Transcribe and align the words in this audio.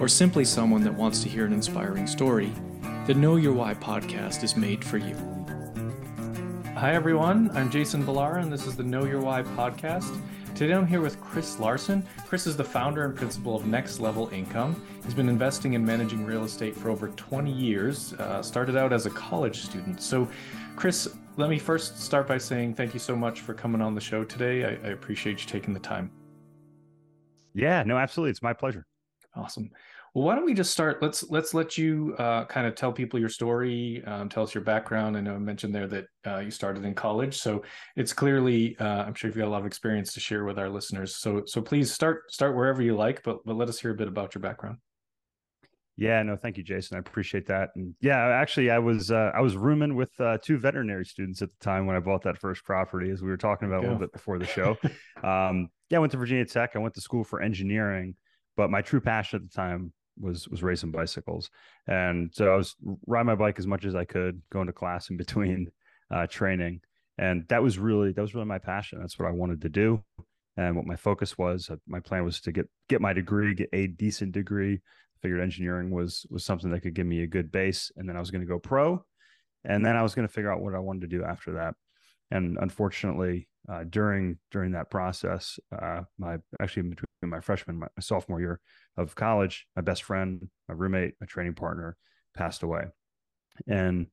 or 0.00 0.08
simply 0.08 0.44
someone 0.44 0.82
that 0.84 0.94
wants 0.94 1.22
to 1.22 1.28
hear 1.28 1.46
an 1.46 1.52
inspiring 1.52 2.06
story, 2.06 2.52
the 3.06 3.14
Know 3.14 3.36
Your 3.36 3.52
Why 3.52 3.74
podcast 3.74 4.42
is 4.42 4.56
made 4.56 4.84
for 4.84 4.98
you. 4.98 5.16
Hi, 6.74 6.92
everyone. 6.94 7.50
I'm 7.56 7.70
Jason 7.70 8.04
Ballara, 8.04 8.42
and 8.42 8.52
this 8.52 8.66
is 8.66 8.76
the 8.76 8.82
Know 8.82 9.04
Your 9.04 9.20
Why 9.20 9.42
podcast. 9.42 10.20
Today 10.54 10.74
I'm 10.74 10.86
here 10.86 11.00
with 11.00 11.20
Chris 11.20 11.58
Larsen. 11.58 12.06
Chris 12.26 12.46
is 12.46 12.56
the 12.56 12.64
founder 12.64 13.04
and 13.04 13.14
principal 13.14 13.56
of 13.56 13.66
Next 13.66 14.00
Level 14.00 14.28
Income. 14.28 14.82
He's 15.04 15.14
been 15.14 15.28
investing 15.28 15.74
and 15.74 15.84
managing 15.84 16.24
real 16.24 16.44
estate 16.44 16.76
for 16.76 16.90
over 16.90 17.08
20 17.08 17.50
years, 17.50 18.12
uh, 18.14 18.42
started 18.42 18.76
out 18.76 18.92
as 18.92 19.06
a 19.06 19.10
college 19.10 19.62
student. 19.62 20.02
So, 20.02 20.28
Chris, 20.74 21.08
let 21.36 21.48
me 21.48 21.58
first 21.58 22.00
start 22.02 22.26
by 22.26 22.38
saying 22.38 22.74
thank 22.74 22.92
you 22.92 23.00
so 23.00 23.16
much 23.16 23.40
for 23.40 23.54
coming 23.54 23.80
on 23.80 23.94
the 23.94 24.00
show 24.00 24.24
today. 24.24 24.64
I, 24.64 24.88
I 24.88 24.92
appreciate 24.92 25.40
you 25.40 25.46
taking 25.46 25.72
the 25.74 25.80
time. 25.80 26.10
Yeah, 27.54 27.82
no, 27.84 27.96
absolutely. 27.96 28.30
It's 28.30 28.42
my 28.42 28.52
pleasure. 28.52 28.86
Awesome. 29.36 29.70
Well, 30.14 30.24
why 30.24 30.34
don't 30.34 30.46
we 30.46 30.54
just 30.54 30.70
start? 30.70 31.02
Let's 31.02 31.28
let's 31.28 31.52
let 31.52 31.76
you 31.76 32.14
uh, 32.18 32.46
kind 32.46 32.66
of 32.66 32.74
tell 32.74 32.90
people 32.90 33.20
your 33.20 33.28
story, 33.28 34.02
um, 34.06 34.30
tell 34.30 34.42
us 34.42 34.54
your 34.54 34.64
background. 34.64 35.14
I 35.14 35.20
know 35.20 35.34
I 35.34 35.38
mentioned 35.38 35.74
there 35.74 35.86
that 35.88 36.06
uh, 36.26 36.38
you 36.38 36.50
started 36.50 36.86
in 36.86 36.94
college, 36.94 37.36
so 37.36 37.62
it's 37.96 38.14
clearly 38.14 38.78
uh, 38.78 39.04
I'm 39.04 39.12
sure 39.12 39.28
you've 39.28 39.36
got 39.36 39.46
a 39.46 39.50
lot 39.50 39.60
of 39.60 39.66
experience 39.66 40.14
to 40.14 40.20
share 40.20 40.44
with 40.44 40.58
our 40.58 40.70
listeners. 40.70 41.16
So 41.16 41.42
so 41.44 41.60
please 41.60 41.92
start 41.92 42.32
start 42.32 42.56
wherever 42.56 42.80
you 42.80 42.96
like, 42.96 43.22
but 43.24 43.44
but 43.44 43.56
let 43.56 43.68
us 43.68 43.78
hear 43.78 43.90
a 43.90 43.94
bit 43.94 44.08
about 44.08 44.34
your 44.34 44.40
background. 44.40 44.78
Yeah, 45.98 46.22
no, 46.22 46.36
thank 46.36 46.58
you, 46.58 46.62
Jason. 46.62 46.96
I 46.96 47.00
appreciate 47.00 47.46
that. 47.46 47.70
And 47.74 47.94
yeah, 48.00 48.18
actually, 48.18 48.70
I 48.70 48.78
was 48.78 49.10
uh, 49.10 49.32
I 49.34 49.40
was 49.40 49.56
rooming 49.56 49.96
with 49.96 50.10
uh, 50.20 50.36
two 50.42 50.58
veterinary 50.58 51.06
students 51.06 51.40
at 51.40 51.48
the 51.50 51.64
time 51.64 51.86
when 51.86 51.96
I 51.96 52.00
bought 52.00 52.22
that 52.22 52.38
first 52.38 52.64
property, 52.64 53.10
as 53.10 53.22
we 53.22 53.28
were 53.28 53.38
talking 53.38 53.66
about 53.66 53.80
a 53.80 53.82
little 53.82 53.98
bit 53.98 54.12
before 54.12 54.38
the 54.38 54.46
show. 54.46 54.76
um, 55.22 55.68
yeah, 55.88 55.96
I 55.96 56.00
went 56.00 56.12
to 56.12 56.18
Virginia 56.18 56.44
Tech. 56.44 56.72
I 56.74 56.78
went 56.78 56.94
to 56.94 57.00
school 57.00 57.24
for 57.24 57.40
engineering, 57.40 58.14
but 58.56 58.70
my 58.70 58.82
true 58.82 59.00
passion 59.00 59.36
at 59.36 59.42
the 59.42 59.54
time 59.54 59.92
was 60.18 60.48
was 60.48 60.62
racing 60.62 60.90
bicycles, 60.90 61.50
and 61.86 62.30
so 62.32 62.52
I 62.52 62.56
was 62.56 62.74
riding 63.06 63.26
my 63.26 63.34
bike 63.34 63.58
as 63.58 63.66
much 63.66 63.84
as 63.84 63.94
I 63.94 64.04
could, 64.04 64.40
going 64.50 64.66
to 64.66 64.72
class 64.72 65.10
in 65.10 65.16
between 65.16 65.68
uh, 66.10 66.26
training, 66.26 66.80
and 67.18 67.46
that 67.48 67.62
was 67.62 67.78
really 67.78 68.12
that 68.12 68.22
was 68.22 68.34
really 68.34 68.46
my 68.46 68.58
passion. 68.58 69.00
That's 69.00 69.18
what 69.18 69.28
I 69.28 69.32
wanted 69.32 69.62
to 69.62 69.68
do, 69.68 70.02
and 70.56 70.76
what 70.76 70.86
my 70.86 70.96
focus 70.96 71.36
was. 71.36 71.68
Uh, 71.70 71.76
my 71.86 72.00
plan 72.00 72.24
was 72.24 72.40
to 72.42 72.52
get 72.52 72.68
get 72.88 73.00
my 73.00 73.12
degree, 73.12 73.54
get 73.54 73.68
a 73.72 73.86
decent 73.88 74.32
degree. 74.32 74.74
I 74.74 75.18
figured 75.22 75.40
engineering 75.40 75.90
was 75.90 76.26
was 76.30 76.44
something 76.44 76.70
that 76.70 76.80
could 76.80 76.94
give 76.94 77.06
me 77.06 77.22
a 77.22 77.26
good 77.26 77.52
base, 77.52 77.90
and 77.96 78.08
then 78.08 78.16
I 78.16 78.20
was 78.20 78.30
going 78.30 78.42
to 78.42 78.48
go 78.48 78.58
pro, 78.58 79.04
and 79.64 79.84
then 79.84 79.96
I 79.96 80.02
was 80.02 80.14
going 80.14 80.26
to 80.26 80.32
figure 80.32 80.52
out 80.52 80.62
what 80.62 80.74
I 80.74 80.78
wanted 80.78 81.02
to 81.02 81.18
do 81.18 81.24
after 81.24 81.52
that. 81.54 81.74
And 82.30 82.58
unfortunately, 82.60 83.48
uh, 83.68 83.84
during 83.88 84.38
during 84.50 84.72
that 84.72 84.90
process, 84.90 85.58
uh, 85.76 86.02
my 86.18 86.38
actually 86.60 86.82
between 86.82 87.05
my 87.22 87.40
freshman 87.40 87.78
my, 87.78 87.86
my 87.96 88.00
sophomore 88.00 88.40
year 88.40 88.60
of 88.96 89.14
college, 89.14 89.66
my 89.74 89.82
best 89.82 90.02
friend, 90.02 90.48
my 90.68 90.74
roommate, 90.74 91.14
my 91.20 91.26
training 91.26 91.54
partner 91.54 91.96
passed 92.34 92.62
away, 92.62 92.84
and 93.66 94.06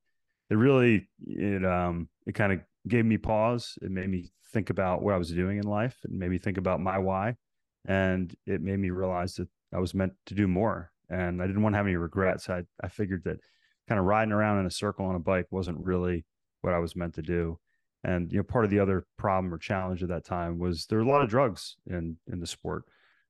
it 0.50 0.56
really 0.56 1.08
it 1.26 1.64
um 1.64 2.08
it 2.26 2.32
kind 2.32 2.52
of 2.52 2.60
gave 2.88 3.04
me 3.04 3.18
pause. 3.18 3.78
It 3.82 3.90
made 3.90 4.08
me 4.08 4.32
think 4.52 4.70
about 4.70 5.02
what 5.02 5.14
I 5.14 5.18
was 5.18 5.30
doing 5.30 5.58
in 5.58 5.64
life. 5.64 5.96
It 6.04 6.10
made 6.10 6.30
me 6.30 6.38
think 6.38 6.58
about 6.58 6.80
my 6.80 6.98
why, 6.98 7.36
and 7.86 8.34
it 8.46 8.60
made 8.60 8.78
me 8.78 8.90
realize 8.90 9.34
that 9.36 9.48
I 9.72 9.78
was 9.78 9.94
meant 9.94 10.12
to 10.26 10.34
do 10.34 10.46
more, 10.46 10.90
and 11.08 11.42
I 11.42 11.46
didn't 11.46 11.62
want 11.62 11.74
to 11.74 11.78
have 11.78 11.86
any 11.86 11.96
regrets. 11.96 12.48
I 12.48 12.64
I 12.82 12.88
figured 12.88 13.24
that 13.24 13.40
kind 13.88 13.98
of 13.98 14.06
riding 14.06 14.32
around 14.32 14.60
in 14.60 14.66
a 14.66 14.70
circle 14.70 15.06
on 15.06 15.14
a 15.14 15.20
bike 15.20 15.46
wasn't 15.50 15.84
really 15.84 16.24
what 16.62 16.72
I 16.72 16.78
was 16.78 16.96
meant 16.96 17.14
to 17.14 17.22
do 17.22 17.58
and 18.04 18.30
you 18.30 18.38
know, 18.38 18.44
part 18.44 18.64
of 18.64 18.70
the 18.70 18.78
other 18.78 19.06
problem 19.16 19.52
or 19.52 19.58
challenge 19.58 20.02
at 20.02 20.10
that 20.10 20.24
time 20.24 20.58
was 20.58 20.86
there 20.86 20.98
were 20.98 21.04
a 21.04 21.08
lot 21.08 21.22
of 21.22 21.28
drugs 21.28 21.76
in 21.86 22.16
in 22.30 22.40
the 22.40 22.46
sport. 22.46 22.84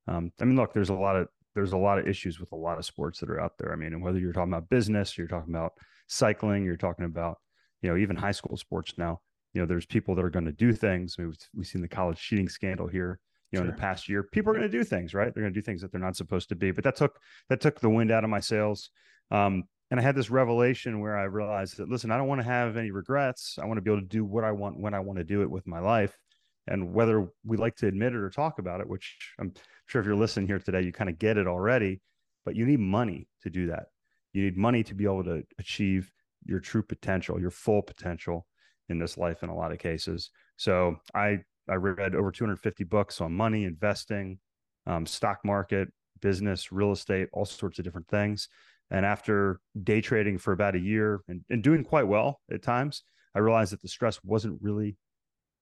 Um, 0.09 0.33
I 0.41 0.45
mean, 0.45 0.57
look, 0.57 0.75
there's 0.75 0.91
a 0.91 0.95
lot 0.95 1.17
of 1.17 1.29
there's 1.55 1.73
a 1.73 1.79
lot 1.79 1.99
of 1.99 2.09
issues 2.09 2.41
with 2.41 2.51
a 2.53 2.57
lot 2.57 2.79
of 2.79 2.85
sports 2.85 3.21
that 3.21 3.31
are 3.31 3.41
out 3.41 3.53
there. 3.59 3.73
I 3.73 3.77
mean, 3.77 3.93
and 3.93 4.03
whether 4.03 4.19
you're 4.19 4.33
talking 4.33 4.53
about 4.53 4.69
business, 4.69 5.17
you're 5.17 5.29
talking 5.29 5.55
about 5.55 5.73
cycling, 6.09 6.65
you're 6.65 6.77
talking 6.77 7.05
about 7.05 7.39
you 7.83 7.91
know 7.91 7.97
even 7.97 8.17
high 8.17 8.33
school 8.33 8.57
sports 8.57 8.95
now. 8.99 9.21
You 9.53 9.61
know, 9.61 9.67
there's 9.67 9.87
people 9.87 10.17
that 10.17 10.25
are 10.25 10.31
going 10.31 10.47
to 10.47 10.53
do 10.53 10.73
things. 10.73 11.15
I 11.17 11.23
mean, 11.23 11.29
we've, 11.29 11.49
we've 11.55 11.67
seen 11.67 11.81
the 11.81 11.89
college 11.89 12.19
cheating 12.19 12.49
scandal 12.49 12.89
here. 12.89 13.21
You 13.53 13.61
know, 13.61 13.67
sure. 13.67 13.71
in 13.71 13.77
the 13.77 13.81
past 13.81 14.09
year, 14.09 14.25
people 14.25 14.51
are 14.51 14.57
going 14.57 14.69
to 14.69 14.79
do 14.79 14.83
things, 14.83 15.15
right? 15.15 15.33
They're 15.33 15.45
going 15.45 15.55
to 15.55 15.61
do 15.61 15.65
things 15.65 15.81
that 15.83 15.93
they're 15.93 16.01
not 16.01 16.17
supposed 16.17 16.49
to 16.49 16.57
be. 16.57 16.73
But 16.73 16.83
that 16.83 16.97
took 16.97 17.21
that 17.49 17.61
took 17.61 17.79
the 17.79 17.89
wind 17.89 18.11
out 18.11 18.25
of 18.25 18.31
my 18.31 18.41
sails. 18.41 18.91
Um, 19.31 19.65
and 19.91 20.01
I 20.01 20.03
had 20.03 20.17
this 20.17 20.31
revelation 20.31 21.01
where 21.01 21.17
I 21.17 21.25
realized 21.25 21.77
that 21.77 21.89
listen, 21.89 22.11
I 22.11 22.17
don't 22.17 22.29
want 22.29 22.41
to 22.41 22.47
have 22.47 22.77
any 22.77 22.91
regrets. 22.91 23.59
I 23.61 23.67
want 23.67 23.79
to 23.79 23.83
be 23.83 23.91
able 23.91 24.01
to 24.01 24.07
do 24.07 24.25
what 24.25 24.45
I 24.45 24.53
want 24.53 24.79
when 24.79 24.95
I 24.95 25.01
want 25.01 25.19
to 25.19 25.25
do 25.25 25.43
it 25.43 25.51
with 25.51 25.67
my 25.67 25.79
life. 25.79 26.17
And 26.67 26.95
whether 26.95 27.29
we 27.45 27.59
like 27.59 27.77
to 27.77 27.87
admit 27.87 28.15
it 28.15 28.19
or 28.19 28.31
talk 28.31 28.59
about 28.59 28.81
it, 28.81 28.89
which 28.89 29.17
I'm 29.39 29.53
sure 29.87 30.01
if 30.01 30.07
you're 30.07 30.17
listening 30.17 30.47
here 30.47 30.59
today, 30.59 30.81
you 30.81 30.93
kind 30.93 31.11
of 31.11 31.19
get 31.19 31.37
it 31.37 31.47
already, 31.47 32.01
but 32.47 32.57
you 32.57 32.65
need 32.65 32.81
money 32.81 33.29
to 33.43 33.51
do 33.51 33.67
that. 33.67 33.87
You 34.33 34.45
need 34.45 34.57
money 34.57 34.83
to 34.85 34.95
be 34.95 35.05
able 35.05 35.25
to 35.25 35.43
achieve 35.59 36.11
your 36.47 36.61
true 36.61 36.83
potential, 36.83 37.39
your 37.39 37.51
full 37.51 37.83
potential 37.83 38.47
in 38.89 38.99
this 38.99 39.19
life 39.19 39.43
in 39.43 39.51
a 39.51 39.55
lot 39.55 39.73
of 39.73 39.79
cases. 39.79 40.31
So 40.57 40.97
I 41.15 41.41
I 41.69 41.75
read 41.75 42.15
over 42.15 42.31
250 42.31 42.85
books 42.85 43.21
on 43.21 43.33
money, 43.33 43.65
investing, 43.65 44.39
um, 44.87 45.07
stock 45.07 45.39
market, 45.45 45.89
business, 46.21 46.73
real 46.73 46.93
estate, 46.93 47.29
all 47.33 47.45
sorts 47.47 47.79
of 47.79 47.85
different 47.85 48.09
things. 48.09 48.49
And 48.91 49.05
after 49.05 49.61
day 49.83 50.01
trading 50.01 50.39
for 50.39 50.53
about 50.53 50.75
a 50.75 50.81
year 50.81 51.21
and, 51.29 51.45
and 51.51 51.63
doing 51.63 51.85
quite 51.85 52.07
well 52.07 52.41
at 52.53 52.63
times, 52.63 53.03
I 53.35 53.41
realized 53.41 53.73
that 53.73 53.83
the 53.83 53.89
stress 53.89 54.23
wasn't 54.23 54.61
really 54.63 54.97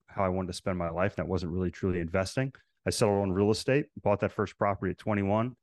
how 0.06 0.24
I 0.24 0.28
wanted 0.28 0.48
to 0.48 0.52
spend 0.52 0.78
my 0.78 0.90
life. 0.90 1.16
That 1.16 1.28
wasn't 1.28 1.52
really 1.52 1.70
truly 1.70 2.00
investing. 2.00 2.52
I 2.86 2.90
settled 2.90 3.22
on 3.22 3.32
real 3.32 3.50
estate, 3.50 3.86
bought 4.02 4.20
that 4.20 4.32
first 4.32 4.58
property 4.58 4.90
at 4.90 4.98
21, 4.98 5.56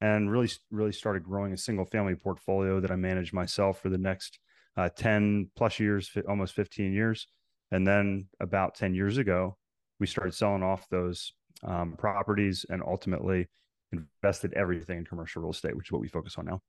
and 0.00 0.30
really, 0.30 0.50
really 0.70 0.92
started 0.92 1.24
growing 1.24 1.52
a 1.52 1.56
single 1.56 1.86
family 1.86 2.14
portfolio 2.14 2.78
that 2.80 2.90
I 2.90 2.96
managed 2.96 3.32
myself 3.32 3.80
for 3.80 3.88
the 3.88 3.98
next 3.98 4.38
uh, 4.76 4.88
10 4.88 5.50
plus 5.56 5.80
years, 5.80 6.10
almost 6.28 6.54
15 6.54 6.92
years. 6.92 7.26
And 7.70 7.86
then 7.86 8.26
about 8.40 8.74
10 8.74 8.94
years 8.94 9.18
ago, 9.18 9.56
we 9.98 10.06
started 10.06 10.34
selling 10.34 10.62
off 10.62 10.88
those 10.88 11.32
um, 11.64 11.94
properties 11.98 12.64
and 12.70 12.82
ultimately 12.82 13.48
invested 13.92 14.52
everything 14.54 14.98
in 14.98 15.04
commercial 15.04 15.42
real 15.42 15.50
estate, 15.50 15.76
which 15.76 15.88
is 15.88 15.92
what 15.92 16.00
we 16.00 16.08
focus 16.08 16.36
on 16.38 16.46
now. 16.46 16.60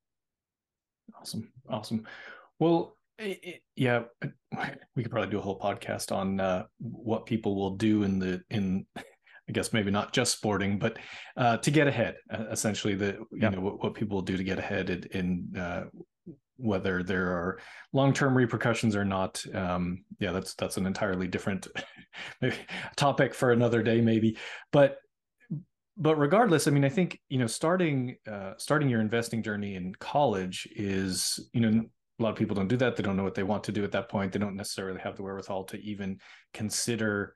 Awesome. 1.20 1.52
Awesome. 1.70 2.08
Well, 2.60 2.98
it, 3.18 3.62
yeah, 3.76 4.04
we 4.96 5.04
could 5.04 5.12
probably 5.12 5.30
do 5.30 5.40
a 5.40 5.42
whole 5.42 5.60
podcast 5.60 6.16
on 6.16 6.40
uh, 6.40 6.66
what 6.80 7.26
people 7.26 7.56
will 7.56 7.76
do 7.76 8.04
in 8.04 8.20
the 8.20 8.42
in 8.50 8.86
I 8.96 9.52
guess 9.52 9.74
maybe 9.74 9.90
not 9.90 10.14
just 10.14 10.34
sporting, 10.34 10.78
but 10.78 11.00
uh, 11.36 11.58
to 11.58 11.72
get 11.72 11.88
ahead. 11.88 12.18
Uh, 12.32 12.46
essentially, 12.52 12.94
the 12.94 13.14
you 13.32 13.40
yeah. 13.42 13.50
know 13.50 13.62
what, 13.62 13.84
what, 13.84 13.96
people 13.96 14.18
will 14.18 14.22
do 14.22 14.38
to 14.38 14.44
get 14.44 14.60
ahead 14.60 14.92
in, 14.92 15.04
in 15.12 15.60
uh, 15.60 15.86
whether 16.58 17.02
there 17.02 17.32
are 17.32 17.60
long 17.92 18.14
term 18.14 18.38
repercussions 18.38 18.96
or 18.96 19.06
not. 19.06 19.44
Um, 19.56 20.04
yeah, 20.20 20.32
that's 20.32 20.54
that's 20.54 20.78
an 20.78 20.86
entirely 20.86 21.28
different 21.28 21.68
topic 22.96 23.34
for 23.34 23.52
another 23.52 23.82
day, 23.82 24.02
maybe. 24.02 24.38
But 24.72 24.98
but 26.00 26.16
regardless, 26.18 26.68
I 26.68 26.72
mean, 26.72 26.86
I 26.86 26.90
think 26.90 27.20
you 27.28 27.38
know, 27.38 27.48
starting 27.48 28.16
uh, 28.26 28.54
starting 28.58 28.90
your 28.90 29.02
investing 29.02 29.44
journey 29.44 29.76
in 29.76 29.94
college 29.96 30.68
is 30.76 31.40
you 31.54 31.62
know 31.62 31.86
a 32.20 32.24
lot 32.24 32.32
of 32.32 32.38
people 32.38 32.56
don't 32.56 32.68
do 32.68 32.78
that. 32.78 32.96
They 32.96 33.04
don't 33.04 33.18
know 33.18 33.24
what 33.24 33.36
they 33.36 33.44
want 33.44 33.66
to 33.66 33.72
do 33.72 33.84
at 33.84 33.92
that 33.92 34.10
point. 34.10 34.32
They 34.32 34.40
don't 34.40 34.56
necessarily 34.56 35.00
have 35.02 35.18
the 35.18 35.24
wherewithal 35.24 35.66
to 35.66 35.78
even 35.82 36.20
consider 36.54 37.36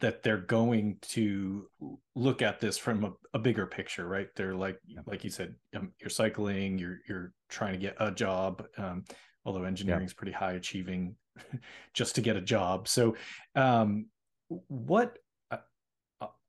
that 0.00 0.22
they're 0.22 0.38
going 0.38 0.96
to 1.02 1.68
look 2.14 2.40
at 2.40 2.58
this 2.58 2.78
from 2.78 3.04
a, 3.04 3.12
a 3.34 3.38
bigger 3.38 3.66
picture, 3.66 4.06
right? 4.06 4.28
They're 4.34 4.54
like, 4.54 4.78
like 5.06 5.24
you 5.24 5.30
said, 5.30 5.54
um, 5.76 5.92
you're 6.00 6.08
cycling, 6.10 6.78
you're 6.78 6.98
you're 7.08 7.32
trying 7.48 7.72
to 7.72 7.78
get 7.78 7.96
a 7.98 8.10
job. 8.12 8.64
Um, 8.78 9.04
although 9.44 9.64
engineering 9.64 10.04
is 10.04 10.14
pretty 10.14 10.32
high 10.32 10.52
achieving, 10.52 11.16
just 11.94 12.14
to 12.14 12.20
get 12.20 12.36
a 12.36 12.40
job. 12.40 12.86
So, 12.88 13.16
um, 13.54 14.06
what 14.68 15.18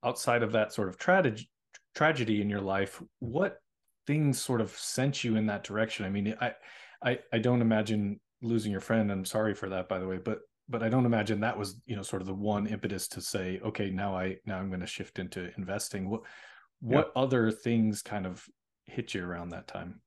outside 0.04 0.44
of 0.44 0.52
that 0.54 0.74
sort 0.74 0.90
of 0.90 0.98
tragedy 0.98 1.50
tragedy 1.94 2.42
in 2.42 2.50
your 2.50 2.62
life, 2.62 3.02
what 3.20 3.58
things 4.08 4.42
sort 4.42 4.62
of 4.62 4.72
sent 4.72 5.24
you 5.24 5.36
in 5.36 5.46
that 5.48 5.64
direction? 5.64 6.06
I 6.06 6.10
mean, 6.10 6.36
I 6.40 6.54
I, 7.04 7.20
I 7.34 7.40
don't 7.40 7.62
imagine 7.62 8.20
losing 8.42 8.72
your 8.72 8.82
friend. 8.82 9.12
I'm 9.12 9.26
sorry 9.26 9.54
for 9.54 9.70
that, 9.70 9.90
by 9.90 10.00
the 10.00 10.08
way, 10.08 10.18
but 10.18 10.40
but 10.70 10.84
I 10.84 10.90
don't 10.90 11.06
imagine 11.06 11.40
that 11.42 11.58
was 11.58 11.82
you 11.86 11.96
know 11.96 12.02
sort 12.02 12.22
of 12.22 12.28
the 12.28 12.34
one 12.34 12.68
impetus 12.68 13.08
to 13.10 13.22
say, 13.22 13.60
okay, 13.64 13.90
now 13.90 14.16
I 14.16 14.38
now 14.46 14.58
I'm 14.58 14.70
going 14.70 14.82
to 14.82 14.88
shift 14.88 15.20
into 15.20 15.52
investing. 15.58 16.10
What 16.10 16.22
what 16.80 17.08
yep. 17.08 17.12
other 17.16 17.52
things 17.52 18.02
kind 18.02 18.26
of 18.26 18.46
hit 18.86 19.14
you 19.14 19.24
around 19.24 19.50
that 19.50 19.68
time? 19.68 20.02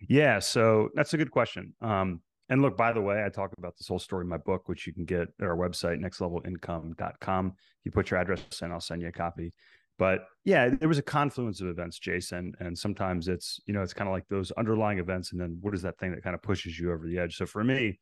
Yeah, 0.00 0.38
so 0.38 0.90
that's 0.94 1.14
a 1.14 1.18
good 1.18 1.30
question. 1.30 1.74
Um, 1.80 2.20
and 2.48 2.62
look, 2.62 2.76
by 2.76 2.92
the 2.92 3.00
way, 3.00 3.24
I 3.24 3.28
talk 3.28 3.52
about 3.58 3.76
this 3.76 3.88
whole 3.88 3.98
story 3.98 4.22
in 4.22 4.28
my 4.28 4.38
book, 4.38 4.68
which 4.68 4.86
you 4.86 4.92
can 4.92 5.04
get 5.04 5.28
at 5.40 5.46
our 5.46 5.56
website, 5.56 6.00
nextlevelincome.com. 6.00 7.52
You 7.84 7.90
put 7.90 8.10
your 8.10 8.20
address 8.20 8.40
in, 8.62 8.72
I'll 8.72 8.80
send 8.80 9.02
you 9.02 9.08
a 9.08 9.12
copy. 9.12 9.52
But 9.98 10.26
yeah, 10.44 10.68
there 10.68 10.88
was 10.88 10.98
a 10.98 11.02
confluence 11.02 11.60
of 11.60 11.66
events, 11.66 11.98
Jason. 11.98 12.54
And 12.60 12.78
sometimes 12.78 13.28
it's, 13.28 13.60
you 13.66 13.74
know, 13.74 13.82
it's 13.82 13.92
kind 13.92 14.08
of 14.08 14.12
like 14.12 14.28
those 14.28 14.52
underlying 14.52 14.98
events. 14.98 15.32
And 15.32 15.40
then 15.40 15.58
what 15.60 15.74
is 15.74 15.82
that 15.82 15.98
thing 15.98 16.12
that 16.12 16.22
kind 16.22 16.34
of 16.34 16.42
pushes 16.42 16.78
you 16.78 16.92
over 16.92 17.06
the 17.06 17.18
edge? 17.18 17.36
So 17.36 17.46
for 17.46 17.64
me, 17.64 17.98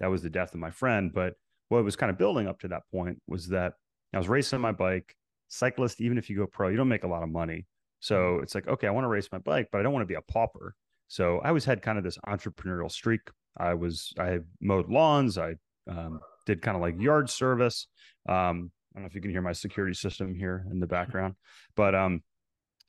that 0.00 0.08
was 0.08 0.22
the 0.22 0.30
death 0.30 0.52
of 0.52 0.60
my 0.60 0.70
friend. 0.70 1.12
But 1.14 1.34
what 1.68 1.84
was 1.84 1.96
kind 1.96 2.10
of 2.10 2.18
building 2.18 2.48
up 2.48 2.58
to 2.60 2.68
that 2.68 2.82
point 2.92 3.22
was 3.28 3.48
that 3.48 3.74
I 4.12 4.18
was 4.18 4.28
racing 4.28 4.60
my 4.60 4.72
bike. 4.72 5.14
Cyclist, 5.48 6.00
even 6.00 6.18
if 6.18 6.28
you 6.28 6.36
go 6.36 6.46
pro, 6.46 6.68
you 6.68 6.76
don't 6.76 6.88
make 6.88 7.04
a 7.04 7.08
lot 7.08 7.22
of 7.22 7.28
money. 7.28 7.66
So 8.00 8.16
mm-hmm. 8.16 8.42
it's 8.42 8.54
like, 8.54 8.66
okay, 8.66 8.88
I 8.88 8.90
want 8.90 9.04
to 9.04 9.08
race 9.08 9.28
my 9.30 9.38
bike, 9.38 9.68
but 9.70 9.78
I 9.78 9.82
don't 9.82 9.92
want 9.92 10.02
to 10.02 10.06
be 10.06 10.14
a 10.14 10.22
pauper. 10.22 10.74
So 11.06 11.38
I 11.38 11.48
always 11.48 11.64
had 11.64 11.82
kind 11.82 11.98
of 11.98 12.04
this 12.04 12.18
entrepreneurial 12.26 12.90
streak. 12.90 13.20
I 13.56 13.74
was, 13.74 14.12
I 14.18 14.38
mowed 14.60 14.88
lawns. 14.88 15.38
I 15.38 15.54
um, 15.88 16.20
did 16.46 16.62
kind 16.62 16.76
of 16.76 16.82
like 16.82 17.00
yard 17.00 17.30
service. 17.30 17.86
Um, 18.28 18.70
I 18.92 18.98
don't 18.98 19.02
know 19.02 19.06
if 19.06 19.14
you 19.14 19.20
can 19.20 19.30
hear 19.30 19.42
my 19.42 19.52
security 19.52 19.94
system 19.94 20.34
here 20.34 20.66
in 20.70 20.80
the 20.80 20.86
background, 20.86 21.34
but 21.76 21.94
um, 21.94 22.22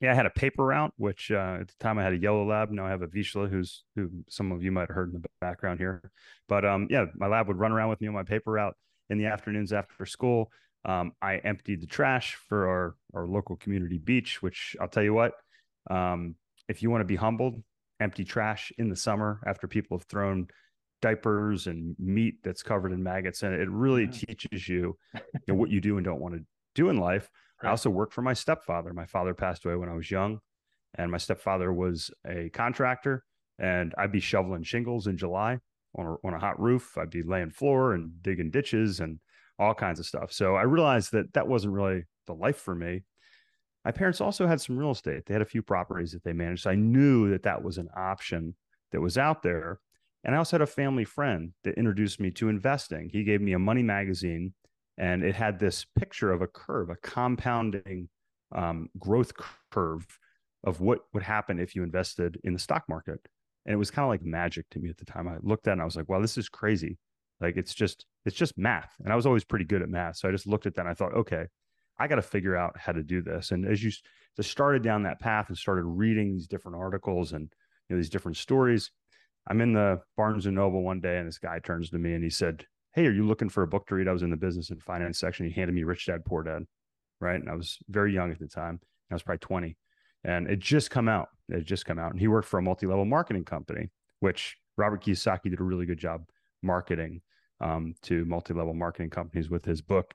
yeah, 0.01 0.11
I 0.11 0.15
had 0.15 0.25
a 0.25 0.31
paper 0.31 0.65
route, 0.65 0.93
which 0.97 1.29
uh, 1.29 1.59
at 1.61 1.67
the 1.67 1.73
time 1.79 1.99
I 1.99 2.03
had 2.03 2.13
a 2.13 2.17
yellow 2.17 2.43
lab. 2.43 2.71
Now 2.71 2.87
I 2.87 2.89
have 2.89 3.03
a 3.03 3.07
Vizsla, 3.07 3.49
who's 3.49 3.83
who 3.95 4.09
some 4.27 4.51
of 4.51 4.63
you 4.63 4.71
might 4.71 4.89
have 4.89 4.95
heard 4.95 5.13
in 5.13 5.21
the 5.21 5.27
background 5.39 5.79
here. 5.79 6.01
But 6.47 6.65
um, 6.65 6.87
yeah, 6.89 7.05
my 7.15 7.27
lab 7.27 7.47
would 7.47 7.59
run 7.59 7.71
around 7.71 7.89
with 7.89 8.01
me 8.01 8.07
on 8.07 8.15
my 8.15 8.23
paper 8.23 8.51
route 8.53 8.75
in 9.11 9.19
the 9.19 9.27
afternoons 9.27 9.71
after 9.71 10.07
school. 10.07 10.51
Um, 10.83 11.11
I 11.21 11.37
emptied 11.37 11.81
the 11.81 11.87
trash 11.87 12.35
for 12.49 12.67
our 12.67 12.95
our 13.13 13.27
local 13.27 13.55
community 13.57 13.99
beach, 13.99 14.41
which 14.41 14.75
I'll 14.81 14.87
tell 14.87 15.03
you 15.03 15.13
what, 15.13 15.33
um, 15.89 16.33
if 16.67 16.81
you 16.81 16.89
want 16.89 17.01
to 17.01 17.05
be 17.05 17.15
humbled, 17.15 17.61
empty 18.01 18.25
trash 18.25 18.71
in 18.77 18.89
the 18.89 18.95
summer 18.95 19.41
after 19.45 19.67
people 19.67 19.97
have 19.97 20.05
thrown 20.07 20.47
diapers 21.01 21.67
and 21.67 21.95
meat 21.99 22.35
that's 22.43 22.63
covered 22.63 22.91
in 22.91 23.01
maggots. 23.01 23.43
And 23.43 23.53
it 23.53 23.69
really 23.69 24.05
yeah. 24.05 24.11
teaches 24.11 24.67
you, 24.67 24.97
you 25.13 25.39
know, 25.47 25.55
what 25.55 25.69
you 25.69 25.81
do 25.81 25.97
and 25.97 26.05
don't 26.05 26.19
want 26.19 26.35
to 26.35 26.41
do 26.75 26.89
in 26.89 26.97
life. 26.97 27.29
Right. 27.61 27.69
i 27.69 27.71
also 27.71 27.89
worked 27.89 28.13
for 28.13 28.21
my 28.21 28.33
stepfather. 28.33 28.93
My 28.93 29.05
father 29.05 29.33
passed 29.33 29.65
away 29.65 29.75
when 29.75 29.89
i 29.89 29.93
was 29.93 30.09
young 30.09 30.39
and 30.95 31.11
my 31.11 31.17
stepfather 31.17 31.71
was 31.71 32.11
a 32.27 32.49
contractor 32.49 33.23
and 33.59 33.93
i'd 33.97 34.11
be 34.11 34.19
shoveling 34.19 34.63
shingles 34.63 35.07
in 35.07 35.15
july 35.15 35.57
on 35.95 36.05
a, 36.05 36.27
on 36.27 36.33
a 36.33 36.39
hot 36.39 36.59
roof. 36.59 36.97
I'd 36.97 37.09
be 37.09 37.23
laying 37.23 37.51
floor 37.51 37.93
and 37.93 38.21
digging 38.21 38.49
ditches 38.49 38.99
and 38.99 39.19
all 39.59 39.73
kinds 39.73 39.99
of 39.99 40.05
stuff. 40.05 40.31
So 40.31 40.55
i 40.55 40.63
realized 40.63 41.11
that 41.11 41.33
that 41.33 41.47
wasn't 41.47 41.73
really 41.73 42.03
the 42.27 42.33
life 42.33 42.57
for 42.57 42.75
me 42.75 43.03
my 43.85 43.91
parents 43.91 44.21
also 44.21 44.47
had 44.47 44.61
some 44.61 44.77
real 44.77 44.91
estate 44.91 45.25
they 45.25 45.33
had 45.33 45.41
a 45.41 45.45
few 45.45 45.61
properties 45.61 46.11
that 46.11 46.23
they 46.23 46.33
managed 46.33 46.67
i 46.67 46.75
knew 46.75 47.29
that 47.29 47.43
that 47.43 47.63
was 47.63 47.77
an 47.77 47.89
option 47.95 48.55
that 48.91 49.01
was 49.01 49.17
out 49.17 49.43
there 49.43 49.79
and 50.23 50.35
I 50.35 50.37
also 50.37 50.55
had 50.55 50.61
a 50.61 50.67
family 50.67 51.03
friend 51.03 51.53
that 51.63 51.77
introduced 51.77 52.19
me 52.19 52.31
to 52.31 52.49
investing. 52.49 53.09
He 53.11 53.23
gave 53.23 53.41
me 53.41 53.53
a 53.53 53.59
money 53.59 53.81
magazine, 53.81 54.53
and 54.97 55.23
it 55.23 55.35
had 55.35 55.59
this 55.59 55.85
picture 55.97 56.31
of 56.31 56.41
a 56.41 56.47
curve, 56.47 56.89
a 56.89 56.95
compounding 56.95 58.09
um, 58.53 58.89
growth 58.99 59.31
curve 59.71 60.05
of 60.63 60.79
what 60.79 60.99
would 61.13 61.23
happen 61.23 61.59
if 61.59 61.75
you 61.75 61.81
invested 61.81 62.39
in 62.43 62.53
the 62.53 62.59
stock 62.59 62.83
market. 62.87 63.19
And 63.65 63.73
it 63.73 63.77
was 63.77 63.89
kind 63.89 64.03
of 64.03 64.09
like 64.09 64.23
magic 64.23 64.69
to 64.71 64.79
me 64.79 64.89
at 64.89 64.97
the 64.97 65.05
time. 65.05 65.27
I 65.27 65.37
looked 65.41 65.67
at 65.67 65.71
it 65.71 65.73
and 65.73 65.81
I 65.81 65.85
was 65.85 65.95
like, 65.95 66.09
wow, 66.09 66.21
this 66.21 66.37
is 66.37 66.49
crazy. 66.49 66.97
Like 67.39 67.57
it's 67.57 67.73
just, 67.73 68.05
it's 68.25 68.35
just 68.35 68.57
math. 68.57 68.93
And 69.03 69.11
I 69.11 69.15
was 69.15 69.25
always 69.25 69.43
pretty 69.43 69.65
good 69.65 69.81
at 69.81 69.89
math. 69.89 70.17
So 70.17 70.27
I 70.27 70.31
just 70.31 70.45
looked 70.45 70.67
at 70.67 70.75
that 70.75 70.81
and 70.81 70.89
I 70.89 70.93
thought, 70.93 71.15
okay, 71.15 71.45
I 72.01 72.07
got 72.07 72.15
to 72.15 72.23
figure 72.23 72.55
out 72.55 72.75
how 72.77 72.93
to 72.93 73.03
do 73.03 73.21
this. 73.21 73.51
And 73.51 73.63
as 73.65 73.83
you 73.83 73.91
just 74.35 74.49
started 74.49 74.81
down 74.81 75.03
that 75.03 75.19
path 75.19 75.49
and 75.49 75.57
started 75.57 75.83
reading 75.83 76.33
these 76.33 76.47
different 76.47 76.77
articles 76.77 77.33
and 77.33 77.43
you 77.87 77.95
know, 77.95 77.97
these 77.97 78.09
different 78.09 78.37
stories, 78.37 78.89
I'm 79.47 79.61
in 79.61 79.73
the 79.73 80.01
Barnes 80.17 80.47
and 80.47 80.55
Noble 80.55 80.81
one 80.81 80.99
day, 80.99 81.17
and 81.17 81.27
this 81.27 81.37
guy 81.37 81.59
turns 81.59 81.91
to 81.91 81.99
me 81.99 82.13
and 82.13 82.23
he 82.23 82.29
said, 82.29 82.65
"Hey, 82.93 83.05
are 83.05 83.11
you 83.11 83.25
looking 83.25 83.49
for 83.49 83.61
a 83.61 83.67
book 83.67 83.85
to 83.87 83.95
read?" 83.95 84.07
I 84.07 84.13
was 84.13 84.23
in 84.23 84.31
the 84.31 84.37
business 84.37 84.71
and 84.71 84.81
finance 84.81 85.19
section. 85.19 85.45
He 85.45 85.51
handed 85.51 85.73
me 85.73 85.83
Rich 85.83 86.07
Dad 86.07 86.25
Poor 86.25 86.43
Dad, 86.43 86.63
right? 87.19 87.39
And 87.39 87.49
I 87.49 87.55
was 87.55 87.77
very 87.87 88.13
young 88.13 88.31
at 88.31 88.39
the 88.39 88.47
time. 88.47 88.79
I 89.11 89.15
was 89.15 89.23
probably 89.23 89.39
20, 89.39 89.77
and 90.23 90.49
it 90.49 90.59
just 90.59 90.89
come 90.89 91.07
out. 91.07 91.29
It 91.49 91.65
just 91.65 91.85
come 91.85 91.99
out, 91.99 92.11
and 92.11 92.19
he 92.19 92.27
worked 92.27 92.47
for 92.47 92.57
a 92.57 92.63
multi-level 92.63 93.05
marketing 93.05 93.45
company, 93.45 93.89
which 94.21 94.57
Robert 94.77 95.03
Kiyosaki 95.03 95.49
did 95.51 95.59
a 95.59 95.63
really 95.63 95.85
good 95.85 95.99
job 95.99 96.23
marketing 96.63 97.21
um, 97.59 97.93
to 98.03 98.25
multi-level 98.25 98.73
marketing 98.73 99.09
companies 99.09 99.49
with 99.49 99.65
his 99.65 99.81
book. 99.81 100.13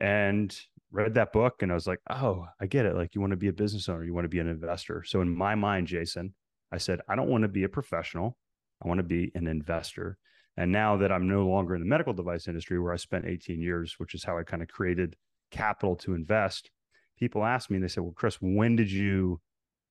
And 0.00 0.56
read 0.94 1.14
that 1.14 1.32
book, 1.32 1.62
and 1.62 1.70
I 1.70 1.74
was 1.74 1.86
like, 1.86 2.00
"Oh, 2.08 2.46
I 2.60 2.66
get 2.66 2.86
it. 2.86 2.94
Like, 2.94 3.14
you 3.14 3.20
want 3.20 3.32
to 3.32 3.36
be 3.36 3.48
a 3.48 3.52
business 3.52 3.88
owner, 3.88 4.04
you 4.04 4.14
want 4.14 4.24
to 4.24 4.28
be 4.28 4.38
an 4.38 4.48
investor." 4.48 5.02
So 5.04 5.20
in 5.20 5.28
my 5.28 5.54
mind, 5.54 5.86
Jason, 5.88 6.34
I 6.72 6.78
said, 6.78 7.00
"I 7.08 7.16
don't 7.16 7.28
want 7.28 7.42
to 7.42 7.48
be 7.48 7.64
a 7.64 7.68
professional." 7.68 8.38
I 8.82 8.88
want 8.88 8.98
to 8.98 9.04
be 9.04 9.32
an 9.34 9.46
investor. 9.46 10.18
And 10.56 10.70
now 10.70 10.96
that 10.98 11.10
I'm 11.10 11.28
no 11.28 11.46
longer 11.46 11.74
in 11.74 11.80
the 11.80 11.86
medical 11.86 12.12
device 12.12 12.46
industry 12.46 12.78
where 12.78 12.92
I 12.92 12.96
spent 12.96 13.26
18 13.26 13.60
years, 13.60 13.94
which 13.98 14.14
is 14.14 14.24
how 14.24 14.38
I 14.38 14.44
kind 14.44 14.62
of 14.62 14.68
created 14.68 15.16
capital 15.50 15.96
to 15.96 16.14
invest, 16.14 16.70
people 17.18 17.44
ask 17.44 17.70
me 17.70 17.76
and 17.76 17.84
they 17.84 17.88
say, 17.88 18.00
Well, 18.00 18.12
Chris, 18.14 18.36
when 18.40 18.76
did 18.76 18.90
you 18.90 19.40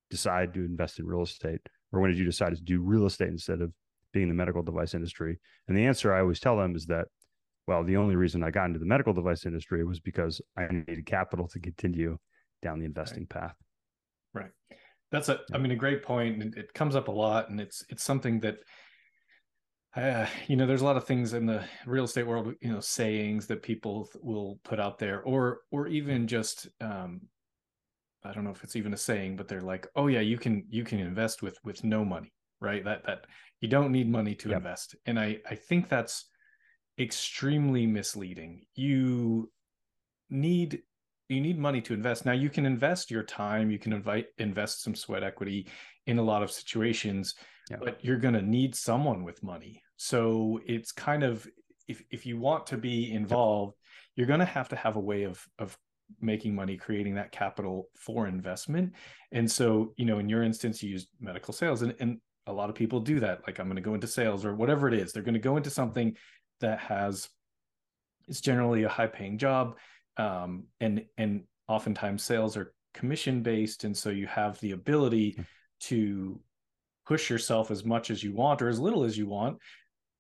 decide 0.10 0.54
to 0.54 0.62
invest 0.62 1.00
in 1.00 1.06
real 1.06 1.24
estate? 1.24 1.62
Or 1.92 2.00
when 2.00 2.12
did 2.12 2.20
you 2.20 2.26
decide 2.26 2.56
to 2.56 2.62
do 2.62 2.82
real 2.82 3.06
estate 3.06 3.30
instead 3.30 3.62
of 3.62 3.74
being 4.14 4.24
in 4.24 4.30
the 4.30 4.36
medical 4.36 4.64
device 4.64 4.94
industry? 4.94 5.40
And 5.68 5.78
the 5.78 5.86
answer 5.86 6.14
I 6.14 6.22
always 6.22 6.40
tell 6.40 6.58
them 6.58 6.76
is 6.76 6.86
that, 6.88 7.08
well, 7.68 7.84
the 7.84 7.98
only 7.98 8.16
reason 8.16 8.44
I 8.44 8.52
got 8.52 8.66
into 8.66 8.80
the 8.80 8.86
medical 8.86 9.14
device 9.14 9.46
industry 9.46 9.84
was 9.84 10.00
because 10.00 10.42
I 10.58 10.68
needed 10.68 11.06
capital 11.06 11.48
to 11.50 11.60
continue 11.60 12.18
down 12.62 12.80
the 12.80 12.86
investing 12.86 13.28
right. 13.34 13.42
path. 13.42 13.56
Right. 14.34 14.52
That's 15.12 15.30
a, 15.30 15.40
I 15.54 15.60
mean, 15.60 15.72
a 15.72 15.76
great 15.76 16.02
point. 16.04 16.56
It 16.58 16.74
comes 16.74 16.96
up 16.96 17.08
a 17.08 17.12
lot, 17.12 17.50
and 17.50 17.62
it's 17.62 17.86
it's 17.90 18.04
something 18.04 18.40
that 18.40 18.58
uh, 19.96 20.26
you 20.48 20.56
know, 20.56 20.66
there's 20.66 20.82
a 20.82 20.86
lot 20.86 20.98
of 20.98 21.06
things 21.06 21.34
in 21.34 21.46
the 21.46 21.64
real 21.86 22.06
estate 22.06 22.26
world, 22.26 22.54
you 22.62 22.72
know, 22.72 22.80
sayings 22.80 23.46
that 23.48 23.62
people 23.62 24.10
will 24.22 24.60
put 24.64 24.80
out 24.80 24.98
there, 24.98 25.22
or 25.22 25.60
or 25.72 25.88
even 25.88 26.28
just, 26.28 26.68
um, 26.82 27.22
I 28.24 28.34
don't 28.34 28.44
know 28.44 28.50
if 28.50 28.64
it's 28.64 28.76
even 28.76 28.94
a 28.94 28.98
saying, 28.98 29.36
but 29.36 29.48
they're 29.48 29.62
like, 29.62 29.88
oh 29.96 30.08
yeah, 30.08 30.22
you 30.22 30.38
can 30.38 30.66
you 30.70 30.84
can 30.84 31.00
invest 31.00 31.44
with 31.44 31.58
with 31.64 31.84
no 31.84 32.04
money, 32.04 32.34
right? 32.60 32.84
That 32.84 33.06
that 33.06 33.26
you 33.62 33.68
don't 33.68 33.92
need 33.92 34.10
money 34.10 34.34
to 34.36 34.50
yep. 34.50 34.58
invest, 34.60 34.96
and 35.06 35.20
I 35.20 35.38
I 35.48 35.56
think 35.56 35.90
that's 35.90 36.26
extremely 37.00 37.86
misleading. 37.86 38.66
You 38.76 39.52
need 40.30 40.82
you 41.30 41.42
need 41.42 41.58
money 41.58 41.82
to 41.82 41.94
invest. 41.94 42.26
Now 42.26 42.34
you 42.34 42.50
can 42.50 42.66
invest 42.66 43.10
your 43.10 43.24
time, 43.24 43.72
you 43.72 43.80
can 43.80 43.94
invite 43.94 44.28
invest 44.38 44.84
some 44.84 44.96
sweat 44.96 45.24
equity 45.24 45.68
in 46.06 46.20
a 46.20 46.24
lot 46.24 46.44
of 46.44 46.52
situations 46.52 47.36
yeah. 47.70 47.78
but 47.80 48.04
you're 48.04 48.18
going 48.18 48.34
to 48.34 48.42
need 48.42 48.76
someone 48.76 49.24
with 49.24 49.42
money. 49.44 49.82
So 49.98 50.60
it's 50.66 50.92
kind 50.92 51.24
of 51.24 51.48
if 51.88 52.04
if 52.12 52.26
you 52.26 52.38
want 52.38 52.68
to 52.68 52.78
be 52.78 53.12
involved, 53.12 53.76
you're 54.16 54.28
going 54.28 54.40
to 54.40 54.46
have 54.46 54.70
to 54.70 54.76
have 54.76 54.96
a 54.96 55.02
way 55.02 55.24
of 55.24 55.46
of 55.60 55.78
making 56.20 56.54
money, 56.54 56.78
creating 56.78 57.16
that 57.16 57.32
capital 57.32 57.88
for 57.96 58.28
investment. 58.28 58.94
And 59.32 59.50
so, 59.50 59.94
you 59.98 60.06
know, 60.06 60.20
in 60.20 60.30
your 60.30 60.44
instance, 60.44 60.84
you 60.84 60.90
use 60.90 61.08
medical 61.20 61.54
sales, 61.54 61.82
and 61.82 61.96
and 62.00 62.20
a 62.48 62.54
lot 62.54 62.70
of 62.70 62.76
people 62.76 63.00
do 63.00 63.20
that. 63.22 63.42
Like 63.48 63.60
I'm 63.60 63.68
going 63.68 63.78
to 63.78 63.82
go 63.82 63.94
into 63.94 64.08
sales 64.08 64.44
or 64.46 64.56
whatever 64.56 64.88
it 64.88 64.94
is. 64.94 65.14
They're 65.14 65.24
going 65.24 65.34
to 65.34 65.40
go 65.40 65.58
into 65.58 65.70
something 65.70 66.16
that 66.64 66.80
has 66.80 67.30
it's 68.28 68.42
generally 68.42 68.84
a 68.84 68.90
high 68.90 69.08
paying 69.08 69.38
job, 69.38 69.78
um, 70.18 70.66
and 70.80 71.06
and 71.18 71.44
oftentimes 71.68 72.24
sales 72.24 72.58
are 72.58 72.74
commission 72.94 73.44
based, 73.44 73.84
and 73.84 73.96
so 73.96 74.10
you 74.10 74.28
have 74.28 74.60
the 74.60 74.72
ability 74.72 75.32
hmm. 75.32 75.42
to 75.82 76.40
push 77.06 77.30
yourself 77.30 77.70
as 77.70 77.84
much 77.84 78.10
as 78.10 78.24
you 78.24 78.34
want 78.34 78.62
or 78.62 78.70
as 78.70 78.80
little 78.80 79.04
as 79.04 79.18
you 79.18 79.28
want 79.28 79.58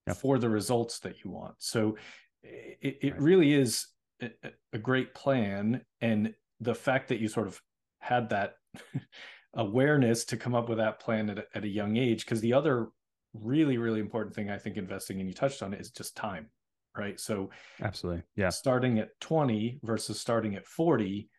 yep. 0.05 0.17
for 0.17 0.37
the 0.37 0.49
results 0.49 0.99
that 0.99 1.23
you 1.23 1.31
want. 1.31 1.55
So 1.59 1.97
it, 2.43 2.97
it 3.01 3.13
right. 3.13 3.21
really 3.21 3.53
is 3.53 3.87
a, 4.21 4.31
a 4.73 4.77
great 4.77 5.13
plan. 5.13 5.81
And 6.01 6.33
the 6.59 6.75
fact 6.75 7.07
that 7.07 7.19
you 7.19 7.29
sort 7.29 7.47
of 7.47 7.61
had 7.99 8.29
that 8.29 8.55
awareness 9.53 10.25
to 10.25 10.37
come 10.37 10.55
up 10.55 10.67
with 10.67 10.79
that 10.79 10.99
plan 10.99 11.29
at 11.29 11.45
at 11.55 11.63
a 11.63 11.69
young 11.69 11.95
age, 11.95 12.25
because 12.25 12.41
the 12.41 12.53
other 12.53 12.89
really, 13.33 13.77
really 13.77 13.99
important 13.99 14.35
thing 14.35 14.49
I 14.49 14.57
think 14.57 14.77
investing, 14.77 15.19
and 15.19 15.27
you 15.27 15.33
touched 15.33 15.63
on 15.63 15.73
it, 15.73 15.81
is 15.81 15.91
just 15.91 16.15
time, 16.15 16.49
right? 16.97 17.19
So, 17.19 17.49
absolutely. 17.81 18.23
Yeah. 18.35 18.49
Starting 18.49 18.99
at 18.99 19.19
20 19.19 19.79
versus 19.83 20.19
starting 20.19 20.55
at 20.55 20.65
40, 20.65 21.29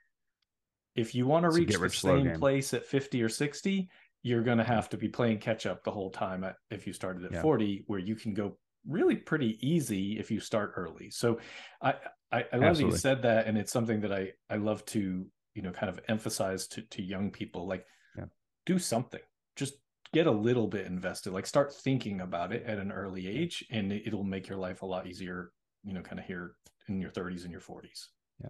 if 0.97 1.15
you 1.15 1.27
want 1.27 1.45
to 1.45 1.51
reach 1.51 1.77
the 1.77 1.91
same 1.91 2.39
place 2.39 2.75
at 2.75 2.87
50 2.87 3.23
or 3.23 3.29
60, 3.29 3.89
you're 4.25 4.43
going 4.43 4.59
to 4.59 4.65
have 4.65 4.89
to 4.89 4.97
be 4.97 5.09
playing 5.09 5.39
catch 5.39 5.67
up 5.67 5.85
the 5.85 5.91
whole 5.91 6.11
time 6.11 6.43
at, 6.43 6.57
if 6.71 6.87
you 6.87 6.93
started 6.93 7.25
at 7.25 7.33
yeah. 7.33 7.43
40 7.43 7.85
where 7.87 8.01
you 8.01 8.17
can 8.17 8.35
go 8.35 8.57
really 8.89 9.17
pretty 9.17 9.59
easy 9.61 10.19
if 10.19 10.31
you 10.31 10.41
start 10.41 10.73
early 10.77 11.09
so 11.11 11.39
i 11.81 11.95
i, 12.33 12.45
I 12.53 12.57
love 12.57 12.77
that 12.77 12.85
you 12.85 12.97
said 12.97 13.23
that 13.23 13.47
and 13.47 13.57
it's 13.57 13.73
something 13.73 14.01
that 14.01 14.13
i 14.13 14.33
i 14.51 14.57
love 14.57 14.85
to 14.87 15.27
you 15.55 15.63
know 15.63 15.71
kind 15.71 15.89
of 15.89 16.01
emphasize 16.09 16.67
to 16.69 16.83
to 16.83 17.03
young 17.03 17.31
people 17.31 17.67
like 17.67 17.87
yeah. 18.17 18.25
do 18.67 18.79
something 18.79 19.21
just 19.57 19.75
get 20.15 20.27
a 20.27 20.31
little 20.31 20.67
bit 20.67 20.87
invested 20.87 21.33
like 21.33 21.47
start 21.47 21.73
thinking 21.73 22.21
about 22.21 22.53
it 22.53 22.65
at 22.67 22.79
an 22.79 22.93
early 22.93 23.27
age 23.27 23.65
and 23.71 23.93
it'll 23.93 24.25
make 24.25 24.49
your 24.49 24.59
life 24.59 24.83
a 24.83 24.87
lot 24.87 25.07
easier 25.07 25.51
you 25.83 25.93
know 25.93 26.03
kind 26.03 26.19
of 26.19 26.25
here 26.25 26.55
in 26.89 27.01
your 27.01 27.11
30s 27.11 27.43
and 27.43 27.53
your 27.53 27.61
40s 27.61 28.07
yeah 28.41 28.49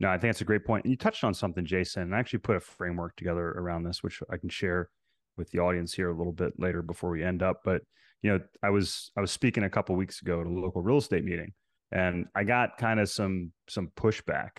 no 0.00 0.08
i 0.08 0.12
think 0.12 0.32
that's 0.32 0.40
a 0.40 0.44
great 0.44 0.64
point 0.64 0.84
and 0.84 0.90
you 0.90 0.96
touched 0.96 1.24
on 1.24 1.34
something 1.34 1.64
jason 1.64 2.02
and 2.02 2.14
i 2.14 2.18
actually 2.18 2.38
put 2.38 2.56
a 2.56 2.60
framework 2.60 3.16
together 3.16 3.50
around 3.50 3.82
this 3.82 4.02
which 4.02 4.20
i 4.30 4.36
can 4.36 4.48
share 4.48 4.90
with 5.38 5.50
the 5.52 5.60
audience 5.60 5.94
here 5.94 6.10
a 6.10 6.16
little 6.16 6.32
bit 6.32 6.52
later 6.58 6.82
before 6.82 7.10
we 7.10 7.22
end 7.22 7.42
up. 7.42 7.60
But 7.64 7.82
you 8.20 8.32
know, 8.32 8.40
I 8.62 8.70
was 8.70 9.12
I 9.16 9.20
was 9.20 9.30
speaking 9.30 9.62
a 9.62 9.70
couple 9.70 9.94
weeks 9.94 10.20
ago 10.20 10.40
at 10.40 10.46
a 10.46 10.50
local 10.50 10.82
real 10.82 10.98
estate 10.98 11.24
meeting, 11.24 11.52
and 11.92 12.26
I 12.34 12.44
got 12.44 12.76
kind 12.76 13.00
of 13.00 13.08
some 13.08 13.52
some 13.68 13.92
pushback 13.96 14.50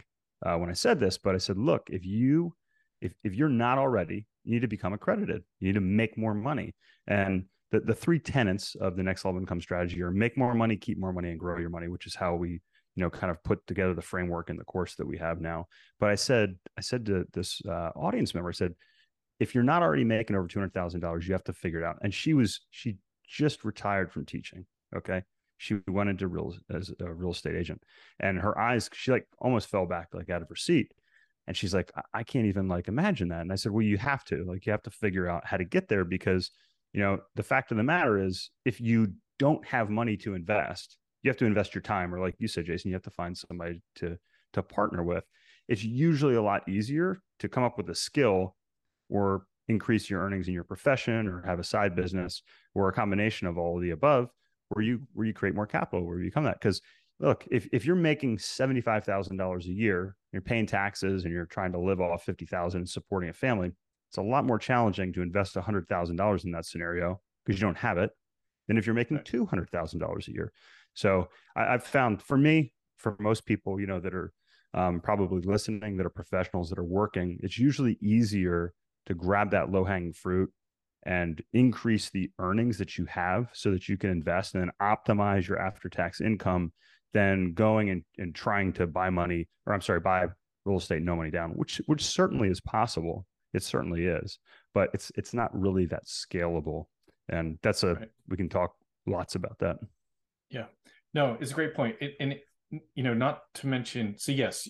uh, 0.43 0.55
when 0.55 0.69
I 0.69 0.73
said 0.73 0.99
this. 0.99 1.17
But 1.17 1.35
I 1.35 1.39
said, 1.39 1.57
look, 1.57 1.89
if 1.91 2.05
you 2.05 2.55
if 3.01 3.13
if 3.23 3.35
you're 3.35 3.49
not 3.49 3.77
already, 3.77 4.25
you 4.49 4.55
need 4.55 4.61
to 4.61 4.67
become 4.67 4.93
accredited. 4.93 5.43
You 5.59 5.67
need 5.67 5.75
to 5.75 5.81
make 5.81 6.17
more 6.17 6.33
money. 6.33 6.73
And 7.05 7.45
the 7.71 7.81
the 7.81 7.93
three 7.93 8.17
tenets 8.17 8.75
of 8.81 8.95
the 8.95 9.03
next 9.03 9.23
level 9.23 9.39
income 9.39 9.61
strategy 9.61 10.01
are 10.01 10.09
make 10.09 10.37
more 10.37 10.55
money, 10.55 10.75
keep 10.75 10.97
more 10.97 11.13
money, 11.13 11.29
and 11.29 11.39
grow 11.39 11.59
your 11.59 11.69
money, 11.69 11.87
which 11.87 12.07
is 12.07 12.15
how 12.15 12.33
we 12.33 12.49
you 12.95 13.03
know 13.03 13.11
kind 13.11 13.29
of 13.29 13.41
put 13.43 13.65
together 13.67 13.93
the 13.93 14.01
framework 14.01 14.49
in 14.49 14.57
the 14.57 14.63
course 14.63 14.95
that 14.95 15.05
we 15.05 15.19
have 15.19 15.39
now. 15.39 15.67
But 15.99 16.09
I 16.09 16.15
said 16.15 16.55
I 16.75 16.81
said 16.81 17.05
to 17.05 17.25
this 17.31 17.61
uh, 17.67 17.91
audience 17.95 18.33
member, 18.33 18.49
I 18.49 18.53
said, 18.53 18.73
if 19.39 19.53
you're 19.53 19.63
not 19.63 19.83
already 19.83 20.03
making 20.03 20.35
over 20.35 20.47
two 20.47 20.59
hundred 20.59 20.73
thousand 20.73 21.01
dollars, 21.01 21.27
you 21.27 21.33
have 21.33 21.43
to 21.43 21.53
figure 21.53 21.79
it 21.79 21.85
out. 21.85 21.97
And 22.01 22.11
she 22.11 22.33
was 22.33 22.61
she 22.71 22.97
just 23.27 23.63
retired 23.63 24.11
from 24.11 24.25
teaching. 24.25 24.65
Okay. 24.95 25.21
She 25.57 25.77
went 25.87 26.09
into 26.09 26.27
real 26.27 26.55
as 26.73 26.91
a 26.99 27.13
real 27.13 27.31
estate 27.31 27.55
agent 27.55 27.83
and 28.19 28.39
her 28.39 28.57
eyes, 28.57 28.89
she 28.93 29.11
like 29.11 29.27
almost 29.37 29.67
fell 29.69 29.85
back 29.85 30.07
like 30.13 30.29
out 30.29 30.41
of 30.41 30.49
her 30.49 30.55
seat. 30.55 30.91
And 31.49 31.57
she's 31.57 31.73
like, 31.73 31.91
I 32.13 32.21
can't 32.21 32.45
even 32.45 32.67
like 32.67 32.87
imagine 32.87 33.29
that. 33.29 33.41
And 33.41 33.51
I 33.51 33.55
said, 33.55 33.71
Well, 33.71 33.81
you 33.81 33.97
have 33.97 34.23
to, 34.25 34.45
like, 34.47 34.67
you 34.67 34.71
have 34.71 34.83
to 34.83 34.91
figure 34.91 35.27
out 35.27 35.47
how 35.47 35.57
to 35.57 35.65
get 35.65 35.89
there 35.89 36.05
because, 36.05 36.51
you 36.93 37.01
know, 37.01 37.17
the 37.35 37.41
fact 37.41 37.71
of 37.71 37.77
the 37.77 37.83
matter 37.83 38.23
is 38.23 38.51
if 38.65 38.79
you 38.79 39.13
don't 39.39 39.65
have 39.65 39.89
money 39.89 40.15
to 40.17 40.35
invest, 40.35 40.97
you 41.23 41.29
have 41.31 41.37
to 41.37 41.45
invest 41.45 41.73
your 41.73 41.81
time, 41.81 42.13
or 42.13 42.19
like 42.19 42.35
you 42.37 42.47
said, 42.47 42.65
Jason, 42.65 42.89
you 42.89 42.95
have 42.95 43.01
to 43.01 43.09
find 43.09 43.35
somebody 43.35 43.81
to 43.95 44.19
to 44.53 44.61
partner 44.61 45.01
with. 45.01 45.23
It's 45.67 45.83
usually 45.83 46.35
a 46.35 46.41
lot 46.41 46.69
easier 46.69 47.19
to 47.39 47.49
come 47.49 47.63
up 47.63 47.77
with 47.77 47.89
a 47.89 47.95
skill 47.95 48.55
or 49.09 49.47
increase 49.67 50.07
your 50.07 50.21
earnings 50.21 50.47
in 50.47 50.53
your 50.53 50.63
profession 50.63 51.27
or 51.27 51.41
have 51.47 51.57
a 51.57 51.63
side 51.63 51.95
business 51.95 52.43
or 52.75 52.89
a 52.89 52.93
combination 52.93 53.47
of 53.47 53.57
all 53.57 53.77
of 53.77 53.81
the 53.81 53.89
above 53.89 54.29
where 54.69 54.85
you 54.85 55.01
where 55.13 55.25
you 55.25 55.33
create 55.33 55.55
more 55.55 55.65
capital 55.65 56.05
where 56.05 56.19
you 56.19 56.25
become 56.25 56.43
that 56.43 56.59
because 56.59 56.79
look 57.19 57.47
if, 57.49 57.67
if 57.71 57.85
you're 57.85 57.95
making 57.95 58.37
$75000 58.37 59.65
a 59.65 59.67
year 59.67 60.15
you're 60.31 60.41
paying 60.41 60.65
taxes 60.65 61.23
and 61.23 61.33
you're 61.33 61.45
trying 61.45 61.71
to 61.71 61.79
live 61.79 62.01
off 62.01 62.25
50000 62.25 62.79
and 62.79 62.89
supporting 62.89 63.29
a 63.29 63.33
family 63.33 63.71
it's 64.09 64.17
a 64.17 64.21
lot 64.21 64.45
more 64.45 64.57
challenging 64.57 65.13
to 65.13 65.21
invest 65.21 65.55
$100000 65.55 66.43
in 66.43 66.51
that 66.51 66.65
scenario 66.65 67.21
because 67.45 67.61
you 67.61 67.67
don't 67.67 67.77
have 67.77 67.97
it 67.97 68.09
than 68.67 68.77
if 68.77 68.85
you're 68.85 68.95
making 68.95 69.19
$200000 69.19 70.27
a 70.27 70.31
year. 70.31 70.51
So 70.95 71.29
I, 71.55 71.71
have 71.71 71.83
found 71.83 72.21
for 72.21 72.37
me 72.37 72.73
for 72.97 73.15
most 73.19 73.45
people 73.45 73.79
you 73.79 73.87
know 73.87 73.99
that 73.99 74.13
are 74.13 74.33
um, 74.73 74.99
probably 74.99 75.41
listening 75.41 75.97
that 75.97 76.05
are 76.05 76.11
professionals 76.11 76.69
that 76.69 76.77
are 76.77 76.83
working 76.83 77.39
it's 77.41 77.57
usually 77.57 77.97
easier 78.01 78.73
to 79.05 79.13
grab 79.15 79.51
that 79.51 79.71
low 79.71 79.83
hanging 79.83 80.13
fruit 80.13 80.51
and 81.03 81.41
increase 81.53 82.09
the 82.09 82.29
earnings 82.39 82.77
that 82.77 82.97
you 82.97 83.05
have 83.05 83.49
so 83.53 83.71
that 83.71 83.87
you 83.87 83.97
can 83.97 84.09
invest 84.09 84.53
and 84.53 84.63
then 84.63 84.71
optimize 84.81 85.47
your 85.47 85.57
after 85.57 85.87
tax 85.87 86.19
income 86.19 86.73
than 87.13 87.53
going 87.53 87.89
and, 87.89 88.03
and 88.17 88.35
trying 88.35 88.73
to 88.73 88.87
buy 88.87 89.09
money 89.09 89.47
or 89.65 89.73
I'm 89.73 89.81
sorry, 89.81 89.99
buy 89.99 90.25
real 90.65 90.77
estate, 90.77 91.03
no 91.03 91.15
money 91.15 91.31
down, 91.31 91.51
which 91.51 91.81
which 91.85 92.03
certainly 92.05 92.49
is 92.49 92.59
possible. 92.59 93.25
It 93.53 93.63
certainly 93.63 94.05
is, 94.05 94.39
but 94.73 94.89
it's 94.93 95.11
it's 95.15 95.33
not 95.33 95.57
really 95.57 95.85
that 95.87 96.05
scalable. 96.05 96.85
And 97.29 97.59
that's 97.61 97.83
a 97.83 97.95
right. 97.95 98.09
we 98.27 98.37
can 98.37 98.49
talk 98.49 98.73
lots 99.05 99.35
about 99.35 99.59
that. 99.59 99.77
Yeah. 100.49 100.65
No, 101.13 101.37
it's 101.39 101.51
a 101.51 101.55
great 101.55 101.75
point. 101.75 101.95
It, 102.01 102.15
and 102.19 102.33
it, 102.33 102.43
you 102.93 103.03
know, 103.03 103.13
not 103.13 103.41
to 103.55 103.67
mention, 103.67 104.15
so 104.17 104.31
yes, 104.31 104.67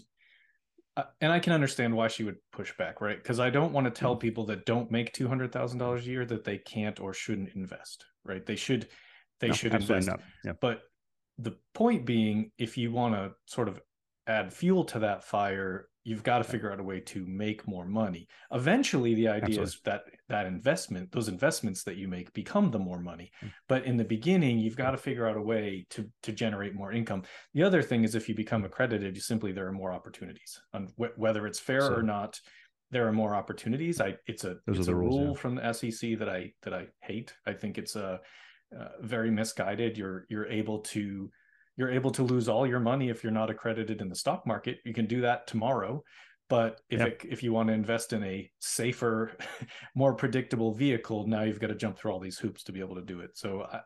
uh, 0.96 1.04
and 1.22 1.32
I 1.32 1.40
can 1.40 1.54
understand 1.54 1.94
why 1.94 2.08
she 2.08 2.24
would 2.24 2.38
push 2.52 2.76
back, 2.78 3.02
right? 3.02 3.22
Because 3.22 3.40
I 3.40 3.50
don't 3.50 3.74
want 3.74 3.86
to 3.86 3.92
tell 3.92 4.14
mm-hmm. 4.14 4.20
people 4.22 4.46
that 4.46 4.66
don't 4.66 4.92
make 4.92 5.14
two 5.14 5.28
hundred 5.28 5.52
thousand 5.52 5.80
dollars 5.80 6.06
a 6.06 6.10
year 6.10 6.26
that 6.26 6.44
they 6.44 6.58
can't 6.58 7.00
or 7.00 7.14
shouldn't 7.14 7.56
invest, 7.56 8.06
right? 8.24 8.46
They 8.46 8.56
should, 8.56 8.88
they 9.40 9.48
no, 9.48 9.54
should 9.54 9.74
invest. 9.74 10.10
Yeah. 10.44 10.54
But 10.60 10.82
the 11.42 11.56
point 11.74 12.06
being, 12.06 12.52
if 12.58 12.78
you 12.78 12.92
want 12.92 13.16
to 13.16 13.32
sort 13.46 13.68
of 13.68 13.80
add 14.28 14.54
fuel 14.54 14.84
to 14.86 15.00
that 15.00 15.24
fire, 15.24 15.88
you've 16.04 16.24
got 16.24 16.40
to 16.40 16.44
figure 16.44 16.72
out 16.72 16.80
a 16.80 16.84
way 16.84 17.00
to 17.00 17.26
make 17.26 17.68
more 17.68 17.86
money. 17.86 18.28
Eventually 18.52 19.16
the 19.16 19.28
idea 19.28 19.62
Absolutely. 19.62 19.64
is 19.64 19.82
that 19.86 20.02
that 20.30 20.46
investment 20.46 21.12
those 21.12 21.28
investments 21.28 21.84
that 21.84 21.98
you 21.98 22.08
make 22.08 22.32
become 22.34 22.72
the 22.72 22.80
more 22.80 23.00
money. 23.00 23.32
Mm. 23.44 23.52
but 23.68 23.86
in 23.86 23.98
the 23.98 24.04
beginning 24.04 24.60
you've 24.60 24.78
got 24.78 24.92
to 24.92 24.98
figure 24.98 25.28
out 25.28 25.38
a 25.38 25.42
way 25.42 25.86
to 25.92 26.10
to 26.24 26.32
generate 26.32 26.74
more 26.74 26.92
income. 26.92 27.24
The 27.54 27.64
other 27.64 27.82
thing 27.82 28.04
is 28.04 28.16
if 28.16 28.30
you 28.30 28.36
become 28.36 28.64
accredited 28.66 29.16
you 29.16 29.22
simply 29.22 29.52
there 29.52 29.68
are 29.68 29.74
more 29.74 29.92
opportunities. 29.92 30.60
And 30.74 30.90
wh- 30.98 31.18
whether 31.18 31.46
it's 31.46 31.60
fair 31.60 31.82
so, 31.82 31.94
or 31.94 32.04
not 32.04 32.40
there 32.92 33.08
are 33.08 33.14
more 33.14 33.36
opportunities. 33.36 34.02
I 34.02 34.16
it's 34.26 34.46
a 34.46 34.58
it's 34.68 34.88
a 34.88 34.96
rules, 34.96 35.16
rule 35.16 35.28
yeah. 35.28 35.40
from 35.40 35.56
the 35.56 35.74
sec 35.74 36.20
that 36.20 36.30
i 36.30 36.54
that 36.64 36.74
i 36.74 36.88
hate. 37.04 37.34
I 37.46 37.54
think 37.54 37.78
it's 37.78 37.96
a 37.96 38.20
uh, 38.78 38.90
very 39.02 39.32
misguided 39.32 39.98
you're 39.98 40.26
you're 40.30 40.48
able 40.48 40.80
to 40.80 41.30
you're 41.80 41.90
able 41.90 42.12
to 42.12 42.24
lose 42.24 42.50
all 42.50 42.68
your 42.68 42.82
money 42.82 43.10
if 43.10 43.24
you're 43.24 43.32
not 43.32 43.50
accredited 43.50 44.02
in 44.02 44.10
the 44.10 44.16
stock 44.16 44.46
market. 44.46 44.80
You 44.84 44.94
can 44.94 45.06
do 45.06 45.22
that 45.22 45.48
tomorrow. 45.48 46.04
But 46.50 46.82
if 46.90 47.00
yep. 47.00 47.08
it, 47.24 47.28
if 47.30 47.42
you 47.42 47.54
want 47.54 47.68
to 47.68 47.74
invest 47.74 48.12
in 48.12 48.22
a 48.24 48.52
safer, 48.60 49.32
more 49.96 50.14
predictable 50.14 50.74
vehicle, 50.74 51.26
now 51.26 51.44
you've 51.44 51.60
got 51.60 51.68
to 51.68 51.76
jump 51.76 51.98
through 51.98 52.12
all 52.12 52.20
these 52.20 52.38
hoops 52.38 52.64
to 52.66 52.74
be 52.74 52.82
able 52.82 52.96
to 52.96 53.02
do 53.02 53.22
it. 53.22 53.38
So 53.38 53.62
I, 53.62 53.80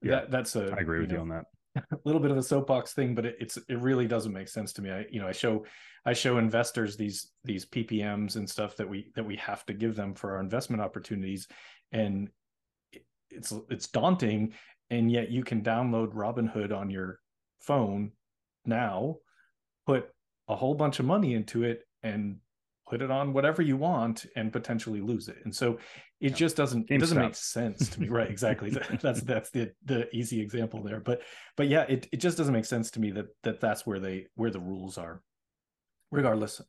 yeah, 0.00 0.10
that, 0.12 0.30
that's 0.30 0.56
a 0.56 0.72
I 0.74 0.80
agree 0.80 1.00
with 1.00 1.10
you, 1.10 1.18
know, 1.18 1.24
you 1.24 1.32
on 1.32 1.44
that. 1.76 1.84
A 1.92 1.98
little 2.04 2.20
bit 2.20 2.30
of 2.30 2.36
a 2.36 2.42
soapbox 2.42 2.94
thing, 2.94 3.16
but 3.16 3.26
it, 3.26 3.36
it's 3.40 3.56
it 3.56 3.80
really 3.80 4.06
doesn't 4.06 4.32
make 4.32 4.48
sense 4.48 4.72
to 4.74 4.82
me. 4.82 4.90
I 4.90 5.04
you 5.10 5.20
know 5.20 5.26
I 5.26 5.32
show 5.32 5.66
I 6.06 6.12
show 6.12 6.38
investors 6.38 6.96
these 6.96 7.32
these 7.42 7.66
PPMs 7.66 8.36
and 8.36 8.48
stuff 8.48 8.76
that 8.76 8.88
we 8.88 9.10
that 9.16 9.24
we 9.24 9.34
have 9.36 9.66
to 9.66 9.74
give 9.74 9.96
them 9.96 10.14
for 10.14 10.34
our 10.34 10.40
investment 10.40 10.80
opportunities, 10.80 11.48
and 11.90 12.28
it's 13.34 13.52
it's 13.70 13.88
daunting. 13.88 14.54
And 14.90 15.10
yet 15.10 15.30
you 15.30 15.42
can 15.42 15.62
download 15.62 16.12
Robinhood 16.12 16.76
on 16.76 16.90
your 16.90 17.18
phone 17.60 18.12
now, 18.66 19.16
put 19.86 20.08
a 20.48 20.54
whole 20.54 20.74
bunch 20.74 21.00
of 21.00 21.06
money 21.06 21.34
into 21.34 21.64
it 21.64 21.80
and 22.02 22.36
put 22.86 23.00
it 23.00 23.10
on 23.10 23.32
whatever 23.32 23.62
you 23.62 23.76
want 23.76 24.26
and 24.36 24.52
potentially 24.52 25.00
lose 25.00 25.28
it. 25.28 25.38
And 25.44 25.54
so 25.54 25.78
it 26.20 26.30
yeah. 26.30 26.36
just 26.36 26.56
doesn't 26.56 26.90
it 26.90 26.98
doesn't 26.98 27.18
make 27.18 27.34
sense 27.34 27.88
to 27.90 28.00
me. 28.00 28.08
Right. 28.14 28.30
Exactly. 28.30 28.70
that's 29.00 29.22
that's 29.22 29.50
the 29.50 29.72
the 29.84 30.14
easy 30.14 30.40
example 30.40 30.82
there. 30.82 31.00
But 31.00 31.22
but 31.56 31.68
yeah, 31.68 31.82
it, 31.82 32.08
it 32.12 32.18
just 32.18 32.38
doesn't 32.38 32.52
make 32.52 32.66
sense 32.66 32.90
to 32.92 33.00
me 33.00 33.10
that 33.12 33.26
that 33.42 33.60
that's 33.60 33.86
where 33.86 34.00
they 34.00 34.26
where 34.34 34.50
the 34.50 34.60
rules 34.60 34.98
are. 34.98 35.22
Regardless, 36.10 36.60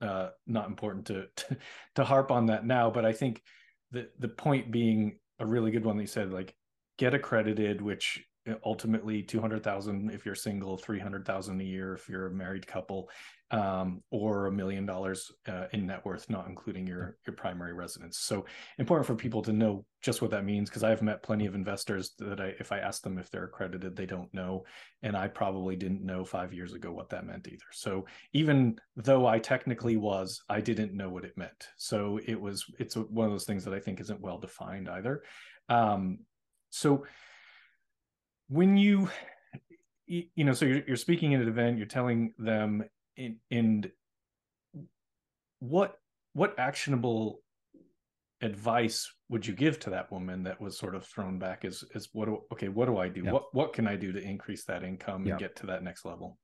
uh, 0.00 0.28
not 0.46 0.68
important 0.68 1.06
to, 1.06 1.26
to 1.36 1.56
to 1.96 2.04
harp 2.04 2.30
on 2.30 2.46
that 2.46 2.64
now. 2.64 2.90
But 2.90 3.04
I 3.04 3.12
think 3.12 3.42
the 3.90 4.08
the 4.18 4.28
point 4.28 4.70
being 4.70 5.18
a 5.38 5.46
really 5.46 5.70
good 5.70 5.84
one 5.84 5.96
that 5.96 6.02
you 6.02 6.08
said, 6.08 6.32
like 6.32 6.54
get 6.98 7.14
accredited, 7.14 7.82
which 7.82 8.24
ultimately 8.64 9.22
200,000 9.22 10.10
if 10.10 10.24
you're 10.24 10.34
single, 10.34 10.76
300,000 10.76 11.60
a 11.60 11.64
year 11.64 11.94
if 11.94 12.08
you're 12.08 12.26
a 12.26 12.30
married 12.30 12.66
couple, 12.66 13.08
um, 13.50 14.02
or 14.10 14.46
a 14.46 14.52
million 14.52 14.84
dollars 14.84 15.30
uh, 15.46 15.66
in 15.72 15.86
net 15.86 16.04
worth, 16.04 16.28
not 16.28 16.48
including 16.48 16.86
your 16.86 17.16
your 17.26 17.34
primary 17.36 17.72
residence. 17.72 18.18
So 18.18 18.44
important 18.78 19.06
for 19.06 19.14
people 19.14 19.42
to 19.42 19.52
know 19.52 19.84
just 20.02 20.20
what 20.20 20.30
that 20.32 20.44
means 20.44 20.68
because 20.68 20.82
I've 20.82 21.02
met 21.02 21.22
plenty 21.22 21.46
of 21.46 21.54
investors 21.54 22.12
that 22.18 22.40
I, 22.40 22.54
if 22.58 22.72
I 22.72 22.78
ask 22.78 23.02
them 23.02 23.18
if 23.18 23.30
they're 23.30 23.44
accredited, 23.44 23.94
they 23.94 24.06
don't 24.06 24.32
know, 24.34 24.64
and 25.02 25.16
I 25.16 25.28
probably 25.28 25.76
didn't 25.76 26.04
know 26.04 26.24
five 26.24 26.52
years 26.52 26.72
ago 26.72 26.92
what 26.92 27.08
that 27.10 27.26
meant 27.26 27.46
either. 27.46 27.66
So 27.72 28.06
even 28.32 28.78
though 28.96 29.26
I 29.26 29.38
technically 29.38 29.96
was, 29.96 30.42
I 30.48 30.60
didn't 30.60 30.94
know 30.94 31.08
what 31.08 31.24
it 31.24 31.36
meant. 31.36 31.68
So 31.76 32.18
it 32.26 32.40
was 32.40 32.64
it's 32.78 32.96
one 32.96 33.26
of 33.26 33.32
those 33.32 33.44
things 33.44 33.64
that 33.64 33.74
I 33.74 33.80
think 33.80 34.00
isn't 34.00 34.20
well 34.20 34.38
defined 34.38 34.88
either. 34.88 35.22
Um, 35.68 36.18
so 36.70 37.04
when 38.48 38.76
you 38.76 39.08
you 40.06 40.44
know 40.44 40.52
so 40.52 40.64
you're, 40.64 40.82
you're 40.86 40.96
speaking 40.96 41.34
at 41.34 41.40
an 41.40 41.48
event 41.48 41.78
you're 41.78 41.86
telling 41.86 42.32
them 42.38 42.84
in 43.16 43.36
in 43.50 43.90
what 45.58 45.98
what 46.32 46.54
actionable 46.58 47.40
advice 48.42 49.10
would 49.28 49.46
you 49.46 49.54
give 49.54 49.78
to 49.80 49.90
that 49.90 50.12
woman 50.12 50.42
that 50.44 50.60
was 50.60 50.78
sort 50.78 50.94
of 50.94 51.04
thrown 51.06 51.38
back 51.38 51.64
as 51.64 51.82
as 51.94 52.08
what 52.12 52.26
do, 52.26 52.42
okay 52.52 52.68
what 52.68 52.86
do 52.86 52.98
i 52.98 53.08
do? 53.08 53.22
Yeah. 53.24 53.32
what 53.32 53.54
what 53.54 53.72
can 53.72 53.88
i 53.88 53.96
do 53.96 54.12
to 54.12 54.20
increase 54.20 54.64
that 54.64 54.84
income 54.84 55.26
and 55.26 55.38
get 55.38 55.56
to 55.56 55.66
that 55.66 55.82
next 55.82 56.04
level? 56.04 56.38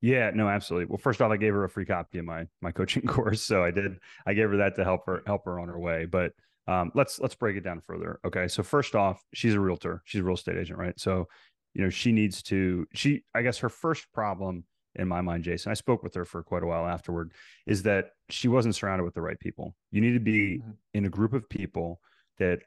Yeah 0.00 0.30
no 0.34 0.48
absolutely. 0.48 0.86
Well 0.86 0.98
first 0.98 1.22
off 1.22 1.30
i 1.30 1.36
gave 1.36 1.52
her 1.52 1.64
a 1.64 1.70
free 1.70 1.86
copy 1.86 2.18
of 2.18 2.24
my 2.24 2.46
my 2.60 2.72
coaching 2.72 3.02
course 3.06 3.42
so 3.42 3.62
i 3.62 3.70
did 3.70 3.98
i 4.26 4.34
gave 4.34 4.50
her 4.50 4.56
that 4.58 4.74
to 4.76 4.84
help 4.84 5.06
her 5.06 5.22
help 5.26 5.44
her 5.44 5.60
on 5.60 5.68
her 5.68 5.78
way 5.78 6.04
but 6.04 6.32
um, 6.68 6.92
let's 6.94 7.18
let's 7.18 7.34
break 7.34 7.56
it 7.56 7.64
down 7.64 7.80
further. 7.80 8.20
Okay, 8.26 8.46
so 8.46 8.62
first 8.62 8.94
off, 8.94 9.24
she's 9.32 9.54
a 9.54 9.60
realtor. 9.60 10.02
She's 10.04 10.20
a 10.20 10.24
real 10.24 10.34
estate 10.34 10.58
agent, 10.58 10.78
right? 10.78 10.98
So, 11.00 11.26
you 11.74 11.82
know, 11.82 11.90
she 11.90 12.12
needs 12.12 12.42
to. 12.44 12.86
She, 12.92 13.24
I 13.34 13.42
guess, 13.42 13.58
her 13.58 13.70
first 13.70 14.12
problem 14.12 14.64
in 14.94 15.08
my 15.08 15.22
mind, 15.22 15.44
Jason, 15.44 15.70
I 15.70 15.74
spoke 15.74 16.02
with 16.02 16.14
her 16.14 16.26
for 16.26 16.42
quite 16.42 16.62
a 16.62 16.66
while 16.66 16.86
afterward, 16.86 17.32
is 17.66 17.82
that 17.84 18.10
she 18.28 18.48
wasn't 18.48 18.74
surrounded 18.74 19.04
with 19.04 19.14
the 19.14 19.22
right 19.22 19.40
people. 19.40 19.74
You 19.90 20.02
need 20.02 20.12
to 20.12 20.20
be 20.20 20.58
mm-hmm. 20.58 20.70
in 20.92 21.06
a 21.06 21.10
group 21.10 21.32
of 21.32 21.48
people 21.48 22.00
that 22.38 22.60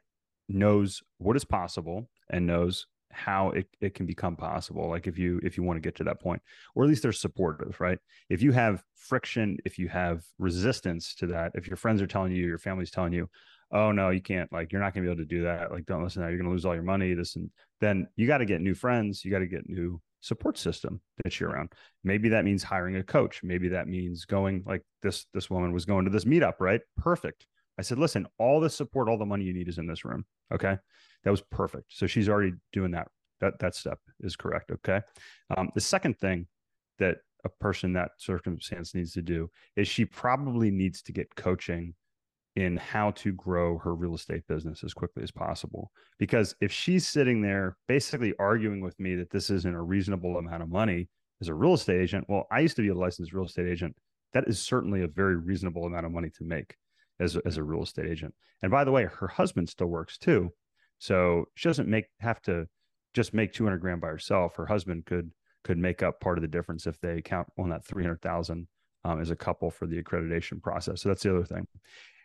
knows 0.48 1.00
what 1.18 1.36
is 1.36 1.44
possible 1.44 2.10
and 2.30 2.46
knows 2.46 2.86
how 3.12 3.50
it, 3.50 3.66
it 3.80 3.94
can 3.94 4.06
become 4.06 4.34
possible 4.34 4.88
like 4.88 5.06
if 5.06 5.18
you 5.18 5.38
if 5.42 5.58
you 5.58 5.62
want 5.62 5.76
to 5.76 5.82
get 5.82 5.94
to 5.94 6.02
that 6.02 6.18
point 6.18 6.40
or 6.74 6.82
at 6.82 6.88
least 6.88 7.02
they're 7.02 7.12
supportive 7.12 7.78
right 7.78 7.98
if 8.30 8.40
you 8.40 8.52
have 8.52 8.82
friction 8.96 9.58
if 9.66 9.78
you 9.78 9.86
have 9.86 10.24
resistance 10.38 11.14
to 11.14 11.26
that 11.26 11.52
if 11.54 11.66
your 11.66 11.76
friends 11.76 12.00
are 12.00 12.06
telling 12.06 12.32
you 12.32 12.46
your 12.46 12.56
family's 12.56 12.90
telling 12.90 13.12
you 13.12 13.28
oh 13.72 13.90
no, 13.92 14.10
you 14.10 14.20
can't, 14.20 14.52
like, 14.52 14.70
you're 14.70 14.80
not 14.80 14.94
going 14.94 15.04
to 15.04 15.08
be 15.08 15.12
able 15.12 15.22
to 15.22 15.34
do 15.36 15.44
that. 15.44 15.72
Like, 15.72 15.86
don't 15.86 16.02
listen 16.02 16.22
to 16.22 16.26
that. 16.26 16.30
You're 16.30 16.38
going 16.38 16.50
to 16.50 16.52
lose 16.52 16.64
all 16.64 16.74
your 16.74 16.84
money. 16.84 17.14
This 17.14 17.36
and 17.36 17.50
then 17.80 18.06
you 18.16 18.26
got 18.26 18.38
to 18.38 18.44
get 18.44 18.60
new 18.60 18.74
friends. 18.74 19.24
You 19.24 19.30
got 19.30 19.40
to 19.40 19.46
get 19.46 19.68
new 19.68 20.00
support 20.20 20.56
system 20.56 21.00
that 21.24 21.40
you're 21.40 21.50
around. 21.50 21.72
Maybe 22.04 22.28
that 22.28 22.44
means 22.44 22.62
hiring 22.62 22.96
a 22.96 23.02
coach. 23.02 23.42
Maybe 23.42 23.68
that 23.68 23.88
means 23.88 24.24
going 24.24 24.62
like 24.66 24.82
this, 25.02 25.26
this 25.34 25.50
woman 25.50 25.72
was 25.72 25.84
going 25.84 26.04
to 26.04 26.10
this 26.10 26.24
meetup, 26.24 26.54
right? 26.60 26.80
Perfect. 26.96 27.46
I 27.78 27.82
said, 27.82 27.98
listen, 27.98 28.26
all 28.38 28.60
the 28.60 28.70
support, 28.70 29.08
all 29.08 29.18
the 29.18 29.26
money 29.26 29.44
you 29.44 29.54
need 29.54 29.68
is 29.68 29.78
in 29.78 29.86
this 29.86 30.04
room. 30.04 30.24
Okay. 30.52 30.76
That 31.24 31.30
was 31.30 31.40
perfect. 31.40 31.86
So 31.88 32.06
she's 32.06 32.28
already 32.28 32.52
doing 32.72 32.92
that. 32.92 33.08
That, 33.40 33.58
that 33.58 33.74
step 33.74 33.98
is 34.20 34.36
correct. 34.36 34.70
Okay. 34.70 35.00
Um, 35.56 35.70
the 35.74 35.80
second 35.80 36.18
thing 36.18 36.46
that 36.98 37.16
a 37.44 37.48
person 37.48 37.94
that 37.94 38.10
circumstance 38.18 38.94
needs 38.94 39.14
to 39.14 39.22
do 39.22 39.50
is 39.74 39.88
she 39.88 40.04
probably 40.04 40.70
needs 40.70 41.02
to 41.02 41.12
get 41.12 41.34
coaching 41.34 41.94
in 42.56 42.76
how 42.76 43.10
to 43.12 43.32
grow 43.32 43.78
her 43.78 43.94
real 43.94 44.14
estate 44.14 44.46
business 44.46 44.84
as 44.84 44.92
quickly 44.92 45.22
as 45.22 45.30
possible. 45.30 45.90
Because 46.18 46.54
if 46.60 46.70
she's 46.70 47.08
sitting 47.08 47.40
there 47.40 47.76
basically 47.88 48.34
arguing 48.38 48.80
with 48.80 48.98
me 49.00 49.14
that 49.16 49.30
this 49.30 49.48
isn't 49.48 49.74
a 49.74 49.82
reasonable 49.82 50.36
amount 50.36 50.62
of 50.62 50.68
money 50.68 51.08
as 51.40 51.48
a 51.48 51.54
real 51.54 51.74
estate 51.74 52.00
agent, 52.00 52.26
well, 52.28 52.46
I 52.50 52.60
used 52.60 52.76
to 52.76 52.82
be 52.82 52.88
a 52.88 52.94
licensed 52.94 53.32
real 53.32 53.46
estate 53.46 53.68
agent. 53.68 53.96
That 54.34 54.48
is 54.48 54.60
certainly 54.60 55.02
a 55.02 55.08
very 55.08 55.36
reasonable 55.36 55.86
amount 55.86 56.06
of 56.06 56.12
money 56.12 56.30
to 56.36 56.44
make 56.44 56.76
as 57.20 57.36
a, 57.36 57.42
as 57.46 57.56
a 57.56 57.62
real 57.62 57.82
estate 57.82 58.06
agent. 58.06 58.34
And 58.62 58.70
by 58.70 58.84
the 58.84 58.92
way, 58.92 59.04
her 59.04 59.28
husband 59.28 59.68
still 59.68 59.88
works 59.88 60.18
too. 60.18 60.52
So 60.98 61.46
she 61.54 61.68
doesn't 61.68 61.88
make 61.88 62.06
have 62.20 62.40
to 62.42 62.66
just 63.14 63.34
make 63.34 63.52
200 63.52 63.78
grand 63.78 64.00
by 64.00 64.08
herself. 64.08 64.56
Her 64.56 64.66
husband 64.66 65.06
could 65.06 65.30
could 65.64 65.78
make 65.78 66.02
up 66.02 66.20
part 66.20 66.38
of 66.38 66.42
the 66.42 66.48
difference 66.48 66.86
if 66.86 67.00
they 67.00 67.22
count 67.22 67.46
on 67.56 67.70
that 67.70 67.84
300,000 67.84 68.66
um, 69.04 69.20
as 69.20 69.30
a 69.30 69.36
couple 69.36 69.70
for 69.70 69.86
the 69.86 70.02
accreditation 70.02 70.60
process. 70.60 71.00
So 71.00 71.08
that's 71.08 71.22
the 71.22 71.34
other 71.34 71.44
thing. 71.44 71.66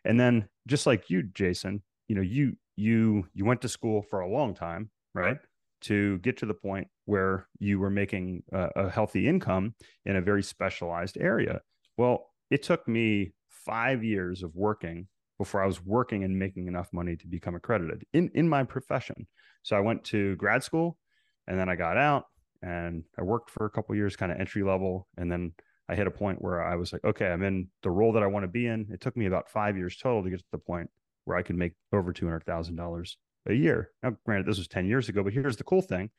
And 0.06 0.20
then 0.20 0.48
just 0.68 0.86
like 0.86 1.10
you, 1.10 1.24
Jason, 1.24 1.84
you 2.08 2.16
know, 2.16 2.22
you 2.22 2.54
you 2.76 3.28
you 3.34 3.46
went 3.46 3.62
to 3.62 3.70
school 3.70 4.02
for 4.10 4.22
a 4.22 4.30
long 4.30 4.54
time, 4.54 4.90
right? 5.14 5.38
To 5.82 6.18
get 6.20 6.38
to 6.38 6.46
the 6.46 6.54
point 6.54 6.88
where 7.06 7.48
you 7.60 7.80
were 7.80 7.90
making 7.90 8.44
a, 8.52 8.70
a 8.76 8.90
healthy 8.90 9.28
income 9.28 9.76
in 10.06 10.16
a 10.16 10.22
very 10.22 10.44
specialized 10.44 11.18
area. 11.20 11.62
Well, 11.98 12.28
it 12.50 12.64
took 12.64 12.88
me 12.88 13.34
five 13.50 14.04
years 14.04 14.44
of 14.44 14.56
working 14.56 15.08
before 15.38 15.62
I 15.62 15.68
was 15.68 15.84
working 15.84 16.24
and 16.24 16.38
making 16.40 16.68
enough 16.68 16.90
money 16.92 17.16
to 17.16 17.28
become 17.28 17.56
accredited 17.56 18.06
in 18.14 18.32
in 18.34 18.48
my 18.50 18.64
profession. 18.64 19.28
So 19.64 19.76
I 19.76 19.82
went 19.82 20.04
to 20.06 20.36
grad 20.38 20.64
school, 20.64 20.98
and 21.48 21.60
then 21.60 21.70
I 21.70 21.76
got 21.76 21.98
out 21.98 22.26
and 22.62 23.04
I 23.18 23.24
worked 23.24 23.50
for 23.50 23.66
a 23.66 23.70
couple 23.70 23.96
years, 23.96 24.16
kind 24.16 24.32
of 24.32 24.40
entry 24.40 24.64
level, 24.64 25.08
and 25.18 25.32
then 25.32 25.54
I 25.90 25.96
hit 25.96 26.08
a 26.08 26.12
point 26.12 26.42
where 26.42 26.62
I 26.62 26.76
was 26.76 26.92
like, 26.92 27.04
okay, 27.06 27.28
I'm 27.28 27.44
in 27.44 27.70
the 27.82 27.90
role 27.90 28.14
that 28.14 28.24
I 28.24 28.28
want 28.28 28.44
to 28.44 28.48
be 28.48 28.68
in. 28.68 28.88
It 28.92 29.00
took 29.00 29.16
me 29.16 29.26
about 29.26 29.50
five 29.50 29.78
years 29.78 29.98
total 29.98 30.24
to 30.24 30.30
get 30.30 30.40
to 30.40 30.46
the 30.52 30.58
point 30.58 30.90
where 31.26 31.38
I 31.38 31.44
could 31.44 31.56
make 31.56 31.74
over 31.94 32.12
two 32.12 32.26
hundred 32.26 32.46
thousand 32.46 32.76
dollars 32.76 33.18
a 33.48 33.54
year. 33.54 33.92
Now, 34.04 34.18
granted, 34.26 34.48
this 34.48 34.58
was 34.58 34.68
ten 34.68 34.86
years 34.86 35.10
ago, 35.10 35.24
but 35.24 35.34
here's 35.34 35.58
the 35.58 35.64
cool 35.64 35.82
thing: 35.82 36.10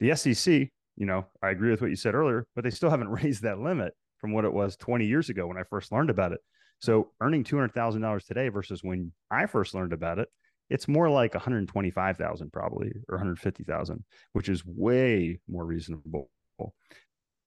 the 0.00 0.14
SEC. 0.14 0.68
You 0.96 1.06
know, 1.06 1.26
I 1.42 1.50
agree 1.50 1.70
with 1.70 1.80
what 1.80 1.90
you 1.90 1.96
said 1.96 2.14
earlier, 2.14 2.46
but 2.54 2.62
they 2.62 2.70
still 2.70 2.90
haven't 2.90 3.08
raised 3.22 3.42
that 3.42 3.58
limit 3.58 3.94
from 4.18 4.32
what 4.32 4.44
it 4.44 4.52
was 4.52 4.76
20 4.76 5.04
years 5.04 5.28
ago 5.28 5.46
when 5.46 5.58
I 5.58 5.64
first 5.64 5.90
learned 5.90 6.08
about 6.08 6.32
it. 6.32 6.38
So 6.80 7.10
earning 7.20 7.44
two 7.44 7.56
hundred 7.56 7.72
thousand 7.72 8.02
dollars 8.02 8.24
today 8.24 8.48
versus 8.48 8.84
when 8.84 9.12
I 9.30 9.46
first 9.46 9.74
learned 9.74 9.92
about 9.92 10.18
it, 10.18 10.28
it's 10.70 10.88
more 10.88 11.08
like 11.08 11.34
one 11.34 11.42
hundred 11.42 11.66
twenty-five 11.68 12.16
thousand 12.16 12.52
probably 12.52 12.88
or 13.08 13.16
one 13.16 13.18
hundred 13.18 13.38
fifty 13.38 13.64
thousand, 13.64 14.04
which 14.32 14.48
is 14.48 14.64
way 14.66 15.40
more 15.48 15.64
reasonable 15.64 16.30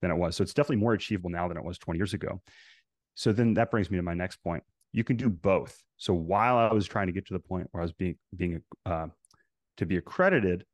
than 0.01 0.11
it 0.11 0.17
was. 0.17 0.35
So 0.35 0.43
it's 0.43 0.53
definitely 0.53 0.83
more 0.83 0.93
achievable 0.93 1.29
now 1.29 1.47
than 1.47 1.57
it 1.57 1.63
was 1.63 1.77
20 1.77 1.97
years 1.97 2.13
ago. 2.13 2.41
So 3.15 3.31
then 3.31 3.55
that 3.55 3.71
brings 3.71 3.89
me 3.89 3.97
to 3.97 4.03
my 4.03 4.13
next 4.13 4.37
point. 4.37 4.63
You 4.91 5.03
can 5.03 5.15
do 5.15 5.29
both. 5.29 5.83
So 5.97 6.13
while 6.13 6.57
I 6.57 6.71
was 6.71 6.85
trying 6.85 7.07
to 7.07 7.13
get 7.13 7.25
to 7.27 7.33
the 7.33 7.39
point 7.39 7.67
where 7.71 7.81
I 7.81 7.85
was 7.85 7.93
being 7.93 8.15
being 8.35 8.61
uh, 8.85 9.07
to 9.77 9.85
be 9.85 9.97
accredited, 9.97 10.65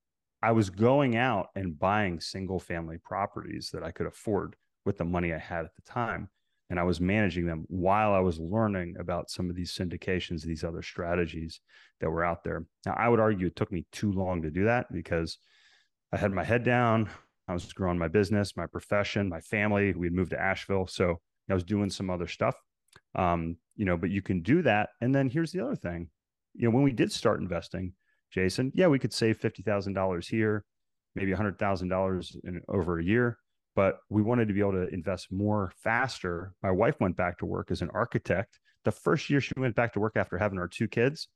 I 0.41 0.51
was 0.51 0.69
going 0.69 1.15
out 1.15 1.47
and 1.55 1.79
buying 1.79 2.19
single 2.19 2.59
family 2.59 2.97
properties 2.97 3.69
that 3.73 3.83
I 3.83 3.91
could 3.91 4.07
afford 4.07 4.55
with 4.85 4.97
the 4.97 5.05
money 5.05 5.33
I 5.33 5.37
had 5.37 5.65
at 5.65 5.75
the 5.75 5.89
time. 5.89 6.29
And 6.69 6.79
I 6.79 6.83
was 6.83 6.99
managing 6.99 7.45
them 7.45 7.65
while 7.67 8.13
I 8.13 8.19
was 8.19 8.39
learning 8.39 8.95
about 8.99 9.29
some 9.29 9.49
of 9.49 9.55
these 9.55 9.71
syndications, 9.71 10.41
these 10.41 10.63
other 10.63 10.81
strategies 10.81 11.61
that 12.01 12.09
were 12.09 12.25
out 12.25 12.43
there. 12.43 12.65
Now, 12.85 12.95
I 12.97 13.07
would 13.09 13.19
argue 13.19 13.47
it 13.47 13.55
took 13.55 13.71
me 13.71 13.85
too 13.91 14.11
long 14.11 14.41
to 14.41 14.51
do 14.51 14.65
that 14.65 14.91
because 14.91 15.37
I 16.11 16.17
had 16.17 16.31
my 16.31 16.43
head 16.43 16.63
down. 16.63 17.09
I 17.47 17.53
was 17.53 17.71
growing 17.73 17.97
my 17.97 18.07
business, 18.07 18.55
my 18.55 18.67
profession, 18.67 19.29
my 19.29 19.41
family. 19.41 19.93
We 19.93 20.07
had 20.07 20.13
moved 20.13 20.31
to 20.31 20.41
Asheville. 20.41 20.87
So 20.87 21.19
I 21.49 21.53
was 21.53 21.63
doing 21.63 21.89
some 21.89 22.09
other 22.09 22.27
stuff. 22.27 22.55
Um, 23.15 23.57
you 23.75 23.85
know, 23.85 23.97
but 23.97 24.09
you 24.09 24.21
can 24.21 24.41
do 24.41 24.61
that. 24.61 24.89
And 25.01 25.13
then 25.13 25.29
here's 25.29 25.51
the 25.51 25.63
other 25.63 25.75
thing. 25.75 26.09
You 26.53 26.67
know, 26.67 26.75
when 26.75 26.83
we 26.83 26.91
did 26.91 27.11
start 27.11 27.41
investing, 27.41 27.93
Jason, 28.31 28.71
yeah, 28.75 28.87
we 28.87 28.99
could 28.99 29.13
save 29.13 29.37
fifty 29.37 29.63
thousand 29.63 29.93
dollars 29.93 30.27
here, 30.27 30.63
maybe 31.15 31.31
a 31.31 31.35
hundred 31.37 31.59
thousand 31.59 31.89
dollars 31.89 32.35
in 32.43 32.61
over 32.67 32.99
a 32.99 33.03
year. 33.03 33.37
But 33.75 33.97
we 34.09 34.21
wanted 34.21 34.47
to 34.47 34.53
be 34.53 34.59
able 34.59 34.73
to 34.73 34.87
invest 34.93 35.31
more 35.31 35.71
faster. 35.83 36.53
My 36.61 36.71
wife 36.71 36.95
went 36.99 37.17
back 37.17 37.39
to 37.39 37.45
work 37.45 37.71
as 37.71 37.81
an 37.81 37.89
architect. 37.93 38.59
The 38.85 38.91
first 38.91 39.29
year 39.29 39.41
she 39.41 39.53
went 39.57 39.75
back 39.75 39.93
to 39.93 39.99
work 39.99 40.13
after 40.15 40.37
having 40.37 40.59
our 40.59 40.67
two 40.67 40.87
kids, 40.87 41.27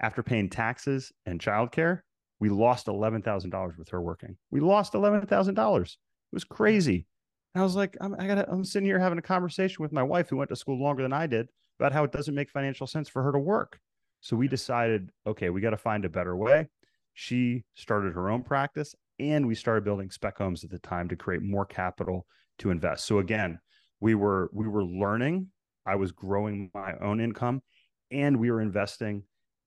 after 0.00 0.22
paying 0.22 0.48
taxes 0.48 1.12
and 1.26 1.40
childcare, 1.40 2.00
we 2.38 2.48
lost 2.48 2.86
$11,000 2.86 3.78
with 3.78 3.88
her 3.90 4.00
working. 4.00 4.36
We 4.50 4.60
lost 4.60 4.92
$11,000. 4.92 5.82
It 5.82 5.96
was 6.32 6.44
crazy. 6.44 7.06
And 7.54 7.62
I 7.62 7.64
was 7.64 7.76
like, 7.76 7.96
I'm, 8.00 8.14
I 8.18 8.26
gotta, 8.26 8.50
I'm 8.50 8.64
sitting 8.64 8.86
here 8.86 8.98
having 8.98 9.18
a 9.18 9.22
conversation 9.22 9.82
with 9.82 9.92
my 9.92 10.02
wife 10.02 10.28
who 10.28 10.36
went 10.36 10.50
to 10.50 10.56
school 10.56 10.78
longer 10.78 11.02
than 11.02 11.12
I 11.12 11.26
did 11.26 11.48
about 11.78 11.92
how 11.92 12.04
it 12.04 12.12
doesn't 12.12 12.34
make 12.34 12.50
financial 12.50 12.86
sense 12.86 13.08
for 13.08 13.22
her 13.22 13.32
to 13.32 13.38
work. 13.38 13.78
So 14.20 14.36
we 14.36 14.48
decided, 14.48 15.10
okay, 15.26 15.50
we 15.50 15.60
got 15.60 15.70
to 15.70 15.76
find 15.76 16.04
a 16.04 16.10
better 16.10 16.36
way. 16.36 16.68
She 17.14 17.64
started 17.74 18.14
her 18.14 18.28
own 18.28 18.42
practice 18.42 18.94
and 19.18 19.46
we 19.46 19.54
started 19.54 19.84
building 19.84 20.10
spec 20.10 20.36
homes 20.36 20.64
at 20.64 20.70
the 20.70 20.78
time 20.80 21.08
to 21.08 21.16
create 21.16 21.42
more 21.42 21.64
capital 21.64 22.26
to 22.58 22.70
invest. 22.70 23.06
So 23.06 23.18
again, 23.18 23.58
we 24.00 24.14
were 24.14 24.50
we 24.52 24.68
were 24.68 24.84
learning, 24.84 25.48
I 25.86 25.94
was 25.94 26.12
growing 26.12 26.70
my 26.74 26.94
own 27.00 27.20
income 27.20 27.62
and 28.10 28.38
we 28.38 28.50
were 28.50 28.60
investing 28.60 29.22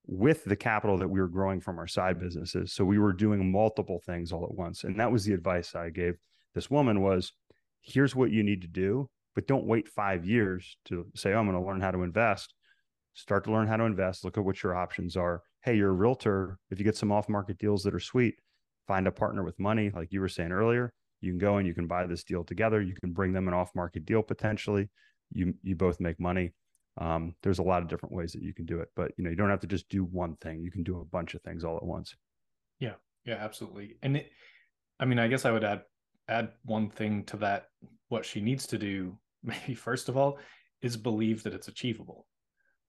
with 0.06 0.44
the 0.46 0.56
capital 0.56 0.98
that 0.98 1.08
we 1.08 1.20
were 1.20 1.28
growing 1.28 1.62
from 1.62 1.78
our 1.78 1.88
side 1.88 2.20
businesses. 2.20 2.74
So 2.74 2.84
we 2.84 3.00
were 3.00 3.14
doing 3.14 3.52
multiple 3.52 4.02
things 4.06 4.32
all 4.32 4.44
at 4.44 4.56
once. 4.56 4.84
And 4.84 5.00
that 5.00 5.12
was 5.12 5.24
the 5.24 5.34
advice 5.34 5.76
I 5.76 5.90
gave 5.90 6.18
this 6.56 6.70
woman 6.70 7.02
was 7.02 7.34
here's 7.82 8.16
what 8.16 8.32
you 8.32 8.44
need 8.44 8.62
to 8.62 8.68
do, 8.68 9.10
but 9.36 9.48
don't 9.48 9.66
wait 9.66 9.88
5 9.88 10.26
years 10.26 10.78
to 10.86 11.06
say 11.16 11.34
oh, 11.34 11.40
I'm 11.40 11.46
going 11.46 11.62
to 11.62 11.66
learn 11.66 11.82
how 11.82 11.92
to 11.92 12.04
invest. 12.04 12.54
Start 13.14 13.44
to 13.46 13.52
learn 13.52 13.68
how 13.68 13.78
to 13.78 13.84
invest, 13.84 14.24
look 14.24 14.38
at 14.38 14.46
what 14.46 14.64
your 14.64 14.76
options 14.76 15.16
are. 15.16 15.44
Hey, 15.62 15.76
you're 15.76 15.90
a 15.90 15.94
realtor, 15.94 16.58
if 16.72 16.80
you 16.80 16.86
get 16.86 16.98
some 16.98 17.12
off-market 17.12 17.58
deals 17.58 17.84
that 17.84 17.94
are 17.94 18.00
sweet, 18.00 18.36
find 18.88 19.08
a 19.08 19.12
partner 19.12 19.44
with 19.44 19.60
money 19.60 19.92
like 19.94 20.12
you 20.12 20.22
were 20.22 20.30
saying 20.30 20.52
earlier. 20.52 20.94
You 21.22 21.32
can 21.32 21.38
go 21.38 21.58
and 21.58 21.68
you 21.68 21.74
can 21.74 21.86
buy 21.86 22.06
this 22.06 22.24
deal 22.24 22.44
together. 22.44 22.82
You 22.82 22.96
can 22.96 23.12
bring 23.12 23.34
them 23.34 23.48
an 23.48 23.54
off-market 23.54 24.06
deal 24.06 24.24
potentially. 24.24 24.90
You 25.34 25.54
you 25.62 25.76
both 25.76 26.00
make 26.00 26.20
money 26.20 26.54
um, 27.00 27.34
there's 27.44 27.60
a 27.60 27.64
lot 27.64 27.82
of 27.82 27.88
different 27.88 28.14
ways 28.14 28.34
that 28.34 28.44
you 28.44 28.54
can 28.54 28.66
do 28.66 28.80
it 28.80 28.90
but 28.96 29.12
you 29.18 29.24
know 29.24 29.30
you 29.30 29.36
don't 29.36 29.50
have 29.50 29.62
to 29.62 29.68
just 29.68 29.90
do 29.90 30.04
one 30.04 30.36
thing 30.42 30.62
you 30.62 30.72
can 30.72 30.84
do 30.84 31.00
a 31.00 31.06
bunch 31.06 31.34
of 31.34 31.42
things 31.42 31.64
all 31.64 31.78
at 31.78 31.84
once 31.84 32.16
yeah 32.80 32.94
yeah 33.26 33.36
absolutely 33.36 33.98
and 34.04 34.18
it, 34.18 34.30
i 35.00 35.06
mean 35.06 35.20
i 35.20 35.28
guess 35.28 35.46
i 35.46 35.52
would 35.52 35.64
add 35.64 35.82
add 36.28 36.50
one 36.66 36.90
thing 36.90 37.24
to 37.24 37.38
that 37.38 37.68
what 38.10 38.26
she 38.26 38.42
needs 38.42 38.68
to 38.68 38.78
do 38.78 39.18
maybe 39.44 39.74
first 39.74 40.10
of 40.10 40.18
all 40.18 40.38
is 40.82 40.96
believe 40.98 41.44
that 41.44 41.54
it's 41.54 41.68
achievable 41.68 42.26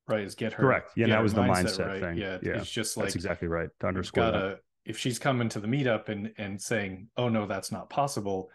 right 0.09 0.25
is 0.25 0.35
get 0.35 0.53
her 0.53 0.63
correct 0.63 0.91
yeah 0.97 1.07
that 1.07 1.23
was 1.23 1.33
the 1.33 1.41
mindset 1.41 1.87
right. 1.87 2.01
thing 2.01 2.17
yeah, 2.17 2.39
yeah 2.43 2.53
it's 2.53 2.71
just 2.71 2.97
like 2.97 3.07
that's 3.07 3.15
exactly 3.15 3.49
right 3.49 3.69
to 3.79 3.87
underscore 3.87 4.25
gotta, 4.25 4.39
that. 4.39 4.59
if 4.85 4.99
she's 4.99 5.19
coming 5.19 5.49
to 5.49 5.61
the 5.61 5.69
meetup 5.69 6.09
and 6.09 6.33
and 6.37 6.61
saying 6.61 7.07
oh 7.17 7.29
no 7.29 7.47
that's 7.47 7.71
not 7.71 7.89
possible 7.89 8.51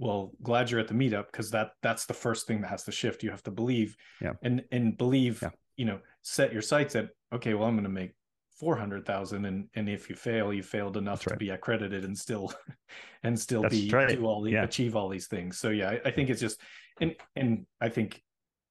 well 0.00 0.32
glad 0.42 0.70
you're 0.70 0.80
at 0.80 0.88
the 0.88 0.94
meetup 0.94 1.26
because 1.30 1.50
that 1.50 1.72
that's 1.82 2.06
the 2.06 2.14
first 2.14 2.46
thing 2.46 2.62
that 2.62 2.68
has 2.68 2.82
to 2.82 2.90
shift 2.90 3.22
you 3.22 3.30
have 3.30 3.42
to 3.42 3.50
believe 3.50 3.94
yeah. 4.20 4.32
and 4.42 4.64
and 4.72 4.96
believe 4.96 5.40
yeah. 5.42 5.50
you 5.76 5.84
know 5.84 5.98
set 6.22 6.52
your 6.52 6.62
sights 6.62 6.96
at 6.96 7.10
okay 7.32 7.54
well 7.54 7.68
i'm 7.68 7.74
going 7.74 7.84
to 7.84 7.90
make 7.90 8.12
400,000 8.58 9.46
and 9.46 9.68
and 9.74 9.88
if 9.88 10.10
you 10.10 10.16
fail 10.16 10.52
you 10.52 10.62
failed 10.62 10.96
enough 10.96 11.22
to 11.24 11.36
be 11.36 11.50
accredited 11.50 12.04
and 12.04 12.16
still 12.16 12.52
and 13.22 13.38
still 13.38 13.62
that's 13.62 13.74
be 13.74 13.90
right. 13.90 14.16
do 14.16 14.26
all 14.26 14.42
the 14.42 14.52
yeah. 14.52 14.64
achieve 14.64 14.96
all 14.96 15.08
these 15.08 15.28
things 15.28 15.58
so 15.58 15.70
yeah 15.70 15.90
I, 15.90 16.00
I, 16.06 16.10
think 16.10 16.28
it's 16.28 16.40
just 16.40 16.60
and 17.00 17.14
and 17.36 17.64
i 17.80 17.88
think 17.88 18.22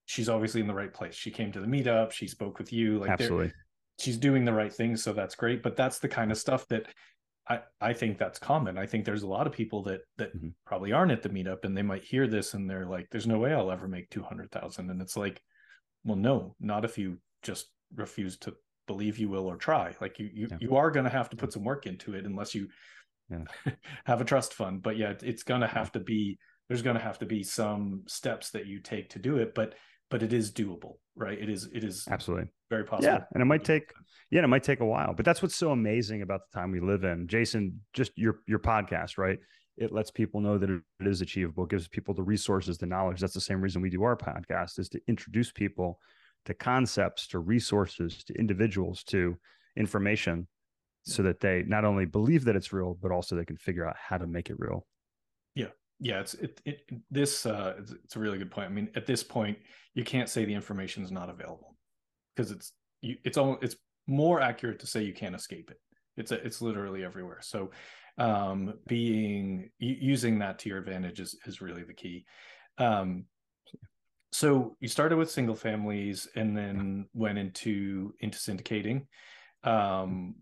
she's 0.05 0.29
obviously 0.29 0.61
in 0.61 0.67
the 0.67 0.75
right 0.75 0.93
place 0.93 1.15
she 1.15 1.31
came 1.31 1.51
to 1.53 1.59
the 1.59 1.65
meetup 1.65 2.11
she 2.11 2.27
spoke 2.27 2.59
with 2.59 2.71
you 2.71 2.99
like 2.99 3.09
absolutely 3.09 3.51
she's 3.99 4.17
doing 4.17 4.45
the 4.45 4.53
right 4.53 4.71
things 4.71 5.03
so 5.03 5.11
that's 5.11 5.35
great 5.35 5.63
but 5.63 5.75
that's 5.75 5.97
the 5.97 6.07
kind 6.07 6.31
of 6.31 6.37
stuff 6.37 6.67
that 6.67 6.85
I, 7.49 7.61
I 7.81 7.93
think 7.93 8.17
that's 8.17 8.37
common. 8.37 8.77
I 8.77 8.85
think 8.85 9.05
there's 9.05 9.23
a 9.23 9.27
lot 9.27 9.47
of 9.47 9.53
people 9.53 9.81
that 9.83 10.01
that 10.17 10.35
mm-hmm. 10.35 10.49
probably 10.65 10.91
aren't 10.91 11.11
at 11.11 11.23
the 11.23 11.29
meetup 11.29 11.65
and 11.65 11.75
they 11.75 11.81
might 11.81 12.03
hear 12.03 12.27
this 12.27 12.53
and 12.53 12.69
they're 12.69 12.85
like, 12.85 13.07
there's 13.09 13.27
no 13.27 13.39
way 13.39 13.53
I'll 13.53 13.71
ever 13.71 13.87
make 13.87 14.09
200,000. 14.11 14.89
And 14.89 15.01
it's 15.01 15.17
like, 15.17 15.41
well, 16.03 16.15
no, 16.15 16.55
not 16.59 16.85
if 16.85 16.97
you 16.97 17.17
just 17.41 17.67
refuse 17.95 18.37
to 18.39 18.53
believe 18.85 19.17
you 19.17 19.29
will 19.29 19.47
or 19.47 19.57
try. 19.57 19.95
Like 19.99 20.19
you, 20.19 20.29
you, 20.31 20.47
yeah. 20.51 20.57
you 20.59 20.75
are 20.75 20.91
going 20.91 21.05
to 21.05 21.11
have 21.11 21.29
to 21.31 21.37
put 21.37 21.53
some 21.53 21.63
work 21.63 21.87
into 21.87 22.13
it 22.13 22.25
unless 22.25 22.53
you 22.53 22.67
yeah. 23.29 23.43
have 24.05 24.21
a 24.21 24.25
trust 24.25 24.53
fund. 24.53 24.83
But 24.83 24.97
yeah, 24.97 25.13
it's 25.23 25.43
going 25.43 25.61
to 25.61 25.67
have 25.67 25.91
to 25.93 25.99
be, 25.99 26.37
there's 26.67 26.81
going 26.83 26.97
to 26.97 27.03
have 27.03 27.19
to 27.19 27.25
be 27.25 27.41
some 27.43 28.03
steps 28.07 28.51
that 28.51 28.67
you 28.67 28.79
take 28.79 29.09
to 29.11 29.19
do 29.19 29.37
it. 29.37 29.55
But 29.55 29.73
but 30.09 30.23
it 30.23 30.33
is 30.33 30.51
doable, 30.51 30.97
right? 31.15 31.39
It 31.39 31.49
is 31.49 31.69
it 31.73 31.83
is 31.83 32.07
absolutely 32.09 32.49
very 32.69 32.83
possible. 32.83 33.13
Yeah, 33.13 33.23
and 33.33 33.41
it 33.41 33.45
might 33.45 33.63
take 33.63 33.91
yeah, 34.31 34.43
it 34.43 34.47
might 34.47 34.63
take 34.63 34.79
a 34.79 34.85
while, 34.85 35.13
but 35.13 35.25
that's 35.25 35.41
what's 35.41 35.55
so 35.55 35.71
amazing 35.71 36.21
about 36.21 36.41
the 36.49 36.59
time 36.59 36.71
we 36.71 36.79
live 36.79 37.03
in. 37.03 37.27
Jason, 37.27 37.81
just 37.93 38.11
your 38.17 38.39
your 38.47 38.59
podcast, 38.59 39.17
right? 39.17 39.39
It 39.77 39.93
lets 39.93 40.11
people 40.11 40.41
know 40.41 40.57
that 40.57 40.69
it 40.69 40.81
is 41.07 41.21
achievable, 41.21 41.65
gives 41.65 41.87
people 41.87 42.13
the 42.13 42.23
resources, 42.23 42.77
the 42.77 42.85
knowledge. 42.85 43.21
That's 43.21 43.33
the 43.33 43.39
same 43.39 43.61
reason 43.61 43.81
we 43.81 43.89
do 43.89 44.03
our 44.03 44.17
podcast 44.17 44.77
is 44.77 44.89
to 44.89 44.99
introduce 45.07 45.51
people 45.51 45.99
to 46.45 46.53
concepts, 46.53 47.27
to 47.27 47.39
resources, 47.39 48.23
to 48.25 48.33
individuals, 48.33 49.03
to 49.05 49.37
information 49.77 50.47
so 51.03 51.23
that 51.23 51.39
they 51.39 51.63
not 51.65 51.85
only 51.85 52.05
believe 52.05 52.43
that 52.45 52.55
it's 52.55 52.73
real, 52.73 52.97
but 53.01 53.11
also 53.11 53.35
they 53.35 53.45
can 53.45 53.57
figure 53.57 53.87
out 53.87 53.95
how 53.97 54.17
to 54.17 54.27
make 54.27 54.49
it 54.49 54.59
real. 54.59 54.85
Yeah. 55.99 56.21
It's, 56.21 56.33
it, 56.35 56.61
it 56.65 56.81
this, 57.11 57.45
uh, 57.45 57.75
it's, 57.79 57.91
it's 57.91 58.15
a 58.15 58.19
really 58.19 58.37
good 58.37 58.51
point. 58.51 58.67
I 58.67 58.73
mean, 58.73 58.89
at 58.95 59.05
this 59.05 59.23
point, 59.23 59.57
you 59.93 60.03
can't 60.03 60.29
say 60.29 60.45
the 60.45 60.53
information 60.53 61.03
is 61.03 61.11
not 61.11 61.29
available 61.29 61.75
because 62.35 62.51
it's, 62.51 62.73
you, 63.01 63.17
it's 63.23 63.37
almost, 63.37 63.63
it's 63.63 63.75
more 64.07 64.41
accurate 64.41 64.79
to 64.79 64.87
say 64.87 65.03
you 65.03 65.13
can't 65.13 65.35
escape 65.35 65.71
it. 65.71 65.79
It's 66.17 66.31
a, 66.31 66.45
it's 66.45 66.61
literally 66.61 67.03
everywhere. 67.03 67.39
So, 67.41 67.71
um, 68.17 68.73
being 68.87 69.69
using 69.79 70.39
that 70.39 70.59
to 70.59 70.69
your 70.69 70.77
advantage 70.77 71.21
is, 71.21 71.37
is 71.45 71.61
really 71.61 71.83
the 71.83 71.93
key. 71.93 72.25
Um, 72.77 73.25
so 74.31 74.75
you 74.79 74.87
started 74.87 75.17
with 75.17 75.31
single 75.31 75.55
families 75.55 76.27
and 76.35 76.55
then 76.55 77.07
went 77.13 77.37
into 77.37 78.13
into 78.19 78.37
syndicating 78.37 79.07
um 79.63 80.35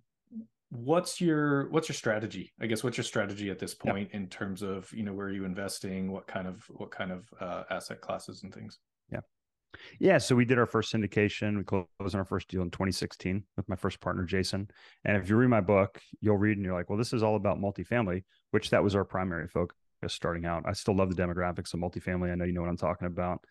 what's 0.69 1.21
your 1.21 1.69
what's 1.69 1.87
your 1.87 1.95
strategy? 1.95 2.53
I 2.61 2.65
guess 2.65 2.83
what's 2.83 2.97
your 2.97 3.03
strategy 3.03 3.49
at 3.49 3.59
this 3.59 3.73
point 3.73 4.09
in 4.11 4.27
terms 4.27 4.61
of 4.61 4.91
you 4.93 5.03
know 5.03 5.13
where 5.13 5.27
are 5.27 5.31
you 5.31 5.45
investing? 5.45 6.11
What 6.11 6.27
kind 6.27 6.47
of 6.47 6.63
what 6.69 6.91
kind 6.91 7.11
of 7.11 7.29
uh, 7.39 7.63
asset 7.69 8.01
classes 8.01 8.43
and 8.43 8.53
things? 8.53 8.79
Yeah. 9.11 9.19
Yeah 9.99 10.17
so 10.17 10.35
we 10.35 10.45
did 10.45 10.57
our 10.57 10.65
first 10.65 10.93
syndication. 10.93 11.57
We 11.57 11.63
closed 11.63 11.87
on 11.99 12.15
our 12.15 12.25
first 12.25 12.49
deal 12.49 12.61
in 12.61 12.71
2016 12.71 13.43
with 13.55 13.69
my 13.69 13.75
first 13.75 13.99
partner 14.01 14.23
jason. 14.23 14.69
And 15.05 15.17
if 15.17 15.29
you 15.29 15.35
read 15.35 15.49
my 15.49 15.61
book 15.61 15.99
you'll 16.19 16.37
read 16.37 16.57
and 16.57 16.65
you're 16.65 16.75
like 16.75 16.89
well 16.89 16.97
this 16.97 17.13
is 17.13 17.23
all 17.23 17.35
about 17.35 17.59
multifamily 17.59 18.23
which 18.51 18.69
that 18.71 18.83
was 18.83 18.95
our 18.95 19.05
primary 19.05 19.47
focus 19.47 19.75
starting 20.07 20.45
out. 20.45 20.63
I 20.65 20.73
still 20.73 20.95
love 20.95 21.13
the 21.13 21.21
demographics 21.21 21.73
of 21.73 21.79
multifamily. 21.79 22.31
I 22.31 22.35
know 22.35 22.45
you 22.45 22.53
know 22.53 22.61
what 22.61 22.69
i'm 22.69 22.77
talking 22.77 23.07
about 23.07 23.43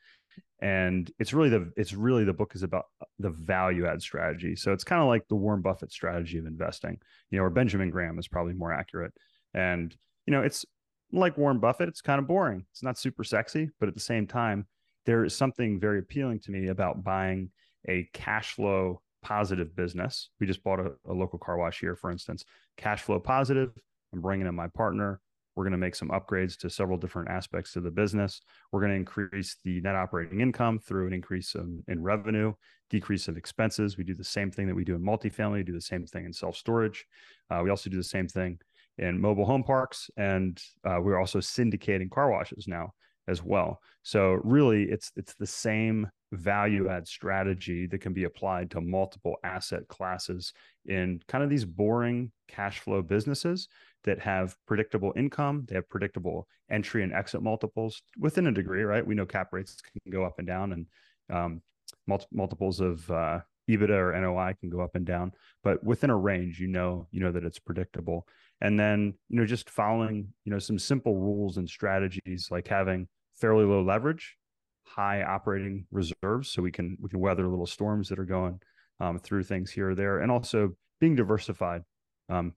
and 0.61 1.11
it's 1.19 1.33
really 1.35 1.51
the 1.51 1.71
it's 1.77 1.93
really 1.93 2.25
the 2.25 2.33
book 2.33 2.55
is 2.55 2.63
about 2.63 2.87
the 3.19 3.31
value 3.31 3.87
add 3.87 4.01
strategy. 4.01 4.57
So 4.57 4.73
it's 4.73 4.85
kind 4.85 5.03
of 5.03 5.09
like 5.09 5.29
the 5.29 5.37
warren 5.37 5.61
buffett 5.61 5.93
strategy 5.93 6.39
of 6.39 6.47
investing 6.47 6.99
you 7.31 7.39
know 7.39 7.45
or 7.45 7.51
benjamin 7.51 7.91
graham 7.91 8.19
is 8.19 8.29
probably 8.29 8.55
more 8.55 8.73
accurate. 8.73 9.13
And 9.55 9.95
you 10.27 10.33
know 10.33 10.43
it's 10.43 10.65
like 11.13 11.37
warren 11.37 11.59
buffett 11.61 11.89
it's 11.89 12.01
kind 12.01 12.19
of 12.19 12.27
boring. 12.27 12.65
It's 12.73 12.83
not 12.83 12.99
super 12.99 13.25
sexy 13.25 13.71
but 13.79 13.89
at 13.89 13.95
the 13.95 14.01
same 14.01 14.27
time 14.27 14.67
there 15.05 15.25
is 15.25 15.37
something 15.37 15.79
very 15.79 15.99
appealing 15.99 16.41
to 16.41 16.51
me 16.51 16.69
about 16.69 17.05
buying 17.05 17.51
a 17.89 18.09
cash 18.13 18.53
flow 18.53 19.01
positive 19.23 19.77
business. 19.77 20.31
We 20.41 20.47
just 20.47 20.65
bought 20.65 20.81
a, 20.81 20.93
a 21.07 21.13
local 21.13 21.39
car 21.39 21.59
wash 21.59 21.81
here 21.81 21.97
for 21.97 22.11
instance. 22.11 22.45
Cash 22.77 23.03
flow 23.03 23.21
positive 23.21 23.73
i'm 24.13 24.21
bringing 24.21 24.47
in 24.47 24.55
my 24.55 24.69
partner 24.69 25.21
we're 25.57 25.65
going 25.65 25.73
to 25.73 25.79
make 25.79 25.95
some 25.95 26.11
upgrades 26.11 26.57
to 26.59 26.71
several 26.71 26.99
different 26.99 27.31
aspects 27.31 27.75
of 27.77 27.83
the 27.83 27.91
business. 27.91 28.43
We're 28.71 28.81
going 28.81 28.93
to 28.93 28.97
increase 28.97 29.57
the 29.65 29.81
net 29.81 29.97
operating 29.97 30.41
income 30.41 30.79
through 30.79 31.07
an 31.07 31.15
increase 31.15 31.55
in, 31.55 31.83
in 31.89 32.03
revenue, 32.03 32.53
decrease 32.91 33.27
of 33.27 33.39
expenses. 33.39 33.97
We 33.97 34.05
do 34.05 34.15
the 34.15 34.23
same 34.23 34.51
thing 34.51 34.67
that 34.67 34.75
we 34.75 34.85
do 34.85 34.95
in 34.95 35.03
multifamily, 35.03 35.55
we 35.55 35.63
do 35.65 35.73
the 35.73 35.81
same 35.81 36.07
thing 36.07 36.27
in 36.27 36.33
self 36.33 36.57
storage. 36.57 37.07
Uh, 37.51 37.63
we 37.65 37.71
also 37.71 37.91
do 37.91 37.97
the 37.97 38.05
same 38.05 38.29
thing 38.29 38.59
in 38.99 39.21
mobile 39.21 39.47
home 39.47 39.65
parks, 39.65 40.11
and 40.17 40.63
uh, 40.85 40.99
we're 41.01 41.19
also 41.19 41.39
syndicating 41.39 42.11
car 42.11 42.31
washes 42.31 42.69
now 42.69 42.93
as 43.29 43.43
well. 43.43 43.81
So 44.03 44.39
really, 44.45 44.85
it's 44.85 45.11
it's 45.17 45.35
the 45.35 45.47
same 45.47 46.09
value 46.33 46.89
add 46.89 47.07
strategy 47.07 47.87
that 47.87 48.01
can 48.01 48.13
be 48.13 48.25
applied 48.25 48.71
to 48.71 48.81
multiple 48.81 49.37
asset 49.45 49.87
classes 49.89 50.53
in 50.87 51.21
kind 51.29 51.45
of 51.45 51.51
these 51.51 51.65
boring 51.65 52.33
cash 52.49 52.81
flow 52.81 53.01
businesses 53.03 53.69
that 54.07 54.21
have 54.21 54.57
predictable 54.67 55.13
income, 55.17 55.67
they 55.69 55.75
have 55.75 55.89
predictable 55.89 56.49
entry 56.71 57.03
and 57.03 57.13
exit 57.13 57.43
multiples 57.43 58.03
within 58.19 58.47
a 58.47 58.53
degree, 58.53 58.83
right? 58.83 59.07
We 59.07 59.15
know 59.15 59.27
cap 59.27 59.49
rates 59.53 59.77
can 59.81 60.11
go 60.11 60.25
up 60.25 60.39
and 60.39 60.47
down, 60.47 60.73
and 60.73 60.87
um, 61.31 61.63
multi- 62.07 62.27
multiples 62.33 62.81
of 62.81 63.09
uh, 63.11 63.41
EBITDA 63.69 63.91
or 63.91 64.21
NOI 64.21 64.55
can 64.61 64.71
go 64.71 64.81
up 64.81 64.95
and 64.95 65.05
down, 65.05 65.33
but 65.63 65.83
within 65.85 66.11
a 66.11 66.17
range, 66.17 66.61
you 66.61 66.69
know, 66.69 67.09
you 67.11 67.21
know 67.21 67.33
that 67.33 67.45
it's 67.45 67.59
predictable. 67.59 68.27
And 68.61 68.79
then, 68.79 69.15
you 69.29 69.39
know, 69.39 69.45
just 69.45 69.69
following, 69.69 70.29
you 70.45 70.53
know, 70.53 70.59
some 70.59 70.79
simple 70.79 71.17
rules 71.17 71.59
and 71.59 71.69
strategies 71.69 72.49
like 72.51 72.69
having 72.69 73.09
fairly 73.35 73.65
low 73.65 73.83
leverage, 73.83 74.37
high 74.85 75.23
operating 75.23 75.87
reserves, 75.91 76.51
so 76.51 76.63
we 76.63 76.71
can 76.71 76.97
we 77.01 77.11
can 77.11 77.21
weather 77.21 77.49
little 77.49 77.67
storms 77.67 78.09
that 78.09 78.19
are 78.19 78.25
going 78.25 78.61
um, 79.01 79.19
through 79.19 79.43
things 79.43 79.71
here 79.71 79.91
or 79.91 79.95
there, 79.95 80.21
and 80.21 80.31
also 80.31 80.75
being 81.01 81.17
diversified. 81.17 81.83
Um, 82.29 82.55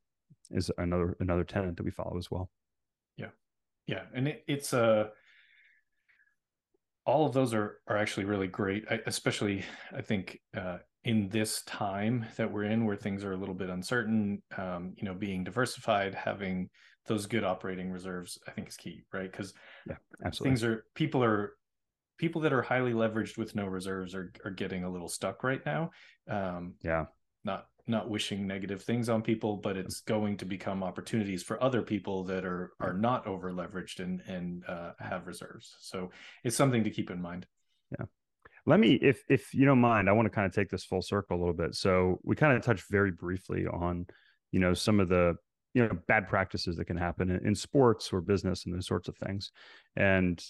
is 0.51 0.71
another 0.77 1.15
another 1.19 1.43
tenant 1.43 1.77
that 1.77 1.83
we 1.83 1.91
follow 1.91 2.17
as 2.17 2.29
well. 2.31 2.49
Yeah, 3.17 3.29
yeah, 3.87 4.03
and 4.13 4.27
it, 4.27 4.43
it's 4.47 4.73
a. 4.73 4.83
Uh, 4.83 5.07
all 7.05 7.25
of 7.25 7.33
those 7.33 7.53
are 7.53 7.79
are 7.87 7.97
actually 7.97 8.25
really 8.25 8.47
great, 8.47 8.85
I, 8.89 8.99
especially 9.07 9.65
I 9.95 10.01
think 10.01 10.39
uh, 10.55 10.77
in 11.03 11.29
this 11.29 11.63
time 11.63 12.25
that 12.37 12.51
we're 12.51 12.65
in, 12.65 12.85
where 12.85 12.95
things 12.95 13.23
are 13.23 13.33
a 13.33 13.37
little 13.37 13.55
bit 13.55 13.69
uncertain. 13.69 14.43
Um, 14.57 14.93
you 14.95 15.05
know, 15.05 15.15
being 15.15 15.43
diversified, 15.43 16.13
having 16.13 16.69
those 17.07 17.25
good 17.25 17.43
operating 17.43 17.89
reserves, 17.89 18.37
I 18.47 18.51
think 18.51 18.67
is 18.67 18.77
key, 18.77 19.03
right? 19.11 19.31
Because 19.31 19.53
yeah, 19.87 19.95
absolutely, 20.23 20.51
things 20.51 20.63
are 20.63 20.85
people 20.93 21.23
are 21.23 21.53
people 22.17 22.41
that 22.41 22.53
are 22.53 22.61
highly 22.61 22.93
leveraged 22.93 23.37
with 23.37 23.55
no 23.55 23.65
reserves 23.65 24.13
are 24.13 24.31
are 24.45 24.51
getting 24.51 24.83
a 24.83 24.89
little 24.89 25.09
stuck 25.09 25.43
right 25.43 25.65
now. 25.65 25.89
Um, 26.29 26.75
yeah, 26.83 27.05
not 27.43 27.67
not 27.87 28.09
wishing 28.09 28.45
negative 28.45 28.83
things 28.83 29.09
on 29.09 29.21
people, 29.21 29.57
but 29.57 29.75
it's 29.75 30.01
going 30.01 30.37
to 30.37 30.45
become 30.45 30.83
opportunities 30.83 31.41
for 31.41 31.61
other 31.61 31.81
people 31.81 32.23
that 32.25 32.45
are 32.45 32.71
are 32.79 32.93
not 32.93 33.25
over 33.27 33.51
leveraged 33.51 33.99
and 33.99 34.21
and 34.27 34.63
uh, 34.67 34.91
have 34.99 35.27
reserves. 35.27 35.75
So 35.79 36.11
it's 36.43 36.55
something 36.55 36.83
to 36.83 36.89
keep 36.89 37.09
in 37.09 37.21
mind. 37.21 37.47
Yeah. 37.97 38.05
Let 38.65 38.79
me, 38.79 38.93
if 38.93 39.23
if 39.29 39.53
you 39.53 39.65
don't 39.65 39.79
mind, 39.79 40.07
I 40.07 40.11
want 40.11 40.27
to 40.27 40.29
kind 40.29 40.45
of 40.45 40.53
take 40.53 40.69
this 40.69 40.83
full 40.83 41.01
circle 41.01 41.37
a 41.37 41.39
little 41.39 41.53
bit. 41.53 41.75
So 41.75 42.19
we 42.23 42.35
kind 42.35 42.55
of 42.55 42.63
touched 42.63 42.85
very 42.89 43.11
briefly 43.11 43.65
on, 43.65 44.05
you 44.51 44.59
know, 44.59 44.73
some 44.73 44.99
of 44.99 45.09
the 45.09 45.35
you 45.73 45.87
know 45.87 45.97
bad 46.07 46.27
practices 46.27 46.77
that 46.77 46.85
can 46.85 46.97
happen 46.97 47.29
in, 47.31 47.47
in 47.47 47.55
sports 47.55 48.11
or 48.13 48.21
business 48.21 48.65
and 48.65 48.75
those 48.75 48.87
sorts 48.87 49.07
of 49.07 49.17
things. 49.17 49.51
And 49.95 50.43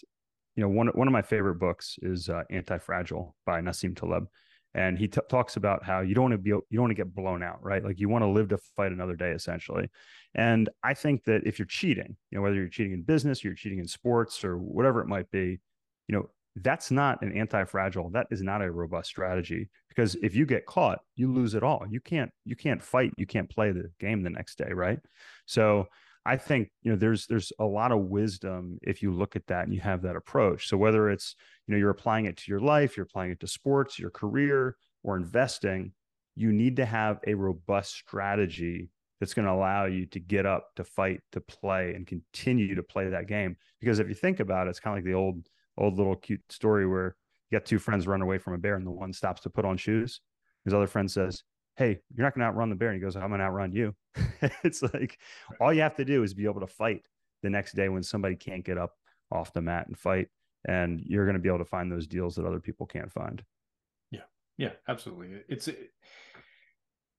you 0.56 0.64
know, 0.64 0.70
one 0.70 0.88
one 0.88 1.08
of 1.08 1.14
my 1.14 1.22
favorite 1.22 1.60
books 1.60 1.98
is 2.02 2.28
uh, 2.28 2.44
Anti 2.50 2.80
Fragile 2.80 3.36
by 3.46 3.62
Nassim 3.62 3.96
Taleb 3.96 4.28
and 4.74 4.98
he 4.98 5.08
t- 5.08 5.22
talks 5.30 5.56
about 5.56 5.84
how 5.84 6.02
you 6.02 6.14
don't 6.14 6.26
want 6.26 6.34
to 6.34 6.38
be 6.38 6.50
you 6.50 6.64
don't 6.74 6.84
want 6.84 6.92
to 6.92 6.96
get 6.96 7.14
blown 7.14 7.44
out 7.44 7.64
right? 7.64 7.84
Like 7.84 8.00
you 8.00 8.10
want 8.10 8.24
to 8.24 8.30
live 8.30 8.50
to 8.50 8.58
fight 8.76 8.92
another 8.92 9.16
day 9.16 9.32
essentially. 9.32 9.90
And 10.36 10.70
i 10.84 10.94
think 10.94 11.24
that 11.24 11.42
if 11.46 11.58
you're 11.58 11.66
cheating 11.66 12.16
you 12.30 12.38
know 12.38 12.42
whether 12.42 12.56
you're 12.56 12.70
cheating 12.70 12.94
in 12.94 13.02
business 13.02 13.44
you're 13.44 13.56
cheating 13.56 13.80
in 13.80 13.88
sports 13.88 14.44
or 14.44 14.58
whatever 14.58 15.02
it 15.02 15.08
might 15.08 15.30
be 15.32 15.60
you 16.08 16.16
know 16.16 16.30
that's 16.58 16.92
not 16.92 17.22
an 17.22 17.32
anti-fragile 17.36 18.10
that 18.12 18.28
is 18.32 18.42
not 18.42 18.62
a 18.62 18.72
robust 18.72 19.10
strategy. 19.10 19.70
Because 19.88 20.16
if 20.22 20.36
you 20.36 20.46
get 20.46 20.66
caught 20.66 21.00
you 21.16 21.32
lose 21.32 21.56
it 21.56 21.64
all. 21.64 21.86
You 21.90 22.00
can't 22.00 22.32
you 22.46 22.56
can't 22.56 22.82
fight 22.82 23.12
you 23.18 23.26
can't 23.26 23.50
play 23.50 23.72
the 23.72 23.92
game 24.00 24.24
the 24.24 24.30
next 24.30 24.58
day 24.58 24.72
right? 24.72 25.00
So 25.46 25.88
I 26.30 26.38
think 26.38 26.70
you 26.84 26.92
know 26.92 26.98
there's 26.98 27.26
there's 27.26 27.52
a 27.58 27.66
lot 27.66 27.92
of 27.92 28.02
wisdom 28.02 28.78
if 28.84 29.02
you 29.02 29.12
look 29.12 29.36
at 29.36 29.48
that 29.48 29.64
and 29.64 29.74
you 29.74 29.82
have 29.82 30.04
that 30.04 30.16
approach. 30.16 30.68
So 30.68 30.78
whether 30.78 31.10
it's 31.10 31.36
you 31.66 31.74
know 31.74 31.80
you're 31.80 31.90
applying 31.90 32.26
it 32.26 32.38
to 32.38 32.44
your 32.52 32.60
life, 32.60 32.96
you're 32.96 33.08
applying 33.08 33.32
it 33.32 33.40
to 33.40 33.48
sports, 33.48 33.98
your 33.98 34.12
career, 34.12 34.76
or 35.02 35.18
investing, 35.18 35.92
you 36.36 36.52
need 36.52 36.76
to 36.76 36.86
have 36.86 37.18
a 37.26 37.34
robust 37.34 37.96
strategy 37.96 38.92
that's 39.20 39.34
going 39.34 39.48
to 39.48 39.52
allow 39.52 39.86
you 39.86 40.06
to 40.06 40.20
get 40.20 40.46
up, 40.46 40.68
to 40.76 40.84
fight, 40.84 41.22
to 41.32 41.42
play, 41.42 41.96
and 41.96 42.06
continue 42.06 42.76
to 42.76 42.84
play 42.84 43.10
that 43.10 43.28
game. 43.28 43.58
Because 43.80 43.98
if 43.98 44.08
you 44.08 44.14
think 44.14 44.40
about 44.40 44.68
it, 44.68 44.70
it's 44.70 44.80
kind 44.80 44.96
of 44.96 45.04
like 45.04 45.12
the 45.12 45.18
old 45.18 45.48
old 45.80 45.98
little 45.98 46.16
cute 46.16 46.44
story 46.50 46.86
where 46.86 47.16
you 47.50 47.58
got 47.58 47.66
two 47.66 47.80
friends 47.80 48.06
run 48.06 48.22
away 48.22 48.38
from 48.38 48.54
a 48.54 48.60
bear, 48.60 48.76
and 48.76 48.86
the 48.86 48.92
one 48.92 49.14
stops 49.14 49.42
to 49.42 49.50
put 49.50 49.66
on 49.66 49.78
shoes. 49.78 50.22
His 50.64 50.76
other 50.76 50.86
friend 50.86 51.10
says, 51.10 51.42
hey, 51.80 51.98
you're 52.14 52.26
not 52.26 52.36
going 52.36 52.42
to 52.42 52.48
outrun 52.48 52.70
the 52.70 52.76
bear. 52.76 52.90
And 52.90 52.98
he 52.98 53.02
goes, 53.02 53.16
I'm 53.16 53.30
going 53.30 53.40
to 53.40 53.46
outrun 53.46 53.72
you. 53.72 53.96
it's 54.64 54.84
like 54.84 55.18
all 55.62 55.74
you 55.74 55.80
have 55.82 55.96
to 55.96 56.04
do 56.04 56.24
is 56.24 56.34
be 56.34 56.44
able 56.44 56.60
to 56.60 56.68
fight 56.68 57.04
the 57.42 57.50
next 57.50 57.74
day 57.74 57.88
when 57.88 58.04
somebody 58.04 58.36
can't 58.36 58.66
get 58.66 58.78
up 58.78 58.92
off 59.32 59.54
the 59.54 59.62
mat 59.62 59.88
and 59.88 59.98
fight. 59.98 60.28
And 60.68 61.00
you're 61.00 61.24
going 61.24 61.38
to 61.38 61.42
be 61.42 61.48
able 61.48 61.60
to 61.60 61.66
find 61.66 61.90
those 61.90 62.06
deals 62.06 62.36
that 62.36 62.46
other 62.46 62.60
people 62.60 62.86
can't 62.86 63.10
find. 63.10 63.42
Yeah. 64.12 64.24
Yeah, 64.58 64.72
absolutely. 64.90 65.42
It's 65.48 65.70
it, 65.70 65.92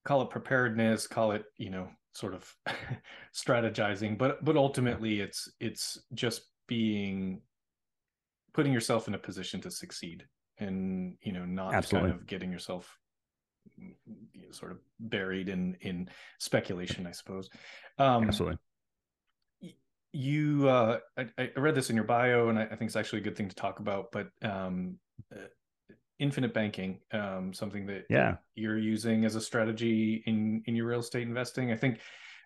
call 0.05 0.21
it 0.21 0.29
preparedness, 0.29 1.07
call 1.07 1.33
it, 1.33 1.45
you 1.57 1.71
know, 1.71 1.89
sort 2.13 2.35
of 2.35 2.55
strategizing, 3.35 4.19
but 4.19 4.45
but 4.45 4.59
ultimately 4.59 5.21
it's 5.21 5.51
it's 5.59 5.97
just 6.13 6.43
being 6.69 7.41
putting 8.53 8.75
yourself 8.75 9.09
in 9.09 9.15
a 9.15 9.19
position 9.19 9.63
to 9.63 9.71
succeed 9.71 10.27
and 10.59 11.17
you 11.23 11.33
know 11.33 11.47
not 11.47 11.73
Absolutely. 11.73 12.11
kind 12.11 12.21
of 12.21 12.27
getting 12.27 12.53
yourself 12.53 13.00
sort 14.53 14.73
of 14.73 14.79
buried 14.99 15.49
in 15.49 15.77
in 15.81 16.09
speculation, 16.39 17.07
I 17.07 17.13
suppose. 17.13 17.49
Um, 17.99 18.25
Absolutely. 18.25 18.59
You, 20.13 20.69
uh, 20.69 20.99
I, 21.17 21.29
I, 21.39 21.51
read 21.57 21.77
this 21.77 21.89
in 21.89 21.95
your 21.95 22.05
bio, 22.05 22.49
and 22.49 22.59
I, 22.59 22.65
I, 22.65 22.75
think 22.75 22.89
it's 22.89 22.97
actually 22.97 23.21
a 23.21 23.23
good 23.23 23.37
thing 23.37 23.49
to 23.49 23.55
talk 23.55 23.79
about. 23.79 24.11
But 24.11 24.31
um, 24.43 24.97
uh, 25.33 25.45
infinite 26.19 26.53
banking, 26.53 26.99
um, 27.13 27.53
something 27.53 27.87
that, 27.87 28.07
yeah. 28.11 28.37
you're 28.57 28.77
using 28.77 29.25
as 29.25 29.37
a 29.37 29.41
strategy 29.41 30.25
in 30.27 30.63
in 30.67 30.75
your 30.75 30.87
real 30.87 30.99
estate 30.99 31.29
investing. 31.29 31.71
I 31.71 31.77
think, 31.77 32.01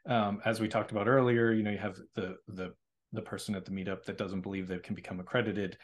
um, 0.06 0.42
as 0.44 0.60
we 0.60 0.68
talked 0.68 0.90
about 0.90 1.08
earlier, 1.08 1.52
you 1.52 1.62
know, 1.62 1.70
you 1.70 1.78
have 1.78 1.98
the 2.14 2.36
the 2.48 2.74
the 3.14 3.22
person 3.22 3.54
at 3.54 3.64
the 3.64 3.70
meetup 3.70 4.04
that 4.04 4.18
doesn't 4.18 4.42
believe 4.42 4.68
they 4.68 4.78
can 4.78 4.94
become 4.94 5.20
accredited. 5.20 5.78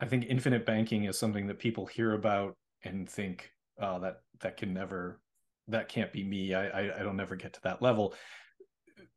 I 0.00 0.06
think 0.06 0.26
infinite 0.28 0.66
banking 0.66 1.04
is 1.04 1.16
something 1.18 1.46
that 1.46 1.60
people 1.60 1.86
hear 1.86 2.14
about 2.14 2.56
and 2.82 3.08
think, 3.08 3.52
oh, 3.80 4.00
that 4.00 4.20
that 4.40 4.56
can 4.56 4.72
never, 4.72 5.20
that 5.68 5.88
can't 5.88 6.12
be 6.12 6.24
me. 6.24 6.54
I 6.54 6.66
I, 6.66 7.00
I 7.00 7.02
don't 7.02 7.16
never 7.16 7.36
get 7.36 7.54
to 7.54 7.60
that 7.62 7.82
level. 7.82 8.14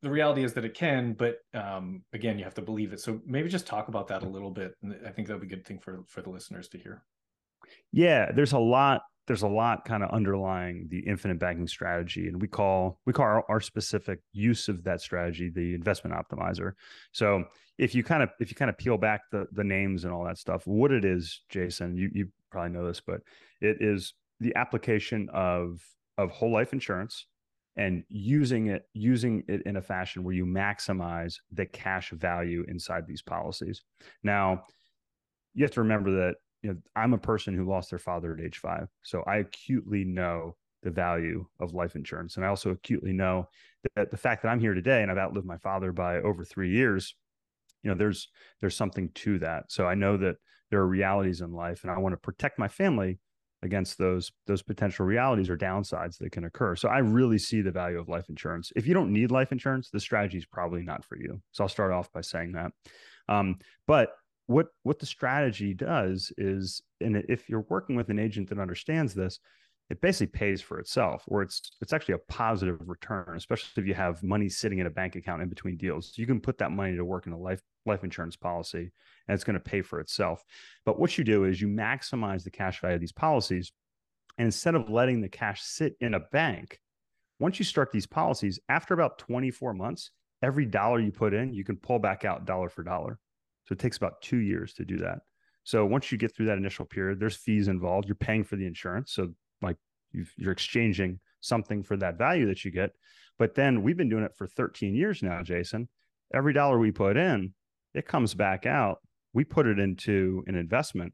The 0.02 0.10
reality 0.10 0.43
is 0.43 0.54
that 0.54 0.65
it 0.65 0.74
can, 0.74 1.13
but 1.13 1.38
um, 1.54 2.04
again, 2.13 2.38
you 2.38 2.43
have 2.43 2.54
to 2.56 2.62
believe 2.62 2.93
it. 2.93 3.00
So 3.00 3.20
maybe 3.26 3.50
just 3.50 3.67
talk 3.67 3.88
about 3.88 4.08
that 4.10 4.24
a 4.24 4.28
little 4.28 4.52
bit. 4.52 4.74
And 4.84 4.96
I 5.06 5.10
think 5.10 5.28
that 5.28 5.34
would 5.34 5.48
be 5.48 5.54
a 5.54 5.58
good 5.58 5.65
thing 5.65 5.80
for 5.80 6.04
for 6.08 6.22
the 6.22 6.30
listeners 6.30 6.67
to 6.70 6.78
hear. 6.78 7.04
Yeah, 7.91 8.32
there's 8.32 8.54
a 8.54 8.60
lot 8.60 9.02
there's 9.28 9.41
a 9.41 9.48
lot 9.48 9.84
kind 9.86 10.04
of 10.04 10.10
underlying 10.12 10.88
the 10.89 11.00
infinite 11.00 11.38
banking 11.38 11.67
strategy 11.67 12.28
and 12.28 12.41
we 12.41 12.48
call 12.48 13.00
we 13.06 13.13
call 13.13 13.26
our, 13.26 13.43
our, 13.50 13.60
specific 13.60 14.20
use 14.32 14.70
of 14.70 14.84
that 14.84 15.02
strategy 15.02 15.52
the 15.54 15.76
investment 15.76 16.15
optimizer 16.15 16.72
so 17.12 17.43
if 17.78 17.93
you 17.93 18.04
kind 18.04 18.24
of 18.24 18.30
if 18.39 18.50
you 18.50 18.56
kind 18.56 18.70
of 18.70 18.78
peel 18.78 18.98
back 18.98 19.22
the 19.32 19.46
the 19.52 19.63
names 19.63 20.06
and 20.06 20.13
all 20.13 20.24
that 20.24 20.38
stuff 20.38 20.65
what 20.65 20.91
it 20.91 21.06
is 21.06 21.41
jason 21.50 21.96
you 21.96 22.10
you 22.13 22.28
probably 22.50 22.72
know 22.72 22.88
this 22.88 23.02
but 23.02 23.20
it 23.62 23.78
is 23.82 24.13
the 24.39 24.56
application 24.56 25.30
of 25.34 25.82
of 26.17 26.32
whole 26.32 26.52
life 26.52 26.73
insurance 26.73 27.28
and 27.76 28.04
using 28.10 28.67
it 28.67 28.84
using 28.93 29.43
it 29.47 29.62
in 29.65 29.78
a 29.78 29.82
fashion 29.82 30.23
where 30.23 30.34
you 30.34 30.45
maximize 30.45 31.36
the 31.52 31.65
cash 31.65 32.12
value 32.12 32.65
inside 32.67 33.06
these 33.08 33.21
policies 33.21 33.82
now 34.23 34.63
you 35.54 35.63
have 35.63 35.71
to 35.71 35.82
remember 35.82 36.12
that 36.12 36.36
you 36.62 36.73
know, 36.73 36.80
I'm 36.95 37.13
a 37.13 37.17
person 37.17 37.56
who 37.56 37.65
lost 37.65 37.89
their 37.89 38.00
father 38.00 38.34
at 38.34 38.43
age 38.43 38.58
five. 38.58 38.88
So 39.04 39.23
I 39.28 39.38
acutely 39.38 40.04
know 40.04 40.56
the 40.84 40.91
value 40.91 41.45
of 41.60 41.73
life 41.73 41.95
insurance. 41.95 42.36
And 42.36 42.45
I 42.45 42.50
also 42.50 42.71
acutely 42.71 43.13
know 43.13 43.47
that 43.95 44.12
the 44.12 44.17
fact 44.17 44.41
that 44.41 44.50
I'm 44.50 44.60
here 44.60 44.73
today 44.73 45.02
and 45.02 45.12
I've 45.12 45.17
outlived 45.17 45.47
my 45.47 45.58
father 45.58 45.91
by 45.91 46.17
over 46.17 46.43
three 46.43 46.71
years, 46.71 47.15
you 47.84 47.89
know, 47.89 47.95
there's 47.95 48.30
there's 48.60 48.76
something 48.76 49.10
to 49.15 49.39
that. 49.39 49.71
So 49.71 49.88
I 49.88 49.95
know 49.95 50.17
that 50.17 50.36
there 50.69 50.80
are 50.80 50.88
realities 50.88 51.41
in 51.41 51.54
life 51.54 51.84
and 51.84 51.91
I 51.91 51.97
want 51.97 52.13
to 52.13 52.17
protect 52.17 52.60
my 52.60 52.67
family 52.67 53.19
against 53.63 53.98
those 53.98 54.32
those 54.46 54.62
potential 54.62 55.06
realities 55.06 55.50
or 55.50 55.58
downsides 55.58 56.17
that 56.20 56.32
can 56.32 56.46
occur. 56.46 56.76
So 56.76 56.89
I 56.89 57.00
really 57.00 57.39
see 57.39 57.62
the 57.62 57.72
value 57.72 58.00
of 58.00 58.10
life 58.10 58.30
insurance. 58.30 58.72
If 58.76 58.88
you 58.88 58.93
don't 58.93 59.12
need 59.12 59.32
life 59.32 59.52
insurance, 59.52 59.89
the 59.89 60.00
strategy 60.00 60.38
is 60.38 60.46
probably 60.46 60.84
not 60.84 61.04
for 61.04 61.17
you. 61.17 61.41
So 61.52 61.63
I'll 61.63 61.70
start 61.70 61.91
off 61.91 62.12
by 62.12 62.22
saying 62.22 62.54
that. 62.54 62.72
Um, 63.28 63.58
but 63.88 64.12
what 64.48 64.67
what 64.84 65.00
the 65.00 65.06
strategy 65.06 65.74
does 65.74 66.32
is 66.38 66.82
and 67.02 67.17
if 67.30 67.50
you're 67.50 67.65
working 67.70 67.96
with 67.96 68.10
an 68.10 68.20
agent 68.20 68.50
that 68.50 68.60
understands 68.60 69.13
this 69.13 69.39
it 69.89 70.02
basically 70.02 70.28
pays 70.28 70.62
for 70.62 70.80
itself 70.80 71.24
or 71.28 71.41
it's 71.41 71.72
it's 71.82 71.93
actually 71.93 72.15
a 72.15 72.32
positive 72.34 72.78
return 72.88 73.34
especially 73.36 73.70
if 73.82 73.88
you 73.88 73.93
have 73.93 74.24
money 74.24 74.50
sitting 74.50 74.80
in 74.80 74.88
a 74.88 74.89
bank 74.89 75.15
account 75.15 75.41
in 75.41 75.50
between 75.50 75.78
deals 75.78 76.13
you 76.15 76.26
can 76.26 76.39
put 76.39 76.58
that 76.58 76.72
money 76.72 76.96
to 76.96 77.06
work 77.06 77.28
in 77.28 77.34
a 77.34 77.38
life 77.38 77.62
life 77.88 78.04
insurance 78.04 78.36
policy 78.36 78.91
and 79.28 79.36
it's 79.36 79.43
going 79.43 79.54
to 79.54 79.60
pay 79.60 79.82
for 79.82 80.00
itself 80.00 80.43
but 80.86 81.00
what 81.00 81.17
you 81.17 81.23
do 81.23 81.45
is 81.45 81.62
you 81.62 81.67
maximize 81.67 82.43
the 82.43 82.52
cash 82.52 82.82
value 82.82 82.95
of 82.95 83.02
these 83.02 83.12
policies 83.12 83.71
and 84.38 84.45
instead 84.45 84.76
of 84.76 84.89
letting 84.89 85.21
the 85.21 85.30
cash 85.30 85.62
sit 85.62 85.95
in 86.00 86.13
a 86.13 86.19
bank 86.32 86.80
once 87.39 87.60
you 87.60 87.65
start 87.65 87.91
these 87.91 88.08
policies 88.08 88.60
after 88.69 88.93
about 88.93 89.17
24 89.17 89.73
months 89.73 90.12
every 90.43 90.65
dollar 90.65 91.00
you 91.00 91.12
put 91.12 91.34
in 91.34 91.54
you 91.54 91.63
can 91.63 91.78
pull 91.78 92.00
back 92.00 92.26
out 92.26 92.45
dollar 92.45 92.69
for 92.69 92.84
dollar 92.84 93.19
so 93.67 93.73
it 93.73 93.80
takes 93.80 93.97
about 93.97 94.21
two 94.21 94.38
years 94.38 94.73
to 94.76 94.86
do 94.86 94.97
that. 95.00 95.19
So 95.65 95.86
once 95.86 96.10
you 96.10 96.17
get 96.17 96.34
through 96.34 96.45
that 96.45 96.58
initial 96.58 96.86
period, 96.86 97.19
there's 97.19 97.36
fees 97.36 97.67
involved. 97.67 98.08
You're 98.08 98.15
paying 98.15 98.45
for 98.45 98.56
the 98.56 98.65
insurance. 98.65 99.12
So 99.12 99.34
like 99.62 99.76
you 100.13 100.26
are 100.45 100.52
exchanging 100.52 101.19
something 101.41 101.84
for 101.84 101.97
that 101.97 102.17
value 102.17 102.47
that 102.47 102.63
you 102.63 102.71
get. 102.71 102.91
But 103.38 103.56
then 103.56 103.84
we've 103.84 103.97
been 103.97 104.10
doing 104.10 104.23
it 104.23 104.36
for 104.38 104.47
13 104.47 104.95
years 104.95 105.21
now, 105.21 105.43
Jason. 105.43 105.89
Every 106.34 106.54
dollar 106.54 106.80
we 106.80 106.91
put 106.91 107.17
in, 107.17 107.54
it 107.93 108.08
comes 108.08 108.34
back 108.34 108.65
out. 108.65 109.00
We 109.34 109.43
put 109.43 109.67
it 109.67 109.80
into 109.80 110.43
an 110.47 110.56
investment 110.56 111.13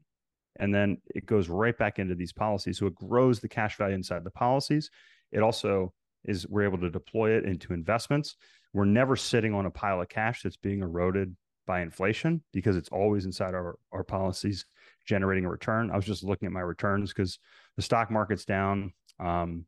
and 0.56 0.74
then 0.74 0.98
it 1.14 1.26
goes 1.26 1.48
right 1.48 1.76
back 1.76 1.98
into 1.98 2.14
these 2.14 2.32
policies. 2.32 2.78
So 2.78 2.86
it 2.86 2.94
grows 2.94 3.40
the 3.40 3.48
cash 3.48 3.76
value 3.76 3.94
inside 3.94 4.24
the 4.24 4.30
policies. 4.30 4.90
It 5.32 5.42
also 5.42 5.92
is 6.24 6.46
we're 6.48 6.64
able 6.64 6.78
to 6.78 6.90
deploy 6.90 7.32
it 7.32 7.44
into 7.44 7.72
investments. 7.72 8.36
We're 8.72 8.84
never 8.84 9.16
sitting 9.16 9.52
on 9.54 9.66
a 9.66 9.70
pile 9.70 10.00
of 10.00 10.08
cash 10.08 10.42
that's 10.42 10.56
being 10.56 10.80
eroded 10.80 11.36
by 11.66 11.80
inflation 11.80 12.42
because 12.52 12.76
it's 12.76 12.88
always 12.90 13.24
inside 13.24 13.54
our, 13.54 13.78
our 13.92 14.04
policies 14.04 14.64
generating 15.06 15.44
a 15.44 15.50
return. 15.50 15.90
I 15.90 15.96
was 15.96 16.04
just 16.04 16.22
looking 16.22 16.46
at 16.46 16.52
my 16.52 16.60
returns 16.60 17.12
because 17.12 17.38
the 17.76 17.82
stock 17.82 18.10
market's 18.10 18.44
down. 18.44 18.92
Um, 19.18 19.66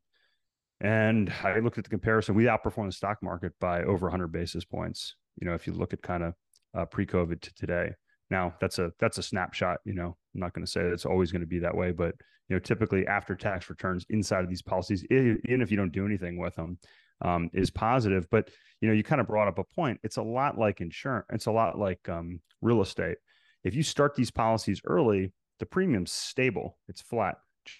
and 0.79 1.33
I 1.43 1.59
looked 1.59 1.77
at 1.77 1.83
the 1.83 1.89
comparison. 1.89 2.35
We 2.35 2.45
outperformed 2.45 2.87
the 2.87 2.91
stock 2.91 3.17
market 3.23 3.53
by 3.59 3.83
over 3.83 4.05
100 4.05 4.27
basis 4.27 4.63
points. 4.63 5.15
You 5.39 5.47
know, 5.47 5.53
if 5.53 5.67
you 5.67 5.73
look 5.73 5.93
at 5.93 6.01
kind 6.01 6.23
of 6.23 6.33
uh, 6.75 6.85
pre-COVID 6.85 7.41
to 7.41 7.53
today. 7.55 7.91
Now 8.29 8.55
that's 8.59 8.79
a 8.79 8.91
that's 8.99 9.17
a 9.17 9.23
snapshot. 9.23 9.79
You 9.85 9.93
know, 9.93 10.17
I'm 10.33 10.41
not 10.41 10.53
going 10.53 10.65
to 10.65 10.71
say 10.71 10.83
that 10.83 10.93
it's 10.93 11.05
always 11.05 11.31
going 11.31 11.41
to 11.41 11.47
be 11.47 11.59
that 11.59 11.75
way, 11.75 11.91
but 11.91 12.15
you 12.49 12.55
know, 12.55 12.59
typically 12.59 13.05
after 13.07 13.35
tax 13.35 13.69
returns 13.69 14.05
inside 14.09 14.43
of 14.43 14.49
these 14.49 14.61
policies, 14.61 15.05
even 15.09 15.61
if 15.61 15.71
you 15.71 15.77
don't 15.77 15.91
do 15.91 16.05
anything 16.05 16.37
with 16.37 16.55
them, 16.55 16.77
um, 17.21 17.49
is 17.53 17.69
positive. 17.69 18.27
But 18.29 18.49
you 18.81 18.87
know, 18.87 18.93
you 18.93 19.03
kind 19.03 19.21
of 19.21 19.27
brought 19.27 19.47
up 19.47 19.59
a 19.59 19.63
point. 19.63 19.99
It's 20.03 20.17
a 20.17 20.21
lot 20.21 20.57
like 20.57 20.81
insurance. 20.81 21.25
It's 21.31 21.47
a 21.47 21.51
lot 21.51 21.77
like 21.77 22.07
um, 22.09 22.41
real 22.61 22.81
estate. 22.81 23.17
If 23.63 23.75
you 23.75 23.83
start 23.83 24.15
these 24.15 24.31
policies 24.31 24.81
early, 24.85 25.33
the 25.59 25.65
premium's 25.65 26.11
stable. 26.11 26.77
It's 26.87 27.01
flat. 27.01 27.35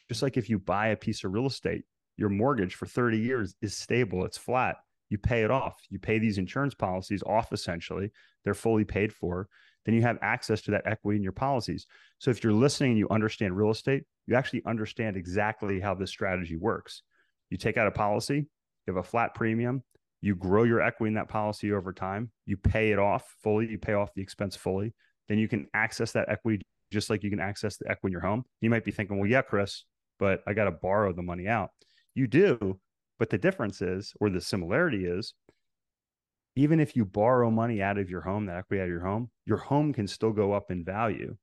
Just 0.09 0.21
like 0.21 0.37
if 0.37 0.49
you 0.49 0.59
buy 0.59 0.87
a 0.87 0.97
piece 0.97 1.23
of 1.23 1.33
real 1.33 1.45
estate, 1.45 1.83
your 2.17 2.29
mortgage 2.29 2.75
for 2.75 2.87
30 2.87 3.19
years 3.19 3.55
is 3.61 3.77
stable. 3.77 4.25
It's 4.25 4.37
flat. 4.37 4.77
You 5.09 5.17
pay 5.17 5.43
it 5.43 5.51
off. 5.51 5.75
You 5.89 5.99
pay 5.99 6.19
these 6.19 6.37
insurance 6.37 6.73
policies 6.73 7.23
off 7.23 7.53
essentially. 7.53 8.11
They're 8.43 8.53
fully 8.53 8.83
paid 8.83 9.13
for. 9.13 9.47
Then 9.85 9.95
you 9.95 10.01
have 10.01 10.17
access 10.21 10.61
to 10.63 10.71
that 10.71 10.85
equity 10.85 11.17
in 11.17 11.23
your 11.23 11.31
policies. 11.31 11.87
So 12.19 12.29
if 12.29 12.43
you're 12.43 12.53
listening 12.53 12.91
and 12.91 12.99
you 12.99 13.07
understand 13.09 13.55
real 13.55 13.71
estate, 13.71 14.03
you 14.25 14.35
actually 14.35 14.63
understand 14.65 15.15
exactly 15.15 15.79
how 15.79 15.95
this 15.95 16.09
strategy 16.09 16.57
works. 16.57 17.03
You 17.49 17.57
take 17.57 17.77
out 17.77 17.87
a 17.87 17.91
policy, 17.91 18.35
you 18.35 18.93
have 18.93 18.97
a 18.97 19.07
flat 19.07 19.33
premium, 19.33 19.83
you 20.19 20.35
grow 20.35 20.63
your 20.63 20.81
equity 20.81 21.09
in 21.09 21.13
that 21.13 21.29
policy 21.29 21.71
over 21.71 21.93
time, 21.93 22.31
you 22.45 22.57
pay 22.57 22.91
it 22.91 22.99
off 22.99 23.33
fully, 23.43 23.69
you 23.69 23.77
pay 23.77 23.93
off 23.93 24.13
the 24.13 24.21
expense 24.21 24.55
fully, 24.55 24.93
then 25.29 25.37
you 25.37 25.47
can 25.47 25.67
access 25.73 26.11
that 26.11 26.27
equity 26.29 26.61
just 26.91 27.09
like 27.09 27.23
you 27.23 27.29
can 27.29 27.39
access 27.39 27.77
the 27.77 27.89
equity 27.89 28.09
in 28.09 28.13
your 28.13 28.21
home. 28.21 28.43
You 28.61 28.69
might 28.69 28.83
be 28.85 28.91
thinking, 28.91 29.17
well, 29.17 29.29
yeah, 29.29 29.41
Chris, 29.41 29.83
but 30.19 30.41
I 30.47 30.53
got 30.53 30.65
to 30.65 30.71
borrow 30.71 31.13
the 31.13 31.21
money 31.21 31.47
out. 31.47 31.69
You 32.15 32.27
do, 32.27 32.79
but 33.19 33.29
the 33.29 33.37
difference 33.37 33.81
is, 33.81 34.13
or 34.19 34.29
the 34.29 34.41
similarity 34.41 35.05
is, 35.05 35.33
even 36.55 36.79
if 36.79 36.95
you 36.95 37.05
borrow 37.05 37.51
money 37.51 37.81
out 37.81 37.97
of 37.97 38.09
your 38.09 38.21
home, 38.21 38.45
that 38.47 38.57
equity 38.57 38.81
out 38.81 38.85
of 38.85 38.89
your 38.89 39.05
home, 39.05 39.29
your 39.45 39.57
home 39.57 39.93
can 39.93 40.07
still 40.07 40.31
go 40.31 40.53
up 40.53 40.71
in 40.71 40.83
value 40.83 41.35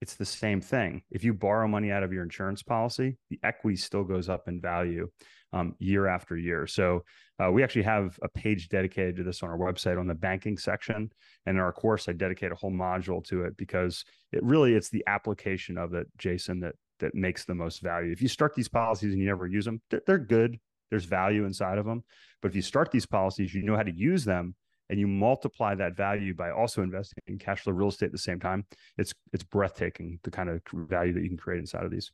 it's 0.00 0.14
the 0.14 0.24
same 0.24 0.60
thing. 0.60 1.02
If 1.10 1.24
you 1.24 1.34
borrow 1.34 1.68
money 1.68 1.92
out 1.92 2.02
of 2.02 2.12
your 2.12 2.22
insurance 2.22 2.62
policy, 2.62 3.18
the 3.28 3.38
equity 3.42 3.76
still 3.76 4.04
goes 4.04 4.28
up 4.28 4.48
in 4.48 4.60
value 4.60 5.10
um, 5.52 5.74
year 5.78 6.06
after 6.06 6.36
year. 6.36 6.66
So 6.66 7.04
uh, 7.38 7.50
we 7.50 7.62
actually 7.62 7.82
have 7.82 8.18
a 8.22 8.28
page 8.28 8.68
dedicated 8.68 9.16
to 9.16 9.24
this 9.24 9.42
on 9.42 9.50
our 9.50 9.58
website 9.58 9.98
on 9.98 10.06
the 10.06 10.14
banking 10.14 10.56
section. 10.56 11.10
And 11.44 11.56
in 11.56 11.60
our 11.60 11.72
course, 11.72 12.08
I 12.08 12.12
dedicate 12.12 12.52
a 12.52 12.54
whole 12.54 12.72
module 12.72 13.22
to 13.24 13.44
it 13.44 13.56
because 13.58 14.04
it 14.32 14.42
really 14.42 14.74
it's 14.74 14.90
the 14.90 15.04
application 15.06 15.76
of 15.76 15.92
it, 15.92 16.06
Jason, 16.16 16.60
that 16.60 16.76
that 17.00 17.14
makes 17.14 17.44
the 17.44 17.54
most 17.54 17.80
value. 17.82 18.12
If 18.12 18.20
you 18.22 18.28
start 18.28 18.54
these 18.54 18.68
policies 18.68 19.12
and 19.12 19.20
you 19.20 19.26
never 19.26 19.46
use 19.46 19.64
them, 19.64 19.80
they're, 19.90 20.02
they're 20.06 20.18
good. 20.18 20.58
There's 20.90 21.04
value 21.04 21.44
inside 21.44 21.78
of 21.78 21.86
them. 21.86 22.04
But 22.42 22.48
if 22.48 22.56
you 22.56 22.62
start 22.62 22.90
these 22.90 23.06
policies, 23.06 23.54
you 23.54 23.62
know 23.62 23.76
how 23.76 23.82
to 23.82 23.94
use 23.94 24.24
them 24.24 24.54
and 24.90 24.98
you 24.98 25.06
multiply 25.06 25.74
that 25.76 25.96
value 25.96 26.34
by 26.34 26.50
also 26.50 26.82
investing 26.82 27.22
in 27.28 27.38
cash 27.38 27.60
flow 27.60 27.72
real 27.72 27.88
estate 27.88 28.06
at 28.06 28.12
the 28.12 28.18
same 28.18 28.40
time, 28.40 28.66
it's 28.98 29.14
it's 29.32 29.44
breathtaking 29.44 30.18
the 30.24 30.30
kind 30.30 30.48
of 30.48 30.60
value 30.72 31.12
that 31.12 31.22
you 31.22 31.28
can 31.28 31.38
create 31.38 31.60
inside 31.60 31.84
of 31.84 31.92
these. 31.92 32.10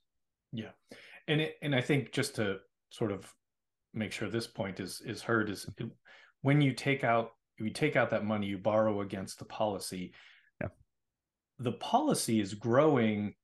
Yeah, 0.53 0.71
and 1.27 1.41
it, 1.41 1.57
and 1.63 1.75
I 1.75 1.81
think 1.81 2.13
just 2.13 2.37
to 2.37 2.59
sort 2.91 3.13
of 3.13 3.33
make 3.95 4.13
sure 4.13 4.29
this 4.29 4.47
point 4.47 4.79
is 4.79 5.01
is 5.07 5.23
heard 5.23 5.49
is 5.49 5.67
when 6.43 6.61
you 6.61 6.73
take 6.73 7.03
out 7.03 7.31
you 7.59 7.71
take 7.71 7.97
out 7.97 8.11
that 8.11 8.27
money 8.27 8.47
you 8.47 8.59
borrow 8.59 9.01
against 9.01 9.39
the 9.39 9.47
policy. 9.47 10.13
Yeah, 10.61 10.69
the 11.59 11.73
policy 11.73 12.41
is 12.41 12.53
growing 12.53 13.35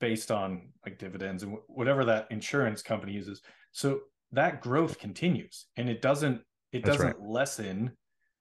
based 0.00 0.32
on 0.32 0.72
like 0.84 0.98
dividends 0.98 1.44
and 1.44 1.58
whatever 1.68 2.04
that 2.04 2.26
insurance 2.32 2.82
company 2.82 3.12
uses. 3.12 3.40
So 3.70 4.00
that 4.32 4.60
growth 4.60 4.98
continues 4.98 5.66
and 5.76 5.88
it 5.88 6.02
doesn't 6.02 6.40
it 6.72 6.84
That's 6.84 6.96
doesn't 6.96 7.18
right. 7.18 7.28
lessen 7.28 7.92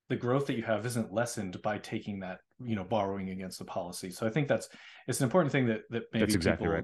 the 0.09 0.15
growth 0.17 0.47
that 0.47 0.57
you 0.57 0.63
have 0.63 0.85
isn't 0.85 1.13
lessened 1.13 1.61
by 1.61 1.77
taking 1.77 2.19
that 2.19 2.39
you 2.63 2.75
know 2.75 2.83
borrowing 2.83 3.29
against 3.29 3.59
the 3.59 3.65
policy 3.65 4.11
so 4.11 4.25
i 4.25 4.29
think 4.29 4.47
that's 4.47 4.67
it's 5.07 5.19
an 5.19 5.23
important 5.23 5.51
thing 5.51 5.67
that 5.67 5.81
that 5.89 6.03
maybe 6.13 6.25
that's 6.25 6.35
exactly 6.35 6.67
right 6.67 6.83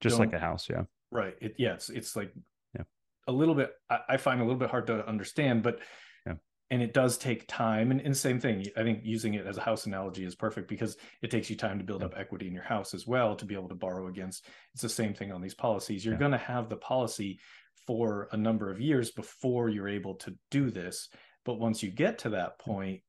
just 0.00 0.18
like 0.18 0.32
a 0.32 0.38
house 0.38 0.68
yeah 0.68 0.82
right 1.10 1.34
it, 1.40 1.54
yeah 1.58 1.72
it's, 1.72 1.88
it's 1.88 2.14
like 2.14 2.32
yeah. 2.76 2.82
a 3.26 3.32
little 3.32 3.54
bit 3.54 3.72
I, 3.88 4.00
I, 4.10 4.16
find 4.18 4.40
a 4.40 4.44
little 4.44 4.58
bit 4.58 4.70
hard 4.70 4.86
to 4.88 5.06
understand 5.08 5.62
but 5.62 5.80
yeah. 6.26 6.34
and 6.70 6.82
it 6.82 6.92
does 6.92 7.16
take 7.16 7.48
time 7.48 7.90
and, 7.90 8.00
and 8.02 8.16
same 8.16 8.38
thing 8.38 8.64
i 8.76 8.82
think 8.82 9.00
using 9.02 9.34
it 9.34 9.46
as 9.46 9.56
a 9.56 9.62
house 9.62 9.86
analogy 9.86 10.24
is 10.24 10.34
perfect 10.34 10.68
because 10.68 10.96
it 11.22 11.30
takes 11.30 11.48
you 11.48 11.56
time 11.56 11.78
to 11.78 11.84
build 11.84 12.02
up 12.02 12.14
equity 12.16 12.46
in 12.46 12.52
your 12.52 12.62
house 12.62 12.94
as 12.94 13.06
well 13.06 13.34
to 13.34 13.46
be 13.46 13.54
able 13.54 13.68
to 13.68 13.74
borrow 13.74 14.08
against 14.08 14.46
it's 14.74 14.82
the 14.82 14.88
same 14.88 15.14
thing 15.14 15.32
on 15.32 15.40
these 15.40 15.54
policies 15.54 16.04
you're 16.04 16.14
yeah. 16.14 16.20
going 16.20 16.32
to 16.32 16.38
have 16.38 16.68
the 16.68 16.76
policy 16.76 17.40
for 17.88 18.28
a 18.32 18.36
number 18.36 18.70
of 18.70 18.78
years 18.78 19.10
before 19.10 19.70
you're 19.70 19.88
able 19.88 20.14
to 20.14 20.36
do 20.50 20.70
this 20.70 21.08
but 21.46 21.58
once 21.58 21.82
you 21.82 21.90
get 21.90 22.18
to 22.18 22.28
that 22.28 22.58
point 22.58 23.00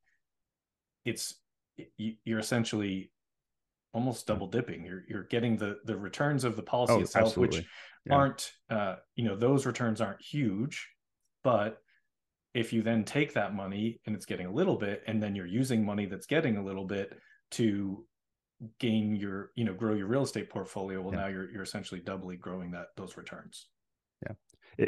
it's 1.04 1.36
you're 1.98 2.39
essentially 2.39 3.12
almost 3.94 4.26
double 4.26 4.48
dipping 4.48 4.86
you're 4.86 5.04
you're 5.10 5.26
getting 5.26 5.58
the 5.58 5.80
the 5.84 5.98
returns 5.98 6.46
of 6.46 6.56
the 6.56 6.63
policy 6.63 6.94
oh, 6.94 7.00
itself 7.02 7.28
absolutely. 7.28 7.58
which 7.58 7.68
yeah. 8.06 8.15
aren't 8.15 8.54
uh 8.70 8.96
you 9.18 9.26
know 9.26 9.36
those 9.36 9.65
returns 9.65 10.00
aren't 10.00 10.22
huge 10.22 10.88
but 11.44 11.80
if 12.54 12.72
you 12.72 12.82
then 12.82 13.04
take 13.04 13.34
that 13.34 13.54
money 13.54 14.00
and 14.06 14.15
it's 14.15 14.26
getting 14.26 14.46
a 14.46 14.54
little 14.54 14.78
bit 14.78 15.04
and 15.08 15.22
then 15.22 15.36
you're 15.36 15.46
using 15.46 15.86
money 15.86 16.06
that's 16.06 16.26
getting 16.26 16.56
a 16.56 16.63
little 16.63 16.86
bit 16.86 17.20
to 17.52 18.06
gain 18.80 19.13
your 19.13 19.52
you 19.56 19.65
know 19.65 19.74
grow 19.74 19.94
your 19.94 20.08
real 20.08 20.24
estate 20.24 20.50
portfolio 20.50 21.02
well 21.02 21.13
yeah. 21.13 21.20
now 21.20 21.28
you're 21.28 21.52
you're 21.52 21.63
essentially 21.63 22.00
doubly 22.00 22.38
growing 22.38 22.72
that 22.72 22.88
those 22.96 23.18
returns 23.18 23.68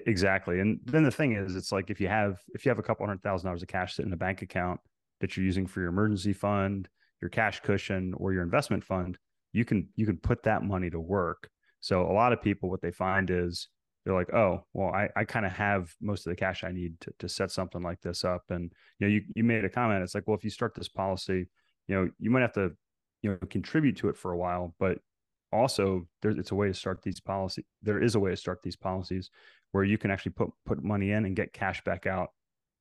exactly 0.07 0.59
and 0.59 0.79
then 0.85 1.03
the 1.03 1.11
thing 1.11 1.33
is 1.33 1.55
it's 1.55 1.71
like 1.71 1.89
if 1.89 1.99
you 1.99 2.07
have 2.07 2.39
if 2.55 2.65
you 2.65 2.69
have 2.69 2.79
a 2.79 2.83
couple 2.83 3.05
hundred 3.05 3.21
thousand 3.21 3.47
dollars 3.47 3.61
of 3.61 3.67
cash 3.67 3.95
sitting 3.95 4.09
in 4.09 4.13
a 4.13 4.17
bank 4.17 4.41
account 4.41 4.79
that 5.19 5.35
you're 5.35 5.45
using 5.45 5.67
for 5.67 5.81
your 5.81 5.89
emergency 5.89 6.33
fund 6.33 6.87
your 7.21 7.29
cash 7.29 7.59
cushion 7.59 8.13
or 8.17 8.31
your 8.31 8.43
investment 8.43 8.83
fund 8.83 9.17
you 9.51 9.65
can 9.65 9.87
you 9.95 10.05
can 10.05 10.17
put 10.17 10.43
that 10.43 10.63
money 10.63 10.89
to 10.89 10.99
work 10.99 11.49
so 11.81 12.09
a 12.09 12.13
lot 12.13 12.31
of 12.31 12.41
people 12.41 12.69
what 12.69 12.81
they 12.81 12.91
find 12.91 13.29
is 13.29 13.67
they're 14.03 14.15
like, 14.15 14.33
oh, 14.33 14.65
well, 14.73 14.89
I, 14.89 15.09
I 15.15 15.25
kind 15.25 15.45
of 15.45 15.51
have 15.51 15.93
most 16.01 16.25
of 16.25 16.31
the 16.31 16.35
cash 16.35 16.63
I 16.63 16.71
need 16.71 16.99
to, 17.01 17.13
to 17.19 17.29
set 17.29 17.51
something 17.51 17.83
like 17.83 18.01
this 18.01 18.23
up. 18.23 18.43
And, 18.49 18.71
you 18.99 19.07
know, 19.07 19.13
you, 19.13 19.21
you 19.35 19.43
made 19.43 19.63
a 19.63 19.69
comment. 19.69 20.03
It's 20.03 20.15
like, 20.15 20.23
well, 20.25 20.37
if 20.37 20.43
you 20.43 20.49
start 20.49 20.73
this 20.73 20.89
policy, 20.89 21.47
you 21.87 21.95
know, 21.95 22.09
you 22.17 22.31
might 22.31 22.41
have 22.41 22.53
to, 22.53 22.71
you 23.21 23.31
know, 23.31 23.37
contribute 23.49 23.97
to 23.97 24.09
it 24.09 24.17
for 24.17 24.31
a 24.31 24.37
while, 24.37 24.73
but 24.79 24.97
also 25.51 26.07
there's, 26.21 26.37
it's 26.37 26.51
a 26.51 26.55
way 26.55 26.67
to 26.67 26.73
start 26.73 27.03
these 27.03 27.19
policies. 27.19 27.65
There 27.83 28.01
is 28.01 28.15
a 28.15 28.19
way 28.19 28.31
to 28.31 28.37
start 28.37 28.63
these 28.63 28.75
policies 28.75 29.29
where 29.71 29.83
you 29.83 29.97
can 29.97 30.11
actually 30.11 30.33
put, 30.33 30.49
put 30.65 30.83
money 30.83 31.11
in 31.11 31.25
and 31.25 31.35
get 31.35 31.53
cash 31.53 31.83
back 31.83 32.05
out 32.05 32.29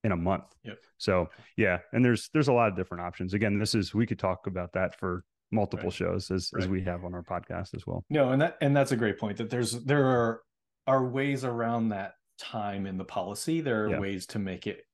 in 0.04 0.12
a 0.12 0.16
month. 0.16 0.44
Yep. 0.64 0.78
So 0.98 1.28
yeah. 1.56 1.78
And 1.92 2.04
there's, 2.04 2.30
there's 2.32 2.48
a 2.48 2.52
lot 2.52 2.68
of 2.68 2.76
different 2.76 3.02
options. 3.02 3.34
Again, 3.34 3.58
this 3.58 3.74
is, 3.74 3.94
we 3.94 4.06
could 4.06 4.18
talk 4.18 4.46
about 4.46 4.72
that 4.72 4.98
for 4.98 5.24
multiple 5.50 5.86
right. 5.86 5.92
shows 5.92 6.30
as, 6.30 6.50
right. 6.52 6.62
as 6.62 6.68
we 6.68 6.82
have 6.82 7.04
on 7.04 7.14
our 7.14 7.22
podcast 7.22 7.74
as 7.74 7.86
well. 7.86 8.04
No, 8.10 8.30
and 8.30 8.40
that, 8.42 8.56
and 8.60 8.76
that's 8.76 8.92
a 8.92 8.96
great 8.96 9.18
point 9.18 9.36
that 9.38 9.50
there's, 9.50 9.72
there 9.84 10.06
are 10.06 10.42
are 10.86 11.06
ways 11.06 11.44
around 11.44 11.90
that 11.90 12.14
time 12.38 12.86
in 12.86 12.96
the 12.96 13.04
policy. 13.04 13.60
There 13.60 13.84
are 13.84 13.90
yeah. 13.90 13.98
ways 14.00 14.26
to 14.28 14.38
make 14.38 14.66
it 14.66 14.84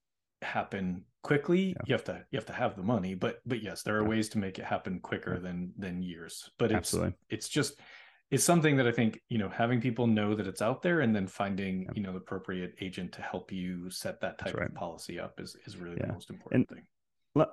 happen 0.43 1.05
quickly. 1.23 1.69
Yeah. 1.69 1.75
You 1.87 1.95
have 1.95 2.05
to 2.05 2.25
you 2.31 2.37
have 2.37 2.47
to 2.47 2.53
have 2.53 2.77
the 2.77 2.83
money, 2.83 3.15
but 3.15 3.39
but 3.47 3.63
yes, 3.63 3.83
there 3.83 3.97
are 3.97 4.03
yeah. 4.03 4.09
ways 4.09 4.29
to 4.31 4.39
make 4.39 4.59
it 4.59 4.65
happen 4.65 5.01
quicker 5.01 5.39
than 5.39 5.73
than 5.79 6.03
years. 6.03 6.51
But 6.59 6.67
it's 6.67 6.77
Absolutely. 6.77 7.15
it's 7.31 7.49
just 7.49 7.81
it's 8.31 8.45
something 8.45 8.77
that 8.77 8.87
I 8.87 8.93
think 8.93 9.21
you 9.29 9.39
know 9.39 9.49
having 9.49 9.81
people 9.81 10.07
know 10.07 10.35
that 10.35 10.47
it's 10.47 10.63
out 10.63 10.83
there 10.83 11.01
and 11.01 11.15
then 11.15 11.27
finding 11.27 11.89
you 11.95 12.03
know 12.03 12.13
the 12.13 12.19
appropriate 12.19 12.75
agent 12.81 13.13
to 13.13 13.23
help 13.23 13.53
you 13.53 13.91
set 13.91 14.21
that 14.21 14.39
type 14.39 14.55
right. 14.55 14.69
of 14.69 14.75
policy 14.75 15.21
up 15.21 15.39
is 15.41 15.57
is 15.67 15.77
really 15.77 15.97
the 15.97 16.09
most 16.09 16.31
important 16.31 16.69
and, 16.71 16.79
thing. 16.79 16.87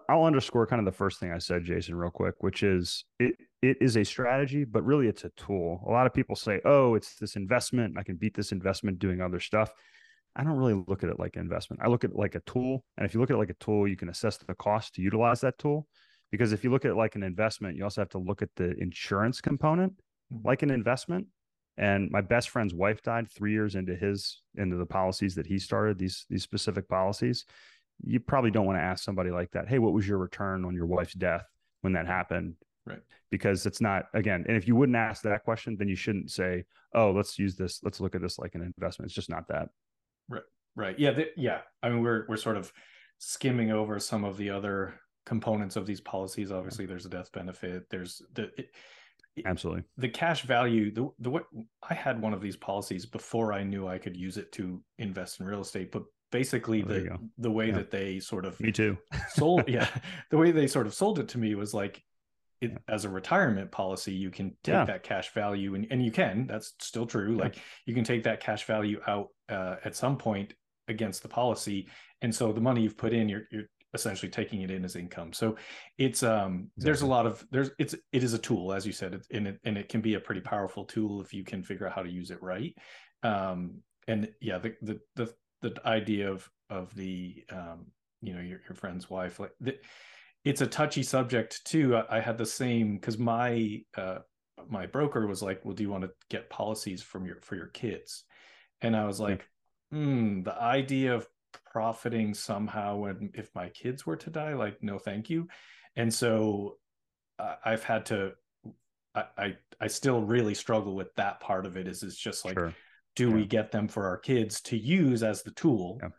I'll 0.08 0.24
underscore 0.24 0.66
kind 0.66 0.80
of 0.80 0.86
the 0.86 0.98
first 0.98 1.20
thing 1.20 1.34
I 1.34 1.40
said, 1.40 1.66
Jason, 1.66 1.96
real 1.96 2.10
quick, 2.10 2.36
which 2.40 2.64
is 2.64 3.04
it 3.20 3.36
it 3.62 3.78
is 3.82 3.98
a 3.98 4.04
strategy, 4.04 4.64
but 4.64 4.84
really 4.84 5.08
it's 5.08 5.26
a 5.26 5.30
tool. 5.32 5.84
A 5.88 5.92
lot 5.92 6.08
of 6.08 6.14
people 6.14 6.36
say, 6.36 6.62
"Oh, 6.66 6.96
it's 6.96 7.16
this 7.16 7.36
investment. 7.36 7.98
I 7.98 8.04
can 8.04 8.16
beat 8.16 8.34
this 8.34 8.52
investment 8.52 9.00
doing 9.00 9.22
other 9.22 9.40
stuff." 9.40 9.72
I 10.36 10.44
don't 10.44 10.58
really 10.58 10.84
look 10.88 11.04
at 11.04 11.10
it 11.10 11.20
like 11.20 11.36
an 11.36 11.42
investment. 11.42 11.82
I 11.84 11.90
look 11.90 12.04
at 12.04 12.10
it 12.10 12.16
like 12.16 12.34
a 12.36 12.40
tool, 12.42 12.84
and 12.98 13.06
if 13.06 13.14
you 13.14 13.20
look 13.20 13.30
at 13.30 13.36
it 13.36 13.38
like 13.38 13.52
a 13.52 13.56
tool, 13.56 13.88
you 13.88 13.96
can 13.96 14.10
assess 14.10 14.38
the 14.38 14.56
cost 14.56 14.96
to 14.96 15.02
utilize 15.02 15.42
that 15.42 15.60
tool. 15.60 15.88
Because 16.32 16.54
if 16.54 16.64
you 16.64 16.72
look 16.72 16.86
at 16.86 16.92
it 16.92 16.96
like 16.96 17.16
an 17.16 17.22
investment, 17.22 17.78
you 17.78 17.84
also 17.84 18.02
have 18.02 18.10
to 18.10 18.18
look 18.18 18.42
at 18.42 18.50
the 18.56 18.74
insurance 18.80 19.40
component. 19.40 19.94
Like 20.44 20.64
an 20.64 20.72
investment. 20.72 21.28
And 21.76 22.12
my 22.12 22.22
best 22.22 22.50
friend's 22.50 22.74
wife 22.74 23.02
died 23.02 23.32
three 23.32 23.52
years 23.52 23.74
into 23.74 23.96
his 23.96 24.42
into 24.56 24.76
the 24.76 24.86
policies 24.86 25.34
that 25.36 25.48
he 25.48 25.58
started 25.58 25.98
these 25.98 26.26
these 26.30 26.44
specific 26.44 26.88
policies 26.88 27.46
you 28.02 28.20
probably 28.20 28.52
don't 28.52 28.66
want 28.66 28.78
to 28.78 28.84
ask 28.84 29.04
somebody 29.04 29.32
like 29.32 29.52
that, 29.52 29.68
hey, 29.68 29.80
what 29.80 29.94
was 29.94 30.08
your 30.08 30.18
return 30.18 30.66
on 30.66 30.74
your 30.74 30.86
wife's 30.86 31.14
death 31.14 31.46
when 31.82 31.94
that 31.94 32.08
happened? 32.08 32.56
Right. 32.86 33.02
Because 33.30 33.66
it's 33.66 33.82
not, 33.82 34.06
again, 34.14 34.46
and 34.48 34.58
if 34.58 34.68
you 34.68 34.76
wouldn't 34.76 34.96
ask 34.96 35.24
that 35.24 35.44
question, 35.44 35.78
then 35.78 35.88
you 35.88 35.96
shouldn't 35.96 36.32
say, 36.32 36.66
oh, 36.94 37.12
let's 37.12 37.40
use 37.40 37.56
this, 37.56 37.80
let's 37.84 38.00
look 38.00 38.16
at 38.16 38.22
this 38.22 38.38
like 38.38 38.56
an 38.56 38.62
investment. 38.62 39.08
It's 39.08 39.16
just 39.16 39.30
not 39.30 39.48
that. 39.48 39.70
Right. 40.30 40.44
Right. 40.76 41.00
Yeah. 41.00 41.18
Yeah. 41.38 41.60
I 41.82 41.90
mean, 41.90 42.02
we're, 42.02 42.26
we're 42.28 42.38
sort 42.38 42.58
of 42.58 42.74
skimming 43.20 43.72
over 43.72 44.00
some 44.00 44.24
of 44.24 44.38
the 44.38 44.50
other 44.50 44.96
components 45.26 45.76
of 45.76 45.86
these 45.86 46.02
policies. 46.02 46.52
Obviously, 46.52 46.86
there's 46.86 47.06
a 47.06 47.10
death 47.10 47.32
benefit, 47.32 47.84
there's 47.90 48.22
the, 48.34 48.50
it, 48.58 48.72
absolutely 49.46 49.84
the 49.98 50.10
cash 50.10 50.44
value 50.44 50.92
the 50.92 51.10
the 51.20 51.30
what 51.30 51.46
i 51.90 51.94
had 51.94 52.22
one 52.22 52.34
of 52.34 52.42
these 52.42 52.56
policies 52.56 53.06
before 53.06 53.52
i 53.52 53.64
knew 53.64 53.88
i 53.88 53.98
could 53.98 54.16
use 54.16 54.38
it 54.38 54.52
to 54.52 54.82
invest 55.00 55.40
in 55.40 55.46
real 55.46 55.62
estate 55.62 55.92
but 55.92 56.04
basically 56.32 56.84
oh, 56.84 56.88
the 56.88 57.20
the 57.38 57.52
way 57.52 57.68
yeah. 57.68 57.76
that 57.76 57.92
they 57.92 58.20
sort 58.20 58.46
of 58.46 58.60
me 58.60 58.72
too 58.72 58.98
sold 59.30 59.64
yeah 59.68 59.88
the 60.32 60.38
way 60.38 60.52
they 60.52 60.68
sort 60.68 60.88
of 60.88 60.94
sold 60.94 61.20
it 61.20 61.28
to 61.28 61.38
me 61.38 61.56
was 61.56 61.74
like 61.74 62.02
it, 62.62 62.72
yeah. 62.72 62.78
as 62.88 63.06
a 63.06 63.10
retirement 63.10 63.72
policy 63.72 64.14
you 64.14 64.32
can 64.32 64.50
take 64.64 64.74
yeah. 64.74 64.86
that 64.86 65.04
cash 65.04 65.32
value 65.34 65.76
and, 65.76 65.88
and 65.92 66.04
you 66.04 66.12
can 66.12 66.48
that's 66.48 66.74
still 66.80 67.06
true 67.06 67.36
like 67.36 67.58
you 67.86 67.94
can 67.94 68.04
take 68.04 68.24
that 68.24 68.40
cash 68.40 68.66
value 68.66 69.00
out 69.08 69.28
uh, 69.50 69.76
at 69.86 69.96
some 69.96 70.18
point 70.18 70.54
against 70.88 71.22
the 71.22 71.28
policy 71.28 71.88
and 72.22 72.34
so 72.34 72.52
the 72.52 72.62
money 72.62 72.82
you've 72.82 72.98
put 72.98 73.14
in 73.14 73.30
you're, 73.30 73.44
you're 73.52 73.66
essentially 73.94 74.30
taking 74.32 74.62
it 74.62 74.72
in 74.72 74.84
as 74.86 74.96
income. 74.96 75.34
So 75.34 75.56
it's 75.98 76.24
um 76.24 76.70
exactly. 76.78 76.86
there's 76.86 77.02
a 77.02 77.08
lot 77.08 77.26
of 77.26 77.46
there's 77.52 77.72
it's 77.80 77.94
it 78.12 78.24
is 78.24 78.34
a 78.34 78.40
tool 78.40 78.74
as 78.74 78.86
you 78.86 78.92
said 78.92 79.14
it, 79.14 79.26
and 79.32 79.48
it 79.48 79.60
and 79.64 79.78
it 79.78 79.90
can 79.90 80.02
be 80.02 80.16
a 80.16 80.20
pretty 80.20 80.42
powerful 80.42 80.86
tool 80.86 81.22
if 81.22 81.34
you 81.34 81.44
can 81.44 81.64
figure 81.64 81.88
out 81.88 81.94
how 81.94 82.04
to 82.04 82.10
use 82.12 82.32
it 82.32 82.42
right. 82.42 82.76
Um 83.24 83.82
and 84.08 84.30
yeah 84.42 84.58
the 84.58 84.76
the 84.82 85.00
the 85.16 85.34
the 85.62 85.88
idea 85.88 86.30
of 86.32 86.50
of 86.70 86.94
the 86.96 87.44
um, 87.52 87.86
you 88.22 88.34
know 88.34 88.42
your, 88.42 88.60
your 88.68 88.76
friend's 88.76 89.10
wife 89.10 89.40
like 89.40 89.52
the, 89.62 89.76
it's 90.44 90.62
a 90.62 90.68
touchy 90.68 91.04
subject 91.04 91.64
too. 91.66 91.96
I, 91.96 92.18
I 92.18 92.20
had 92.20 92.38
the 92.38 92.46
same 92.46 92.96
because 92.96 93.18
my 93.18 93.82
uh, 93.96 94.20
my 94.70 94.86
broker 94.86 95.26
was 95.26 95.42
like 95.42 95.64
well 95.64 95.74
do 95.74 95.84
you 95.84 95.90
want 95.90 96.04
to 96.04 96.12
get 96.30 96.50
policies 96.50 97.02
from 97.02 97.26
your 97.26 97.38
for 97.42 97.56
your 97.56 97.68
kids? 97.68 98.24
And 98.82 98.96
i 98.96 99.06
was 99.06 99.20
like 99.20 99.48
hmm 99.92 100.42
the 100.44 100.56
idea 100.62 101.16
of 101.16 101.28
profiting 101.72 102.34
somehow 102.34 102.98
when 102.98 103.32
if 103.34 103.50
my 103.56 103.70
kids 103.70 104.06
were 104.06 104.16
to 104.16 104.30
die 104.30 104.54
like 104.54 104.82
no 104.82 104.98
thank 104.98 105.30
you 105.30 105.48
and 105.96 106.14
so 106.14 106.78
uh, 107.40 107.56
i've 107.66 107.84
had 107.84 108.06
to 108.06 108.32
I, 109.16 109.26
I, 109.38 109.58
I 109.80 109.88
still 109.88 110.22
really 110.22 110.56
struggle 110.56 110.96
with 110.96 111.14
that 111.16 111.40
part 111.40 111.68
of 111.68 111.78
it 111.78 111.88
is 111.88 112.02
it's 112.04 112.18
just 112.18 112.46
like 112.46 112.58
sure 112.58 112.74
do 113.16 113.30
yeah. 113.30 113.36
we 113.36 113.46
get 113.46 113.72
them 113.72 113.88
for 113.88 114.08
our 114.08 114.18
kids 114.18 114.62
to 114.62 114.78
use 114.78 115.24
as 115.24 115.44
the 115.44 115.52
tool 115.52 116.00
yeah. 116.02 116.10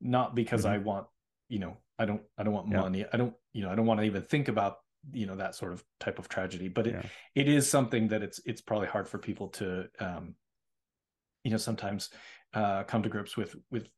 not 0.00 0.34
because 0.34 0.64
mm-hmm. 0.64 0.74
i 0.74 0.78
want 0.78 1.06
you 1.48 1.58
know 1.58 1.76
i 1.98 2.04
don't 2.04 2.22
i 2.38 2.42
don't 2.42 2.54
want 2.54 2.68
yeah. 2.70 2.80
money 2.80 3.04
i 3.12 3.16
don't 3.16 3.34
you 3.52 3.62
know 3.62 3.70
i 3.70 3.74
don't 3.74 3.86
want 3.86 4.00
to 4.00 4.06
even 4.06 4.22
think 4.22 4.48
about 4.48 4.76
you 5.12 5.26
know 5.26 5.36
that 5.36 5.54
sort 5.54 5.72
of 5.72 5.82
type 5.98 6.18
of 6.18 6.28
tragedy 6.28 6.68
but 6.68 6.86
it, 6.86 7.06
it 7.34 7.48
is 7.48 7.68
something 7.68 8.08
that 8.08 8.22
it's 8.22 8.40
it's 8.44 8.60
probably 8.60 8.86
hard 8.86 9.08
for 9.08 9.18
people 9.18 9.48
to 9.48 9.86
um 9.98 10.34
you 11.42 11.50
know 11.50 11.56
sometimes 11.56 12.10
uh 12.52 12.82
come 12.82 13.02
to 13.02 13.08
grips 13.08 13.36
with 13.36 13.56
with 13.70 13.88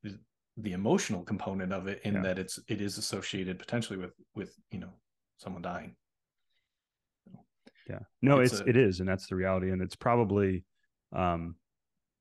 the, 0.56 0.72
emotional 0.72 1.22
component 1.22 1.72
of 1.72 1.86
it 1.86 2.00
in 2.04 2.22
that 2.22 2.38
it's 2.38 2.58
it 2.68 2.80
is 2.80 2.98
associated 2.98 3.58
potentially 3.58 3.98
with 3.98 4.12
with 4.34 4.54
you 4.70 4.78
know 4.78 4.90
someone 5.38 5.62
dying. 5.62 5.94
Yeah. 7.88 8.00
No 8.20 8.40
it's, 8.40 8.52
it's 8.52 8.60
a, 8.62 8.68
it 8.68 8.76
is 8.76 9.00
and 9.00 9.08
that's 9.08 9.26
the 9.26 9.34
reality 9.34 9.70
and 9.70 9.82
it's 9.82 9.96
probably 9.96 10.64
um 11.14 11.56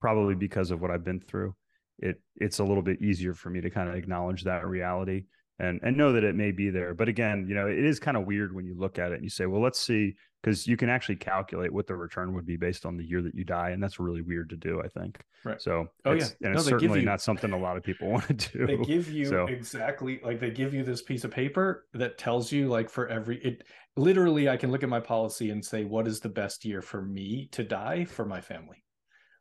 probably 0.01 0.33
because 0.33 0.71
of 0.71 0.81
what 0.81 0.91
I've 0.91 1.05
been 1.05 1.21
through, 1.21 1.55
it 1.99 2.19
it's 2.37 2.59
a 2.59 2.63
little 2.63 2.81
bit 2.81 3.01
easier 3.01 3.33
for 3.33 3.49
me 3.49 3.61
to 3.61 3.69
kind 3.69 3.87
of 3.87 3.95
acknowledge 3.95 4.43
that 4.43 4.65
reality 4.65 5.25
and 5.61 5.79
and 5.83 5.95
know 5.95 6.11
that 6.13 6.23
it 6.23 6.35
may 6.35 6.51
be 6.51 6.69
there. 6.69 6.93
But 6.93 7.07
again, 7.07 7.45
you 7.47 7.53
know, 7.53 7.67
it 7.67 7.85
is 7.85 7.99
kind 7.99 8.17
of 8.17 8.25
weird 8.25 8.53
when 8.53 8.65
you 8.65 8.75
look 8.75 8.97
at 8.97 9.11
it 9.11 9.15
and 9.15 9.23
you 9.23 9.29
say, 9.29 9.45
well, 9.45 9.61
let's 9.61 9.79
see, 9.79 10.15
because 10.41 10.65
you 10.65 10.75
can 10.75 10.89
actually 10.89 11.17
calculate 11.17 11.71
what 11.71 11.85
the 11.85 11.95
return 11.95 12.33
would 12.33 12.47
be 12.47 12.57
based 12.57 12.85
on 12.85 12.97
the 12.97 13.03
year 13.03 13.21
that 13.21 13.35
you 13.35 13.43
die, 13.43 13.69
and 13.69 13.81
that's 13.81 13.99
really 13.99 14.21
weird 14.21 14.49
to 14.49 14.57
do. 14.57 14.81
I 14.83 14.87
think. 14.87 15.19
Right. 15.45 15.61
So. 15.61 15.87
Oh 16.03 16.13
yeah. 16.13 16.25
And 16.41 16.53
no, 16.53 16.59
it's 16.59 16.65
certainly 16.65 17.01
you, 17.01 17.05
not 17.05 17.21
something 17.21 17.51
a 17.51 17.57
lot 17.57 17.77
of 17.77 17.83
people 17.83 18.09
want 18.11 18.27
to 18.27 18.33
do. 18.33 18.65
They 18.65 18.77
give 18.77 19.09
you 19.11 19.25
so. 19.25 19.45
exactly 19.45 20.19
like 20.23 20.39
they 20.39 20.51
give 20.51 20.73
you 20.73 20.83
this 20.83 21.03
piece 21.03 21.23
of 21.23 21.31
paper 21.31 21.85
that 21.93 22.17
tells 22.17 22.51
you 22.51 22.67
like 22.67 22.89
for 22.89 23.07
every 23.07 23.37
it 23.37 23.63
literally 23.95 24.49
I 24.49 24.57
can 24.57 24.71
look 24.71 24.83
at 24.83 24.89
my 24.89 24.99
policy 24.99 25.51
and 25.51 25.63
say 25.63 25.83
what 25.83 26.07
is 26.07 26.19
the 26.19 26.29
best 26.29 26.65
year 26.65 26.81
for 26.81 27.01
me 27.01 27.49
to 27.51 27.63
die 27.63 28.05
for 28.05 28.25
my 28.25 28.41
family 28.41 28.83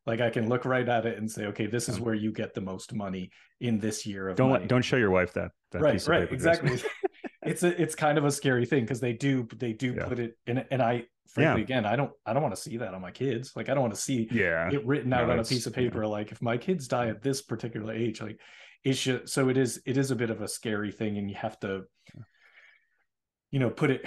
like 0.06 0.20
I 0.20 0.30
can 0.30 0.48
look 0.48 0.64
right 0.64 0.88
at 0.88 1.06
it 1.06 1.18
and 1.18 1.30
say, 1.30 1.46
okay, 1.46 1.66
this 1.66 1.88
is 1.88 2.00
where 2.00 2.14
you 2.14 2.32
get 2.32 2.54
the 2.54 2.60
most 2.60 2.94
money 2.94 3.30
in 3.60 3.78
this 3.78 4.06
year 4.06 4.28
of 4.28 4.36
don't 4.36 4.50
money. 4.50 4.66
don't 4.66 4.82
show 4.82 4.96
your 4.96 5.10
wife 5.10 5.34
that. 5.34 5.50
that 5.72 5.82
right, 5.82 6.06
right, 6.06 6.32
exactly. 6.32 6.80
it's 7.42 7.62
a 7.62 7.80
it's 7.80 7.94
kind 7.94 8.18
of 8.18 8.24
a 8.24 8.30
scary 8.30 8.66
thing 8.66 8.84
because 8.84 9.00
they 9.00 9.12
do 9.12 9.46
they 9.56 9.72
do 9.72 9.94
yeah. 9.94 10.06
put 10.06 10.18
it 10.18 10.36
in, 10.46 10.64
and 10.70 10.82
I 10.82 11.04
frankly 11.28 11.60
yeah. 11.60 11.64
again 11.64 11.86
I 11.86 11.96
don't 11.96 12.10
I 12.24 12.32
don't 12.32 12.42
want 12.42 12.54
to 12.54 12.60
see 12.60 12.78
that 12.78 12.94
on 12.94 13.00
my 13.00 13.10
kids. 13.10 13.52
Like 13.54 13.68
I 13.68 13.74
don't 13.74 13.82
want 13.82 13.94
to 13.94 14.00
see 14.00 14.28
yeah 14.30 14.70
it 14.70 14.86
written 14.86 15.12
out 15.12 15.26
no, 15.26 15.34
on 15.34 15.38
a 15.38 15.44
piece 15.44 15.66
of 15.66 15.74
paper. 15.74 16.02
Yeah. 16.02 16.08
Like 16.08 16.32
if 16.32 16.40
my 16.40 16.56
kids 16.56 16.88
die 16.88 17.08
at 17.08 17.22
this 17.22 17.42
particular 17.42 17.92
age, 17.92 18.20
like 18.20 18.40
it's 18.84 19.00
just 19.00 19.32
so 19.32 19.48
it 19.48 19.58
is 19.58 19.80
it 19.86 19.96
is 19.96 20.10
a 20.10 20.16
bit 20.16 20.30
of 20.30 20.40
a 20.40 20.48
scary 20.48 20.92
thing 20.92 21.18
and 21.18 21.28
you 21.28 21.36
have 21.36 21.58
to 21.60 21.82
you 23.50 23.58
know 23.58 23.70
put 23.70 23.90
it 23.90 24.04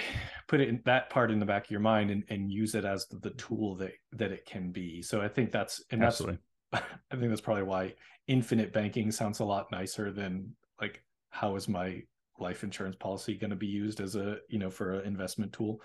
put 0.47 0.61
it 0.61 0.69
in 0.69 0.81
that 0.85 1.09
part 1.09 1.31
in 1.31 1.39
the 1.39 1.45
back 1.45 1.65
of 1.65 1.71
your 1.71 1.79
mind 1.79 2.11
and, 2.11 2.23
and 2.29 2.51
use 2.51 2.75
it 2.75 2.85
as 2.85 3.07
the, 3.07 3.29
tool 3.31 3.75
that 3.75 3.91
that 4.11 4.31
it 4.31 4.45
can 4.45 4.71
be 4.71 5.01
so 5.01 5.21
i 5.21 5.27
think 5.27 5.51
that's 5.51 5.83
and 5.91 6.01
that's 6.01 6.21
Absolutely. 6.21 6.39
i 6.73 7.15
think 7.15 7.29
that's 7.29 7.41
probably 7.41 7.63
why 7.63 7.93
infinite 8.27 8.71
banking 8.71 9.11
sounds 9.11 9.39
a 9.39 9.45
lot 9.45 9.71
nicer 9.71 10.11
than 10.11 10.55
like 10.79 11.03
how 11.29 11.55
is 11.55 11.67
my 11.67 12.01
life 12.39 12.63
insurance 12.63 12.95
policy 12.95 13.35
going 13.35 13.49
to 13.49 13.55
be 13.55 13.67
used 13.67 13.99
as 13.99 14.15
a 14.15 14.37
you 14.49 14.59
know 14.59 14.69
for 14.69 14.99
an 14.99 15.05
investment 15.05 15.51
tool 15.53 15.81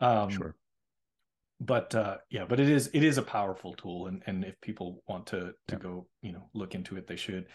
um 0.00 0.30
sure 0.30 0.56
but 1.60 1.94
uh 1.94 2.16
yeah 2.30 2.44
but 2.48 2.58
it 2.58 2.68
is 2.68 2.90
it 2.92 3.04
is 3.04 3.18
a 3.18 3.22
powerful 3.22 3.74
tool 3.74 4.06
and 4.06 4.22
and 4.26 4.44
if 4.44 4.60
people 4.60 5.02
want 5.06 5.26
to 5.26 5.52
to 5.68 5.74
yeah. 5.74 5.78
go 5.78 6.06
you 6.22 6.32
know 6.32 6.48
look 6.54 6.74
into 6.74 6.96
it 6.96 7.06
they 7.06 7.16
should 7.16 7.46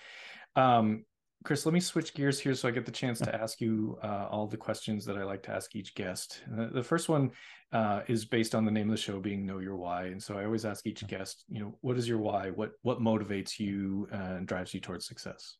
um 0.56 1.04
chris 1.44 1.66
let 1.66 1.74
me 1.74 1.80
switch 1.80 2.14
gears 2.14 2.40
here 2.40 2.54
so 2.54 2.68
i 2.68 2.72
get 2.72 2.86
the 2.86 2.92
chance 2.92 3.20
to 3.20 3.34
ask 3.34 3.62
you 3.62 3.98
uh, 4.04 4.28
all 4.30 4.48
the 4.48 4.58
questions 4.58 5.06
that 5.06 5.18
i 5.18 5.24
like 5.24 5.44
to 5.44 5.52
ask 5.52 5.76
each 5.76 5.96
guest. 5.96 6.42
The 6.74 6.84
first 6.84 7.10
one 7.10 7.32
uh, 7.72 8.02
is 8.08 8.26
based 8.26 8.56
on 8.56 8.66
the 8.66 8.72
name 8.72 8.88
of 8.90 8.96
the 8.96 9.02
show 9.02 9.20
being 9.20 9.46
know 9.46 9.60
your 9.60 9.76
why. 9.76 10.06
And 10.06 10.22
so 10.22 10.38
i 10.38 10.46
always 10.46 10.66
ask 10.66 10.86
each 10.86 11.06
guest 11.08 11.44
you 11.50 11.62
know 11.62 11.78
what 11.82 11.98
is 11.98 12.08
your 12.08 12.20
why? 12.20 12.50
What 12.50 12.72
what 12.82 13.00
motivates 13.00 13.60
you 13.60 14.08
and 14.12 14.48
drives 14.48 14.74
you 14.74 14.80
towards 14.80 15.06
success? 15.06 15.58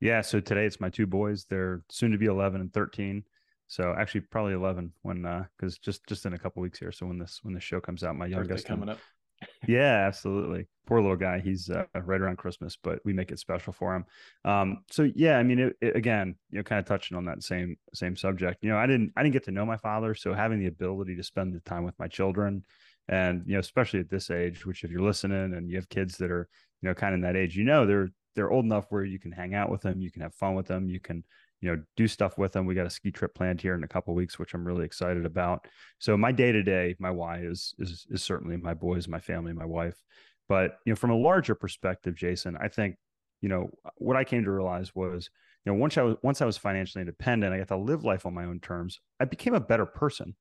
Yeah 0.00 0.20
so 0.20 0.40
today 0.40 0.66
it's 0.66 0.80
my 0.80 0.90
two 0.90 1.06
boys. 1.06 1.46
They're 1.48 1.82
soon 1.90 2.12
to 2.12 2.18
be 2.18 2.26
11 2.26 2.60
and 2.60 2.72
13 2.72 3.24
so 3.68 3.94
actually, 3.98 4.20
probably 4.22 4.54
eleven 4.54 4.92
when 5.02 5.22
because 5.58 5.74
uh, 5.74 5.78
just 5.82 6.06
just 6.06 6.24
in 6.24 6.34
a 6.34 6.38
couple 6.38 6.62
weeks 6.62 6.78
here. 6.78 6.92
So 6.92 7.06
when 7.06 7.18
this 7.18 7.40
when 7.42 7.54
the 7.54 7.60
show 7.60 7.80
comes 7.80 8.04
out, 8.04 8.14
my 8.16 8.26
youngest 8.26 8.66
coming 8.66 8.88
up. 8.88 8.98
Yeah, 9.66 10.06
absolutely. 10.06 10.66
Poor 10.86 11.00
little 11.00 11.16
guy. 11.16 11.40
He's 11.40 11.68
uh, 11.68 11.84
right 11.94 12.20
around 12.20 12.38
Christmas, 12.38 12.76
but 12.80 13.00
we 13.04 13.12
make 13.12 13.32
it 13.32 13.38
special 13.38 13.72
for 13.72 13.94
him. 13.94 14.04
Um, 14.44 14.84
so 14.90 15.10
yeah, 15.14 15.38
I 15.38 15.42
mean, 15.42 15.58
it, 15.58 15.76
it, 15.80 15.96
again, 15.96 16.36
you 16.50 16.58
know, 16.58 16.62
kind 16.62 16.78
of 16.78 16.86
touching 16.86 17.16
on 17.16 17.24
that 17.24 17.42
same 17.42 17.76
same 17.92 18.16
subject. 18.16 18.62
You 18.62 18.70
know, 18.70 18.78
I 18.78 18.86
didn't 18.86 19.12
I 19.16 19.22
didn't 19.22 19.32
get 19.32 19.44
to 19.44 19.50
know 19.50 19.66
my 19.66 19.76
father, 19.76 20.14
so 20.14 20.32
having 20.32 20.60
the 20.60 20.66
ability 20.66 21.16
to 21.16 21.22
spend 21.22 21.54
the 21.54 21.60
time 21.60 21.84
with 21.84 21.98
my 21.98 22.08
children, 22.08 22.64
and 23.08 23.42
you 23.46 23.54
know, 23.54 23.60
especially 23.60 24.00
at 24.00 24.10
this 24.10 24.30
age, 24.30 24.64
which 24.64 24.84
if 24.84 24.90
you're 24.90 25.02
listening 25.02 25.54
and 25.54 25.68
you 25.68 25.76
have 25.76 25.88
kids 25.88 26.16
that 26.18 26.30
are 26.30 26.48
you 26.82 26.88
know 26.88 26.94
kind 26.94 27.14
of 27.14 27.18
in 27.18 27.22
that 27.22 27.36
age, 27.36 27.56
you 27.56 27.64
know, 27.64 27.86
they're 27.86 28.10
they're 28.36 28.52
old 28.52 28.64
enough 28.64 28.86
where 28.90 29.04
you 29.04 29.18
can 29.18 29.32
hang 29.32 29.54
out 29.54 29.70
with 29.70 29.80
them, 29.82 30.00
you 30.00 30.12
can 30.12 30.22
have 30.22 30.34
fun 30.34 30.54
with 30.54 30.66
them, 30.66 30.88
you 30.88 31.00
can 31.00 31.24
you 31.60 31.70
know 31.70 31.82
do 31.96 32.06
stuff 32.06 32.38
with 32.38 32.52
them. 32.52 32.66
We 32.66 32.74
got 32.74 32.86
a 32.86 32.90
ski 32.90 33.10
trip 33.10 33.34
planned 33.34 33.60
here 33.60 33.74
in 33.74 33.84
a 33.84 33.88
couple 33.88 34.14
weeks 34.14 34.38
which 34.38 34.54
i'm 34.54 34.66
really 34.66 34.84
excited 34.84 35.24
about. 35.26 35.66
So 35.98 36.16
my 36.16 36.32
day 36.32 36.52
to 36.52 36.62
day 36.62 36.96
my 36.98 37.10
why 37.10 37.38
is 37.38 37.74
is 37.78 38.06
is 38.10 38.22
certainly 38.22 38.56
my 38.56 38.74
boys 38.74 39.08
my 39.08 39.20
family 39.20 39.52
my 39.52 39.64
wife. 39.66 39.96
But 40.48 40.78
you 40.84 40.92
know 40.92 40.96
from 40.96 41.10
a 41.10 41.16
larger 41.16 41.54
perspective 41.56 42.14
jason 42.14 42.56
i 42.60 42.68
think 42.68 42.96
you 43.40 43.48
know 43.48 43.70
what 43.96 44.16
i 44.16 44.24
came 44.24 44.44
to 44.44 44.50
realize 44.50 44.94
was 44.94 45.30
you 45.64 45.72
know 45.72 45.78
once 45.78 45.98
i 45.98 46.02
was 46.02 46.16
once 46.22 46.40
i 46.40 46.46
was 46.46 46.56
financially 46.56 47.02
independent 47.02 47.52
i 47.52 47.58
got 47.58 47.68
to 47.68 47.76
live 47.76 48.04
life 48.04 48.26
on 48.26 48.34
my 48.34 48.44
own 48.44 48.60
terms 48.60 49.00
i 49.20 49.24
became 49.24 49.54
a 49.54 49.60
better 49.60 49.86
person 49.86 50.34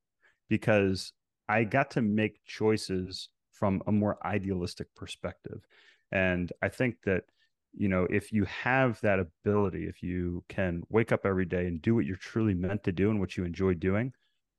because 0.50 1.12
i 1.50 1.64
got 1.64 1.92
to 1.92 2.02
make 2.02 2.40
choices 2.46 3.30
from 3.52 3.82
a 3.88 3.92
more 3.92 4.18
idealistic 4.26 4.88
perspective. 4.96 5.62
And 6.12 6.52
i 6.62 6.70
think 6.70 6.96
that 7.06 7.24
you 7.78 7.88
know 7.88 8.08
if 8.10 8.32
you 8.32 8.46
have 8.46 9.00
that 9.02 9.20
ability 9.20 9.86
if 9.86 10.02
you 10.02 10.44
can 10.50 10.84
wake 10.90 11.12
up 11.12 11.26
every 11.26 11.46
day 11.46 11.68
and 11.68 11.82
do 11.82 11.96
what 11.96 12.06
you're 12.06 12.16
truly 12.16 12.54
meant 12.54 12.84
to 12.84 12.92
do 12.92 13.10
and 13.10 13.20
what 13.20 13.38
you 13.38 13.44
enjoy 13.44 13.74
doing 13.74 14.12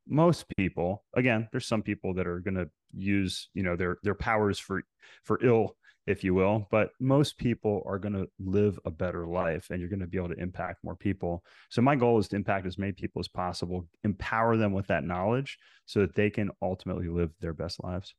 most 0.09 0.45
people 0.57 1.05
again 1.17 1.49
there's 1.51 1.67
some 1.67 1.83
people 1.83 2.15
that 2.15 2.27
are 2.27 2.41
going 2.41 2.55
to 2.55 2.69
use 2.93 3.49
you 3.55 3.63
know 3.63 3.77
their 3.77 3.99
their 4.03 4.15
powers 4.15 4.59
for 4.59 4.83
for 5.25 5.39
ill 5.43 5.77
if 6.07 6.23
you 6.23 6.35
will 6.35 6.69
but 6.71 6.91
most 7.01 7.37
people 7.37 7.83
are 7.85 7.99
going 7.99 8.13
to 8.13 8.29
live 8.39 8.79
a 8.85 8.91
better 8.91 9.27
life 9.27 9.69
and 9.71 9.81
you're 9.81 9.89
going 9.89 10.01
to 10.01 10.07
be 10.07 10.19
able 10.19 10.29
to 10.29 10.41
impact 10.41 10.85
more 10.85 10.95
people. 10.95 11.43
So 11.69 11.83
my 11.83 11.97
goal 11.97 12.19
is 12.19 12.29
to 12.29 12.37
impact 12.37 12.67
as 12.67 12.79
many 12.79 12.93
people 12.93 13.21
as 13.21 13.29
possible 13.29 13.89
empower 14.05 14.57
them 14.57 14.73
with 14.73 14.87
that 14.87 15.05
knowledge 15.05 15.59
so 15.85 16.01
that 16.01 16.15
they 16.15 16.31
can 16.31 16.51
ultimately 16.63 17.09
live 17.09 17.31
their 17.41 17.53
best 17.53 17.83
lives. 17.83 18.15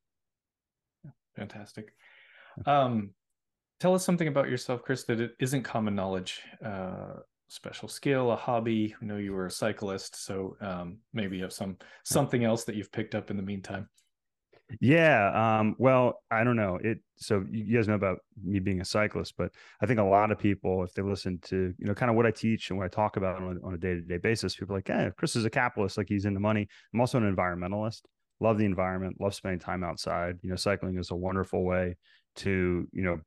Fantastic. 1.35 1.93
Um 2.65 3.11
tell 3.79 3.93
us 3.93 4.05
something 4.05 4.27
about 4.27 4.49
yourself, 4.49 4.81
Chris, 4.83 5.03
that 5.05 5.19
it 5.19 5.31
isn't 5.39 5.63
common 5.63 5.95
knowledge. 5.95 6.41
Uh, 6.63 7.21
special 7.47 7.87
skill, 7.87 8.31
a 8.31 8.35
hobby. 8.35 8.95
I 9.01 9.05
know 9.05 9.17
you 9.17 9.33
were 9.33 9.45
a 9.45 9.51
cyclist, 9.51 10.25
so 10.25 10.57
um, 10.61 10.97
maybe 11.13 11.37
you 11.37 11.43
have 11.43 11.53
some 11.53 11.77
something 12.03 12.43
else 12.43 12.65
that 12.65 12.75
you've 12.75 12.91
picked 12.91 13.15
up 13.15 13.31
in 13.31 13.37
the 13.37 13.43
meantime. 13.43 13.87
Yeah. 14.81 15.59
Um, 15.59 15.75
well, 15.79 16.21
I 16.29 16.43
don't 16.43 16.57
know. 16.57 16.77
It 16.83 16.99
so 17.15 17.45
you 17.49 17.77
guys 17.77 17.87
know 17.87 17.93
about 17.93 18.19
me 18.43 18.59
being 18.59 18.81
a 18.81 18.85
cyclist, 18.85 19.35
but 19.37 19.51
I 19.81 19.85
think 19.85 19.99
a 19.99 20.03
lot 20.03 20.29
of 20.29 20.37
people, 20.37 20.83
if 20.83 20.93
they 20.93 21.01
listen 21.01 21.39
to, 21.45 21.73
you 21.77 21.85
know, 21.87 21.93
kind 21.93 22.09
of 22.09 22.17
what 22.17 22.25
I 22.25 22.31
teach 22.31 22.69
and 22.69 22.77
what 22.77 22.85
I 22.85 22.89
talk 22.89 23.15
about 23.15 23.41
on, 23.41 23.59
on 23.63 23.73
a 23.73 23.77
day-to-day 23.77 24.17
basis, 24.17 24.55
people 24.55 24.75
are 24.75 24.79
like, 24.79 24.89
yeah, 24.89 25.09
Chris 25.17 25.37
is 25.37 25.45
a 25.45 25.49
capitalist, 25.49 25.97
like 25.97 26.09
he's 26.09 26.25
into 26.25 26.41
money. 26.41 26.67
I'm 26.93 26.99
also 26.99 27.17
an 27.17 27.33
environmentalist. 27.33 28.01
Love 28.39 28.57
the 28.57 28.65
environment, 28.65 29.15
love 29.19 29.33
spending 29.33 29.59
time 29.59 29.83
outside. 29.85 30.35
You 30.41 30.49
know, 30.49 30.57
cycling 30.57 30.97
is 30.97 31.11
a 31.11 31.15
wonderful 31.15 31.63
way 31.63 31.95
to, 32.37 32.87
you 32.91 33.03
know, 33.03 33.19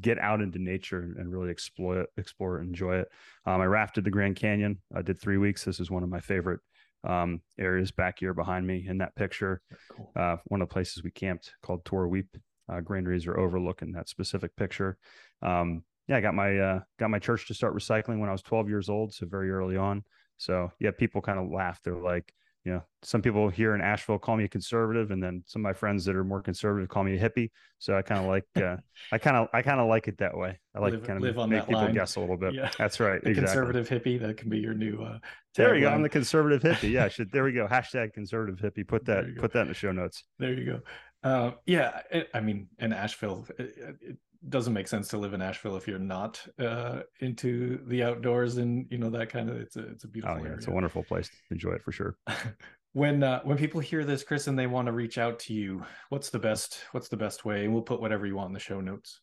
get 0.00 0.18
out 0.18 0.40
into 0.40 0.58
nature 0.58 1.14
and 1.18 1.32
really 1.32 1.50
explore 1.50 2.00
it, 2.00 2.10
explore 2.16 2.58
it, 2.58 2.62
enjoy 2.62 2.96
it. 2.96 3.08
Um, 3.44 3.60
I 3.60 3.66
rafted 3.66 4.04
the 4.04 4.10
Grand 4.10 4.36
Canyon. 4.36 4.78
I 4.94 5.02
did 5.02 5.20
three 5.20 5.38
weeks. 5.38 5.64
This 5.64 5.80
is 5.80 5.90
one 5.90 6.02
of 6.02 6.08
my 6.08 6.20
favorite 6.20 6.60
um, 7.04 7.40
areas 7.58 7.90
back 7.90 8.18
here 8.18 8.34
behind 8.34 8.66
me 8.66 8.86
in 8.88 8.98
that 8.98 9.14
picture. 9.14 9.60
Cool. 9.92 10.10
Uh, 10.16 10.36
one 10.46 10.60
of 10.60 10.68
the 10.68 10.72
places 10.72 11.02
we 11.02 11.10
camped 11.10 11.52
called 11.62 11.84
Tor 11.84 12.08
Weep. 12.08 12.36
Uh, 12.68 12.80
granaries 12.80 13.28
are 13.28 13.38
overlooking 13.38 13.92
that 13.92 14.08
specific 14.08 14.54
picture. 14.56 14.98
Um, 15.40 15.84
yeah, 16.08 16.16
I 16.16 16.20
got 16.20 16.34
my 16.34 16.58
uh, 16.58 16.80
got 16.98 17.10
my 17.10 17.18
church 17.18 17.46
to 17.48 17.54
start 17.54 17.76
recycling 17.76 18.18
when 18.18 18.28
I 18.28 18.32
was 18.32 18.42
12 18.42 18.68
years 18.68 18.88
old, 18.88 19.14
so 19.14 19.26
very 19.26 19.50
early 19.50 19.76
on. 19.76 20.02
So 20.36 20.72
yeah, 20.80 20.90
people 20.90 21.20
kind 21.20 21.38
of 21.38 21.50
laugh. 21.50 21.80
They're 21.82 21.94
like, 21.94 22.32
you 22.66 22.72
know, 22.72 22.82
some 23.04 23.22
people 23.22 23.48
here 23.48 23.76
in 23.76 23.80
Asheville 23.80 24.18
call 24.18 24.36
me 24.36 24.42
a 24.42 24.48
conservative, 24.48 25.12
and 25.12 25.22
then 25.22 25.44
some 25.46 25.60
of 25.60 25.62
my 25.62 25.72
friends 25.72 26.04
that 26.06 26.16
are 26.16 26.24
more 26.24 26.42
conservative 26.42 26.88
call 26.88 27.04
me 27.04 27.16
a 27.16 27.20
hippie. 27.20 27.52
So 27.78 27.96
I 27.96 28.02
kind 28.02 28.20
of 28.20 28.26
like, 28.26 28.44
uh, 28.56 28.78
I 29.12 29.18
kind 29.18 29.36
of, 29.36 29.46
I 29.52 29.62
kind 29.62 29.78
of 29.78 29.86
like 29.86 30.08
it 30.08 30.18
that 30.18 30.36
way. 30.36 30.58
I 30.74 30.80
like 30.80 30.92
kind 31.04 31.24
of 31.24 31.48
make 31.48 31.64
people 31.64 31.80
line. 31.80 31.94
guess 31.94 32.16
a 32.16 32.20
little 32.20 32.36
bit. 32.36 32.54
Yeah. 32.54 32.68
That's 32.76 32.98
right. 32.98 33.22
The 33.22 33.30
exactly. 33.30 33.34
conservative 33.34 33.88
hippie. 33.88 34.20
That 34.20 34.36
can 34.36 34.50
be 34.50 34.58
your 34.58 34.74
new. 34.74 35.00
Uh, 35.00 35.18
there 35.54 35.74
we 35.74 35.82
go. 35.82 35.90
I'm 35.90 36.02
the 36.02 36.08
conservative 36.08 36.60
hippie. 36.60 36.90
Yeah. 36.90 37.06
Should 37.06 37.30
there 37.30 37.44
we 37.44 37.52
go. 37.52 37.68
Hashtag 37.68 38.12
conservative 38.12 38.58
hippie. 38.58 38.86
Put 38.86 39.04
that. 39.04 39.36
Put 39.38 39.52
that 39.52 39.60
in 39.60 39.68
the 39.68 39.74
show 39.74 39.92
notes. 39.92 40.24
There 40.40 40.52
you 40.52 40.64
go. 40.64 40.80
Uh, 41.22 41.52
yeah. 41.66 42.00
It, 42.10 42.28
I 42.34 42.40
mean, 42.40 42.66
in 42.80 42.92
Asheville, 42.92 43.46
it, 43.60 43.96
it, 44.00 44.16
doesn't 44.48 44.72
make 44.72 44.88
sense 44.88 45.08
to 45.08 45.18
live 45.18 45.34
in 45.34 45.42
Asheville 45.42 45.76
if 45.76 45.86
you're 45.86 45.98
not 45.98 46.44
uh, 46.58 47.00
into 47.20 47.80
the 47.86 48.02
outdoors 48.02 48.56
and 48.58 48.86
you 48.90 48.98
know 48.98 49.10
that 49.10 49.28
kind 49.28 49.50
of. 49.50 49.56
It's 49.56 49.76
a 49.76 49.86
it's 49.88 50.04
a 50.04 50.08
beautiful. 50.08 50.36
Oh 50.36 50.38
yeah, 50.38 50.44
area. 50.46 50.56
it's 50.56 50.68
a 50.68 50.72
wonderful 50.72 51.02
place 51.02 51.28
to 51.28 51.34
enjoy 51.50 51.72
it 51.72 51.82
for 51.82 51.92
sure. 51.92 52.16
when 52.92 53.22
uh, 53.22 53.40
when 53.42 53.56
people 53.56 53.80
hear 53.80 54.04
this, 54.04 54.22
Chris, 54.22 54.46
and 54.46 54.58
they 54.58 54.66
want 54.66 54.86
to 54.86 54.92
reach 54.92 55.18
out 55.18 55.38
to 55.40 55.54
you, 55.54 55.84
what's 56.08 56.30
the 56.30 56.38
best 56.38 56.80
what's 56.92 57.08
the 57.08 57.16
best 57.16 57.44
way? 57.44 57.64
And 57.64 57.72
we'll 57.72 57.82
put 57.82 58.00
whatever 58.00 58.26
you 58.26 58.36
want 58.36 58.48
in 58.48 58.54
the 58.54 58.60
show 58.60 58.80
notes. 58.80 59.20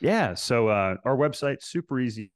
Yeah. 0.00 0.34
So 0.34 0.68
uh, 0.68 0.96
our 1.04 1.16
website 1.16 1.62
super 1.62 1.98
easy 1.98 2.30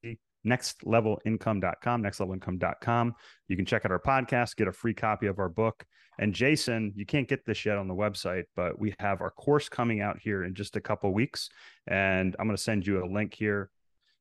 nextlevelincome.com, 0.47 2.03
nextlevelincome.com. 2.03 3.15
You 3.49 3.57
can 3.57 3.67
check 3.67 3.85
out 3.85 3.91
our 3.91 4.01
podcast, 4.01 4.57
get 4.57 4.69
a 4.69 4.73
free 4.73 4.95
copy 4.95 5.27
of 5.27 5.39
our 5.39 5.49
book. 5.49 5.85
And 6.19 6.35
Jason, 6.35 6.93
you 6.97 7.07
can't 7.07 7.29
get 7.29 7.47
this 7.47 7.65
yet 7.65 7.79
on 7.79 7.89
the 7.89 7.95
website, 7.95 8.45
but 8.55 8.79
we 8.79 8.95
have 8.99 9.23
our 9.23 9.31
course 9.31 9.69
coming 9.69 10.01
out 10.01 10.19
here 10.21 10.45
in 10.45 10.55
just 10.55 10.77
a 10.77 10.81
couple 10.81 11.13
weeks. 11.15 11.49
And 11.87 12.37
I'm 12.39 12.47
going 12.47 12.57
to 12.57 12.63
send 12.63 12.87
you 12.87 13.03
a 13.03 13.09
link 13.11 13.35
here 13.35 13.71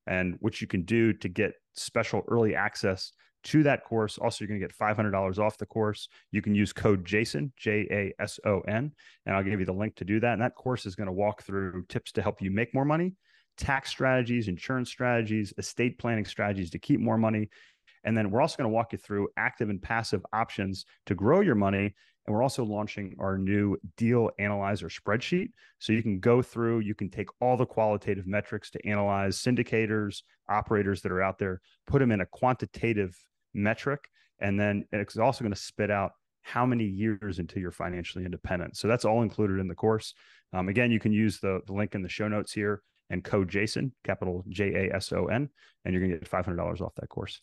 and 0.07 0.37
what 0.39 0.61
you 0.61 0.67
can 0.67 0.83
do 0.83 1.13
to 1.13 1.27
get 1.27 1.53
special 1.73 2.23
early 2.29 2.55
access 2.55 3.11
to 3.43 3.63
that 3.63 3.83
course. 3.83 4.17
Also, 4.17 4.43
you're 4.43 4.49
going 4.49 4.61
to 4.61 4.67
get 4.67 4.77
$500 4.77 5.39
off 5.39 5.57
the 5.57 5.65
course. 5.65 6.07
You 6.31 6.41
can 6.41 6.55
use 6.55 6.73
code 6.73 7.05
JASON, 7.05 7.51
J 7.57 7.87
A 7.91 8.21
S 8.21 8.39
O 8.45 8.61
N, 8.61 8.91
and 9.25 9.35
I'll 9.35 9.43
give 9.43 9.59
you 9.59 9.65
the 9.65 9.73
link 9.73 9.95
to 9.97 10.05
do 10.05 10.19
that. 10.19 10.33
And 10.33 10.41
that 10.41 10.55
course 10.55 10.85
is 10.85 10.95
going 10.95 11.07
to 11.07 11.13
walk 11.13 11.43
through 11.43 11.85
tips 11.89 12.11
to 12.13 12.21
help 12.21 12.41
you 12.41 12.51
make 12.51 12.73
more 12.73 12.85
money 12.85 13.15
tax 13.59 13.89
strategies, 13.89 14.47
insurance 14.47 14.89
strategies, 14.89 15.53
estate 15.57 15.99
planning 15.99 16.25
strategies 16.25 16.71
to 16.71 16.79
keep 16.79 16.99
more 16.99 17.17
money. 17.17 17.49
And 18.05 18.17
then 18.17 18.31
we're 18.31 18.41
also 18.41 18.57
going 18.57 18.69
to 18.69 18.73
walk 18.73 18.93
you 18.93 18.97
through 18.97 19.27
active 19.37 19.69
and 19.69 19.81
passive 19.81 20.25
options 20.31 20.85
to 21.05 21.15
grow 21.15 21.41
your 21.41 21.55
money. 21.55 21.93
And 22.25 22.35
we're 22.35 22.43
also 22.43 22.63
launching 22.63 23.15
our 23.19 23.37
new 23.37 23.75
deal 23.97 24.29
analyzer 24.39 24.87
spreadsheet. 24.87 25.49
So 25.79 25.93
you 25.93 26.01
can 26.01 26.19
go 26.19 26.41
through, 26.41 26.79
you 26.79 26.95
can 26.95 27.09
take 27.09 27.27
all 27.41 27.57
the 27.57 27.65
qualitative 27.65 28.25
metrics 28.25 28.69
to 28.71 28.87
analyze 28.87 29.37
syndicators, 29.37 30.21
operators 30.47 31.01
that 31.01 31.11
are 31.11 31.21
out 31.21 31.37
there, 31.37 31.59
put 31.87 31.99
them 31.99 32.11
in 32.11 32.21
a 32.21 32.25
quantitative 32.25 33.17
metric. 33.53 34.07
And 34.39 34.59
then 34.59 34.85
it's 34.93 35.17
also 35.17 35.43
going 35.43 35.53
to 35.53 35.59
spit 35.59 35.91
out 35.91 36.11
how 36.41 36.65
many 36.65 36.85
years 36.85 37.39
until 37.39 37.61
you're 37.61 37.71
financially 37.71 38.23
independent. 38.23 38.77
So 38.77 38.87
that's 38.87 39.05
all 39.05 39.21
included 39.23 39.59
in 39.59 39.67
the 39.67 39.75
course. 39.75 40.13
Um, 40.53 40.69
again, 40.69 40.91
you 40.91 40.99
can 40.99 41.11
use 41.11 41.39
the, 41.39 41.59
the 41.67 41.73
link 41.73 41.95
in 41.95 42.01
the 42.01 42.09
show 42.09 42.27
notes 42.27 42.53
here 42.53 42.81
and 43.09 43.23
code 43.23 43.49
Jason, 43.49 43.93
capital 44.03 44.43
J 44.49 44.89
A 44.89 44.95
S 44.95 45.11
O 45.11 45.25
N, 45.25 45.49
and 45.85 45.93
you're 45.93 46.01
going 46.01 46.11
to 46.11 46.19
get 46.19 46.29
$500 46.29 46.81
off 46.81 46.93
that 46.95 47.09
course. 47.09 47.41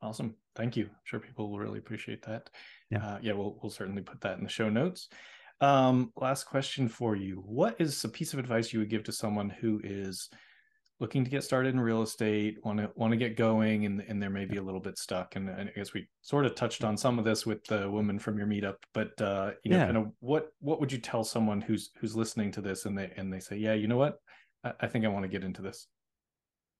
Awesome. 0.00 0.34
Thank 0.54 0.76
you. 0.76 0.84
I'm 0.84 0.96
sure 1.04 1.20
people 1.20 1.50
will 1.50 1.58
really 1.58 1.78
appreciate 1.78 2.22
that. 2.22 2.50
Yeah. 2.90 3.04
Uh, 3.04 3.18
yeah, 3.20 3.32
we'll, 3.32 3.58
we'll 3.62 3.70
certainly 3.70 4.02
put 4.02 4.20
that 4.20 4.38
in 4.38 4.44
the 4.44 4.50
show 4.50 4.68
notes. 4.68 5.08
Um, 5.60 6.12
last 6.16 6.44
question 6.44 6.88
for 6.88 7.16
you. 7.16 7.42
What 7.44 7.76
is 7.80 8.04
a 8.04 8.08
piece 8.08 8.32
of 8.32 8.38
advice 8.38 8.72
you 8.72 8.78
would 8.78 8.90
give 8.90 9.02
to 9.04 9.12
someone 9.12 9.50
who 9.50 9.80
is 9.82 10.28
looking 11.00 11.24
to 11.24 11.30
get 11.30 11.44
started 11.44 11.74
in 11.74 11.80
real 11.80 12.02
estate, 12.02 12.58
want 12.64 12.78
to 12.78 12.90
want 12.96 13.12
to 13.12 13.16
get 13.16 13.36
going, 13.36 13.86
and 13.86 14.00
and 14.08 14.20
they're 14.22 14.30
maybe 14.30 14.56
a 14.56 14.62
little 14.62 14.80
bit 14.80 14.98
stuck. 14.98 15.36
And, 15.36 15.48
and, 15.48 15.68
I 15.68 15.72
guess 15.72 15.92
we 15.92 16.08
sort 16.22 16.46
of 16.46 16.54
touched 16.54 16.84
on 16.84 16.96
some 16.96 17.18
of 17.18 17.24
this 17.24 17.46
with 17.46 17.64
the 17.64 17.90
woman 17.90 18.18
from 18.18 18.38
your 18.38 18.46
meetup, 18.46 18.76
but 18.94 19.20
uh, 19.20 19.52
you 19.64 19.72
know, 19.72 19.78
yeah. 19.78 19.86
kind 19.86 19.96
of 19.96 20.12
what 20.20 20.48
what 20.60 20.80
would 20.80 20.92
you 20.92 20.98
tell 20.98 21.24
someone 21.24 21.60
who's 21.60 21.90
who's 21.98 22.16
listening 22.16 22.50
to 22.52 22.60
this 22.60 22.84
and 22.84 22.96
they 22.96 23.12
and 23.16 23.32
they 23.32 23.40
say, 23.40 23.56
yeah, 23.56 23.74
you 23.74 23.88
know 23.88 23.96
what, 23.96 24.18
I, 24.64 24.86
think 24.86 25.04
I 25.04 25.08
want 25.08 25.24
to 25.24 25.28
get 25.28 25.44
into 25.44 25.62
this. 25.62 25.86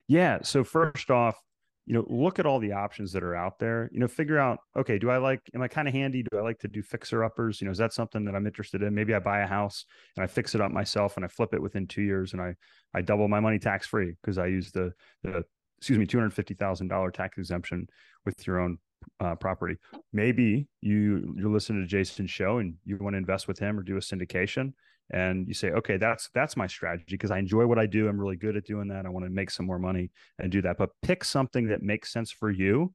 Yeah. 0.09 0.39
So 0.43 0.64
first 0.64 1.11
off, 1.11 1.39
you 1.87 1.95
know, 1.95 2.05
look 2.09 2.39
at 2.39 2.45
all 2.45 2.59
the 2.59 2.72
options 2.72 3.12
that 3.12 3.22
are 3.22 3.35
out 3.35 3.59
there. 3.59 3.89
You 3.93 4.01
know, 4.01 4.09
figure 4.09 4.39
out, 4.39 4.59
okay, 4.76 4.99
do 4.99 5.09
I 5.09 5.16
like, 5.16 5.41
am 5.55 5.62
I 5.62 5.68
kind 5.68 5.89
of 5.89 5.95
handy? 5.95 6.22
Do 6.22 6.39
I 6.39 6.43
like 6.43 6.59
to 6.59 6.68
do 6.68 6.83
fixer 6.83 7.24
uppers? 7.24 7.61
You 7.61 7.64
know, 7.64 7.70
is 7.70 7.79
that 7.79 7.95
something 7.95 8.26
that 8.26 8.35
I'm 8.35 8.47
interested 8.47 8.83
in? 8.83 8.95
Maybe 8.95 9.14
I 9.14 9.20
buy 9.20 9.41
a 9.41 9.47
house 9.47 9.87
and 10.14 10.22
I 10.22 10.26
fix 10.26 10.55
it 10.55 10.61
up 10.61 10.70
myself 10.70 11.16
and 11.16 11.24
I 11.24 11.29
flip 11.29 11.55
it 11.55 11.62
within 11.62 11.87
two 11.87 12.03
years 12.03 12.35
and 12.35 12.43
I 12.43 12.57
I 12.93 13.01
double 13.01 13.26
my 13.26 13.41
money 13.41 13.59
tax 13.59 13.87
free 13.87 14.14
because 14.20 14.37
I 14.37 14.47
use 14.47 14.70
the 14.70 14.93
the 15.22 15.45
excuse 15.79 15.99
me 15.99 16.05
two 16.05 16.18
hundred 16.18 16.35
fifty 16.35 16.53
thousand 16.53 16.89
dollar 16.89 17.11
tax 17.11 17.39
exemption 17.39 17.89
with 18.26 18.47
your 18.47 18.61
own 18.61 18.79
uh, 19.20 19.37
property. 19.37 19.76
Maybe 20.12 20.68
you 20.83 21.35
you're 21.37 21.51
listening 21.51 21.83
to 21.83 21.89
Jason's 21.89 22.31
show 22.31 22.59
and 22.59 22.74
you 22.85 22.99
want 22.99 23.14
to 23.14 23.18
invest 23.18 23.49
with 23.49 23.59
him 23.59 23.79
or 23.79 23.83
do 23.83 23.97
a 23.97 24.01
syndication 24.01 24.74
and 25.11 25.48
you 25.48 25.54
say 25.54 25.70
okay 25.70 25.96
that's 25.96 26.28
that's 26.34 26.56
my 26.56 26.66
strategy 26.66 27.04
because 27.09 27.30
i 27.30 27.38
enjoy 27.38 27.66
what 27.66 27.78
i 27.78 27.86
do 27.86 28.09
i'm 28.09 28.20
really 28.20 28.36
good 28.36 28.56
at 28.56 28.64
doing 28.64 28.88
that 28.88 29.06
i 29.06 29.09
want 29.09 29.24
to 29.24 29.30
make 29.30 29.50
some 29.50 29.66
more 29.66 29.78
money 29.78 30.11
and 30.38 30.52
do 30.52 30.61
that 30.61 30.76
but 30.76 30.90
pick 31.02 31.24
something 31.24 31.68
that 31.68 31.82
makes 31.82 32.12
sense 32.12 32.30
for 32.30 32.50
you 32.50 32.92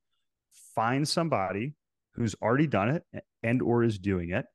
find 0.76 1.08
somebody 1.08 1.74
who's 2.14 2.36
already 2.42 2.68
done 2.68 2.90
it 2.90 3.04
and 3.42 3.62
or 3.62 3.84
is 3.84 3.98
doing 3.98 4.32
it 4.32 4.46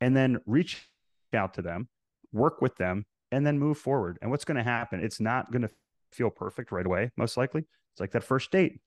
and 0.00 0.16
then 0.16 0.38
reach 0.46 0.88
out 1.32 1.54
to 1.54 1.62
them 1.62 1.88
work 2.32 2.60
with 2.60 2.76
them 2.76 3.04
and 3.30 3.46
then 3.46 3.58
move 3.58 3.78
forward 3.78 4.18
and 4.22 4.30
what's 4.30 4.44
going 4.44 4.56
to 4.56 4.62
happen 4.62 5.02
it's 5.02 5.20
not 5.20 5.50
going 5.52 5.62
to 5.62 5.70
feel 6.10 6.30
perfect 6.30 6.72
right 6.72 6.86
away 6.86 7.10
most 7.16 7.36
likely 7.36 7.64
it's 7.92 8.00
like 8.00 8.12
that 8.12 8.24
first 8.24 8.50
date 8.50 8.80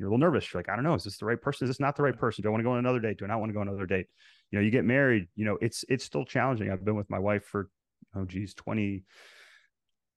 you're 0.00 0.08
a 0.08 0.12
little 0.12 0.26
nervous. 0.26 0.50
You're 0.50 0.60
like, 0.60 0.70
I 0.70 0.76
don't 0.76 0.82
know, 0.82 0.94
is 0.94 1.04
this 1.04 1.18
the 1.18 1.26
right 1.26 1.40
person? 1.40 1.66
Is 1.66 1.68
this 1.68 1.78
not 1.78 1.94
the 1.94 2.02
right 2.02 2.16
person? 2.16 2.40
Do 2.40 2.48
I 2.48 2.52
want 2.52 2.60
to 2.60 2.64
go 2.64 2.72
on 2.72 2.78
another 2.78 3.00
date? 3.00 3.18
Do 3.18 3.26
I 3.26 3.28
not 3.28 3.38
want 3.38 3.50
to 3.50 3.52
go 3.52 3.60
on 3.60 3.68
another 3.68 3.84
date? 3.84 4.06
You 4.50 4.58
know, 4.58 4.64
you 4.64 4.70
get 4.70 4.84
married, 4.84 5.28
you 5.36 5.44
know, 5.44 5.58
it's 5.60 5.84
it's 5.88 6.04
still 6.04 6.24
challenging. 6.24 6.70
I've 6.70 6.84
been 6.84 6.96
with 6.96 7.10
my 7.10 7.18
wife 7.18 7.44
for 7.44 7.68
oh 8.16 8.24
geez, 8.24 8.54
20, 8.54 9.04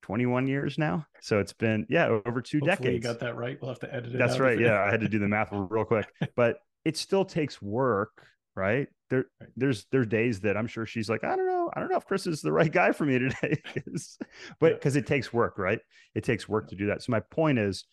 21 0.03 0.47
years 0.47 0.77
now. 0.77 1.05
So 1.21 1.39
it's 1.39 1.53
been, 1.53 1.85
yeah, 1.89 2.07
over 2.25 2.41
two 2.41 2.59
Hopefully 2.59 2.75
decades. 2.75 3.05
You 3.05 3.13
got 3.13 3.19
that 3.21 3.35
right. 3.35 3.57
We'll 3.61 3.69
have 3.69 3.79
to 3.79 3.93
edit 3.93 4.13
it. 4.13 4.17
That's 4.17 4.39
right. 4.39 4.59
Yeah. 4.59 4.83
I 4.83 4.91
had 4.91 5.01
to 5.01 5.09
do 5.09 5.19
the 5.19 5.27
math 5.27 5.49
real 5.51 5.85
quick. 5.85 6.07
But 6.35 6.57
it 6.85 6.97
still 6.97 7.25
takes 7.25 7.61
work, 7.61 8.25
right? 8.55 8.87
There, 9.09 9.25
right. 9.39 9.49
there's 9.55 9.85
there's 9.91 10.07
days 10.07 10.41
that 10.41 10.57
I'm 10.57 10.67
sure 10.67 10.85
she's 10.85 11.09
like, 11.09 11.23
I 11.23 11.35
don't 11.35 11.47
know, 11.47 11.71
I 11.73 11.79
don't 11.79 11.89
know 11.89 11.97
if 11.97 12.05
Chris 12.05 12.27
is 12.27 12.41
the 12.41 12.51
right 12.51 12.71
guy 12.71 12.91
for 12.91 13.05
me 13.05 13.19
today. 13.19 13.61
but 14.59 14.73
because 14.73 14.95
yeah. 14.95 14.99
it 14.99 15.07
takes 15.07 15.31
work, 15.31 15.57
right? 15.57 15.79
It 16.15 16.23
takes 16.23 16.49
work 16.49 16.69
to 16.69 16.75
do 16.75 16.87
that. 16.87 17.01
So 17.01 17.11
my 17.11 17.21
point 17.21 17.59
is 17.59 17.85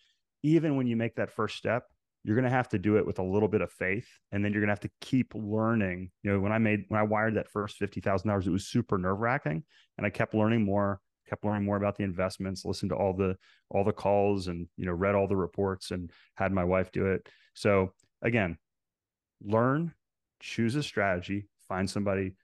even 0.43 0.77
when 0.77 0.87
you 0.87 0.97
make 0.97 1.17
that 1.17 1.31
first 1.31 1.57
step, 1.57 1.85
you're 2.25 2.37
going 2.37 2.45
to 2.45 2.51
have 2.51 2.69
to 2.69 2.79
do 2.79 2.97
it 2.97 3.07
with 3.07 3.19
a 3.19 3.23
little 3.23 3.49
bit 3.49 3.63
of 3.63 3.73
faith 3.73 4.07
and 4.31 4.45
then 4.45 4.53
you're 4.53 4.61
going 4.61 4.69
to 4.69 4.73
have 4.73 4.81
to 4.81 4.91
keep 5.01 5.33
learning. 5.35 6.11
You 6.23 6.33
know 6.33 6.41
when 6.41 6.53
i 6.53 6.59
made 6.59 6.85
when 6.89 7.01
i 7.01 7.05
wired 7.05 7.37
that 7.37 7.51
first 7.51 7.81
$50000 7.81 8.47
it 8.47 8.51
was 8.51 8.69
super 8.69 8.99
nerve 8.99 9.19
wracking 9.19 9.65
and 9.97 10.07
i 10.07 10.11
kept 10.11 10.35
learning 10.35 10.65
more 10.65 11.01
kept 11.31 11.45
learning 11.45 11.65
more 11.65 11.77
about 11.77 11.97
the 11.97 12.05
investments 12.05 12.65
listened 12.65 12.91
to 12.91 12.97
all 12.97 13.15
the 13.15 13.37
all 13.71 13.85
the 13.85 13.93
calls 13.93 14.49
and 14.49 14.67
you 14.77 14.85
know 14.85 14.93
read 14.93 15.15
all 15.15 15.29
the 15.29 15.37
reports 15.37 15.93
and 15.93 16.11
had 16.35 16.53
my 16.53 16.65
wife 16.65 16.91
do 16.93 17.07
it. 17.07 17.27
So 17.55 17.93
again 18.21 18.59
learn 19.43 19.95
choose 20.41 20.75
a 20.75 20.83
strategy 20.83 21.49
find 21.69 21.89
somebody 21.89 22.35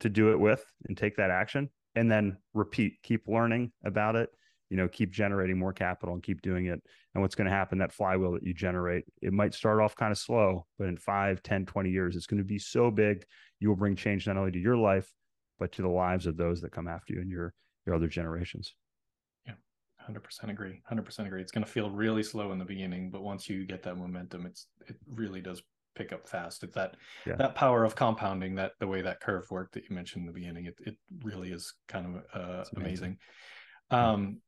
to 0.00 0.08
do 0.08 0.32
it 0.32 0.40
with 0.40 0.64
and 0.88 0.96
take 0.96 1.16
that 1.16 1.30
action 1.30 1.70
and 1.94 2.10
then 2.10 2.36
repeat 2.52 2.94
keep 3.02 3.28
learning 3.28 3.72
about 3.84 4.16
it 4.16 4.28
you 4.72 4.78
know 4.78 4.88
keep 4.88 5.10
generating 5.10 5.58
more 5.58 5.74
capital 5.74 6.14
and 6.14 6.22
keep 6.22 6.40
doing 6.40 6.64
it. 6.64 6.80
And 7.14 7.20
what's 7.20 7.34
going 7.34 7.44
to 7.44 7.54
happen 7.54 7.76
that 7.78 7.92
flywheel 7.92 8.32
that 8.32 8.42
you 8.42 8.54
generate 8.54 9.04
it 9.20 9.34
might 9.34 9.52
start 9.52 9.82
off 9.82 9.94
kind 9.94 10.10
of 10.10 10.16
slow 10.16 10.64
but 10.78 10.88
in 10.88 10.96
5 10.96 11.42
10 11.42 11.66
20 11.66 11.90
years 11.90 12.16
it's 12.16 12.24
going 12.24 12.38
to 12.38 12.44
be 12.44 12.58
so 12.58 12.90
big 12.90 13.22
you 13.60 13.68
will 13.68 13.76
bring 13.76 13.94
change 13.94 14.26
not 14.26 14.38
only 14.38 14.50
to 14.50 14.58
your 14.58 14.78
life 14.78 15.12
but 15.58 15.72
to 15.72 15.82
the 15.82 15.88
lives 15.88 16.26
of 16.26 16.38
those 16.38 16.62
that 16.62 16.72
come 16.72 16.88
after 16.88 17.12
you 17.12 17.20
and 17.20 17.30
your 17.30 17.52
your 17.84 17.94
other 17.94 18.08
generations. 18.08 18.74
Yeah 19.46 19.52
100% 20.08 20.48
agree 20.48 20.80
100% 20.90 21.26
agree. 21.26 21.42
It's 21.42 21.52
going 21.52 21.66
to 21.66 21.70
feel 21.70 21.90
really 21.90 22.22
slow 22.22 22.50
in 22.50 22.58
the 22.58 22.64
beginning 22.64 23.10
but 23.10 23.22
once 23.22 23.50
you 23.50 23.66
get 23.66 23.82
that 23.82 23.98
momentum 23.98 24.46
it's 24.46 24.68
it 24.88 24.96
really 25.06 25.42
does 25.42 25.62
pick 25.94 26.14
up 26.14 26.26
fast. 26.26 26.64
It's 26.64 26.74
that 26.76 26.96
yeah. 27.26 27.36
that 27.36 27.54
power 27.54 27.84
of 27.84 27.94
compounding 27.94 28.54
that 28.54 28.72
the 28.80 28.86
way 28.86 29.02
that 29.02 29.20
curve 29.20 29.44
worked 29.50 29.74
that 29.74 29.90
you 29.90 29.94
mentioned 29.94 30.22
in 30.22 30.26
the 30.28 30.32
beginning 30.32 30.64
it, 30.64 30.76
it 30.86 30.96
really 31.22 31.52
is 31.52 31.74
kind 31.88 32.06
of 32.06 32.22
uh, 32.32 32.64
amazing. 32.74 32.78
amazing. 32.80 33.18
Um 33.90 34.40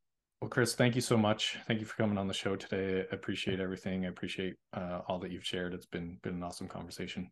well, 0.45 0.51
Chris, 0.51 0.75
thank 0.75 0.95
you 0.95 1.01
so 1.01 1.17
much. 1.17 1.57
Thank 1.67 1.81
you 1.81 1.87
for 1.87 1.97
coming 1.97 2.19
on 2.19 2.29
the 2.29 2.35
show 2.35 2.55
today. 2.55 3.07
I 3.11 3.15
appreciate 3.15 3.61
everything. 3.61 4.05
I 4.05 4.11
appreciate 4.11 4.57
uh, 4.75 5.01
all 5.09 5.19
that 5.21 5.31
you've 5.31 5.47
shared. 5.47 5.73
It's 5.73 5.87
been 5.87 6.19
been 6.23 6.35
an 6.35 6.43
awesome 6.43 6.69
conversation. 6.69 7.31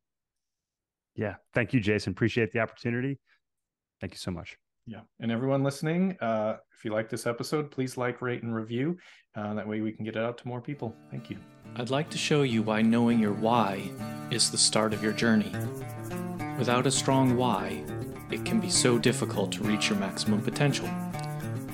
Yeah, 1.15 1.35
thank 1.53 1.75
you, 1.75 1.81
Jason. 1.81 2.13
Appreciate 2.13 2.53
the 2.53 2.61
opportunity. 2.61 3.19
Thank 4.01 4.15
you 4.15 4.19
so 4.19 4.31
much. 4.31 4.57
Yeah, 4.87 5.01
and 5.21 5.31
everyone 5.31 5.63
listening, 5.63 6.17
uh, 6.23 6.57
if 6.75 6.87
you 6.87 6.91
like 6.91 7.11
this 7.11 7.27
episode, 7.27 7.71
please 7.71 7.99
like, 7.99 8.23
rate, 8.23 8.45
and 8.45 8.55
review. 8.55 8.97
Uh, 9.37 9.53
that 9.53 9.69
way, 9.69 9.83
we 9.83 9.93
can 9.93 10.07
get 10.07 10.17
it 10.17 10.23
out 10.23 10.39
to 10.39 10.49
more 10.49 10.63
people. 10.63 10.97
Thank 11.11 11.29
you. 11.29 11.37
I'd 11.77 11.91
like 11.91 12.09
to 12.11 12.19
show 12.19 12.45
you 12.45 12.63
why 12.63 12.81
knowing 12.81 13.19
your 13.19 13.35
why 13.35 13.91
is 14.31 14.51
the 14.51 14.57
start 14.57 14.95
of 14.95 15.03
your 15.03 15.13
journey. 15.13 15.53
Without 16.59 16.87
a 16.87 16.91
strong 16.91 17.37
why, 17.37 17.85
it 18.31 18.47
can 18.47 18.59
be 18.59 18.71
so 18.71 18.99
difficult 18.99 19.53
to 19.53 19.63
reach 19.65 19.91
your 19.91 19.99
maximum 19.99 20.41
potential. 20.41 20.89